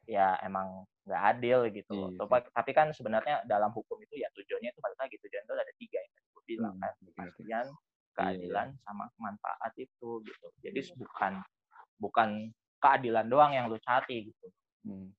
ya 0.04 0.36
emang 0.40 0.84
nggak 1.04 1.22
adil 1.32 1.58
gitu 1.68 1.92
loh. 1.92 2.08
Iya, 2.10 2.18
Tapi- 2.18 2.48
tapi 2.50 2.70
kan 2.72 2.92
sebenarnya 2.92 3.44
dalam 3.44 3.72
hukum 3.72 3.96
itu 3.98 4.16
ya 4.16 4.28
tujuannya 4.30 4.70
itu 4.70 4.80
balik 4.80 4.98
lagi 4.98 5.16
tujuan 5.18 5.42
itu 5.42 5.52
ada 5.54 5.74
tiga 5.74 5.98
yang 5.98 6.12
tadi 6.14 6.28
gue 6.28 6.42
bilang 6.46 6.74
Hmm, 6.74 6.80
kan 6.80 6.92
ngerti. 6.94 7.08
kepastian 7.08 7.66
Iya, 7.68 7.76
keadilan 8.14 8.68
sama 8.78 9.04
manfaat 9.16 9.72
itu 9.74 10.08
gitu 10.22 10.46
jadi 10.58 10.80
Iya. 10.82 10.94
bukan 10.94 11.32
bukan 11.98 12.28
keadilan 12.78 13.26
doang 13.26 13.52
yang 13.52 13.66
lu 13.66 13.76
cari 13.78 14.28
gitu 14.28 14.46
Hmm. 14.80 15.12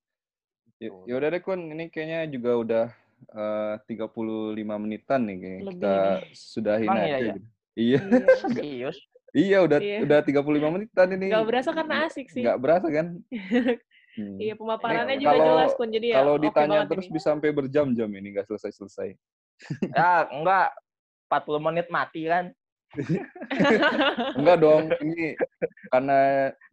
Ya, 0.77 0.87
Gitu. 0.87 0.95
ya 1.05 1.13
udah 1.15 1.29
deh 1.29 1.41
Kun, 1.41 1.59
ini 1.67 1.87
kayaknya 1.87 2.23
juga 2.27 2.51
udah 2.55 2.85
eh, 3.29 3.75
35 3.83 4.79
menitan 4.79 5.27
nih 5.27 5.37
kayaknya. 5.37 5.63
Lebih 5.65 5.75
Kita 5.75 5.91
nih. 5.91 6.23
sudahin 6.31 6.87
Emang 6.87 6.97
iya, 6.97 7.03
aja. 7.05 7.19
iya? 7.19 7.33
gitu. 7.35 7.47
Iya, 7.75 7.99
Iya. 7.99 7.99
serius 8.63 8.97
iya 9.31 9.57
udah 9.61 9.77
Iya. 9.77 9.97
udah 10.03 10.19
35 10.21 10.41
menitan 10.69 11.07
ini. 11.11 11.27
Gak 11.29 11.45
berasa 11.45 11.69
karena 11.71 11.95
asik 12.05 12.27
sih. 12.29 12.41
Nggak 12.41 12.59
berasa 12.59 12.87
kan? 12.87 13.07
Hmm. 14.09 14.35
Iya 14.35 14.57
pemaparannya 14.57 15.15
Ini 15.15 15.21
juga 15.21 15.31
kalau- 15.31 15.47
jelas 15.47 15.71
pun 15.77 15.87
jadi 15.87 16.07
ya. 16.11 16.15
Kalau 16.19 16.33
oke 16.35 16.43
ditanya 16.43 16.79
terus 16.83 17.05
ini. 17.07 17.13
bisa 17.13 17.27
sampai 17.29 17.49
berjam-jam 17.53 18.09
ini 18.09 18.27
nggak 18.33 18.47
selesai-selesai. 18.47 19.09
ya 19.95 20.11
enggak 20.27 20.67
40 21.29 21.61
menit 21.61 21.87
mati 21.87 22.25
kan 22.25 22.51
Enggak 24.35 24.57
dong, 24.57 24.89
ini 24.99 25.37
karena 25.87 26.19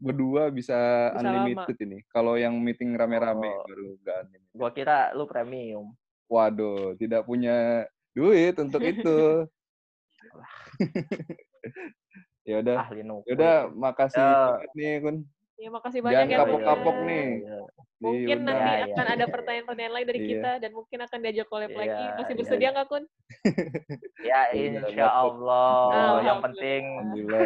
berdua 0.01 0.49
bisa, 0.49 0.75
Bisa 1.13 1.21
unlimited 1.21 1.77
ini. 1.79 1.99
Kalau 2.09 2.35
yang 2.35 2.57
meeting 2.57 2.97
rame-rame 2.97 3.47
Oh. 3.47 3.63
baru 3.63 3.87
enggak 3.95 4.17
unlimited. 4.25 4.53
gua 4.57 4.71
kira 4.73 4.99
lu 5.13 5.29
premium 5.29 5.93
Waduh, 6.27 6.97
tidak 6.97 7.23
punya 7.23 7.85
duit 8.11 8.57
untuk 8.57 8.81
itu. 8.81 9.45
Ya 12.47 12.63
udah, 12.63 12.75
ahli 12.79 13.03
ya 13.27 13.33
udah 13.35 13.55
makasih 13.75 14.23
Ya. 14.23 14.31
banget 14.47 14.71
nih 14.73 14.93
Kun. 15.03 15.17
Ya 15.57 15.69
makasih 15.73 16.01
Jangan 16.01 16.13
banyak 16.15 16.29
ya. 16.29 16.39
kapok-kapok 16.39 16.95
Kun. 16.95 17.07
nih. 17.07 17.27
Iya. 17.43 17.59
Mungkin 17.97 18.29
Diundang. 18.29 18.45
nanti 18.55 18.71
Ya, 18.71 18.77
ya. 18.77 18.85
akan 18.93 19.07
ada 19.09 19.25
pertanyaan-pertanyaan 19.27 19.95
lain 19.97 20.07
dari 20.07 20.21
Iya. 20.21 20.29
kita 20.31 20.51
dan 20.61 20.71
mungkin 20.71 20.99
akan 21.01 21.19
diajak 21.19 21.47
collab 21.49 21.71
Iya, 21.71 21.79
lagi. 21.81 22.05
Masih 22.15 22.29
iya, 22.29 22.39
bersedia 22.39 22.69
nggak 22.71 22.87
Kun? 22.87 23.05
ya 24.31 24.41
Iya, 24.53 24.69
insya 24.79 25.07
Allah 25.09 25.73
yang 26.23 26.39
Alhamdulillah. 26.39 26.39
penting 26.45 26.83
Alhamdulillah. 26.87 27.41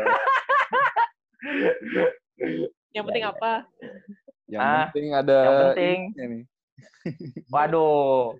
Yang 2.90 3.04
penting 3.06 3.24
Iya, 3.24 3.32
apa? 3.36 3.52
Yang 4.50 4.60
Ah, 4.60 4.84
penting 4.90 5.08
ada 5.14 5.38
yang 5.38 5.56
penting. 5.70 5.98
nih. 6.18 6.42
waduh 7.48 8.36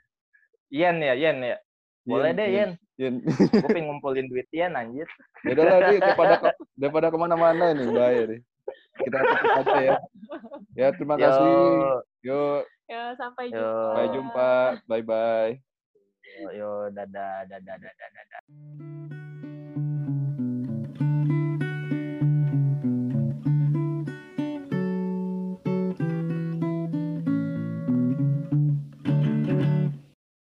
yen 0.69 0.97
ya 0.99 1.15
yen 1.15 1.37
ya 1.41 1.57
boleh 2.03 2.31
deh 2.31 2.45
yen 2.47 2.71
Yen. 2.77 2.90
Yin. 3.01 3.25
gue 3.25 3.69
pengen 3.73 3.89
ngumpulin 3.89 4.29
duit 4.29 4.45
Yin 4.53 4.77
anjir. 4.77 5.09
Ya 5.41 5.57
udah 5.57 5.65
lagi 5.81 5.97
daripada 6.05 6.35
ke, 6.37 6.49
daripada 6.77 7.07
ke 7.09 7.17
mana-mana 7.17 7.73
ini, 7.73 7.89
bahaya 7.89 8.23
nih. 8.29 8.41
Kita 9.01 9.17
tutup 9.25 9.53
aja 9.65 9.79
ya. 9.81 9.97
Ya 10.77 10.89
terima 10.93 11.17
Yo. 11.17 11.25
kasih. 11.25 11.49
Yo. 12.21 12.41
Yo 12.93 13.03
sampai 13.17 13.49
Yo. 13.49 13.57
jumpa. 13.57 13.81
Sampai 13.89 14.07
jumpa. 14.13 14.51
Bye 14.85 15.05
bye. 15.09 15.53
Yo, 16.45 16.49
yo 16.53 16.71
dadah 16.93 17.49
dadah 17.49 17.77
dadah 17.81 18.11
dadah. 18.13 18.43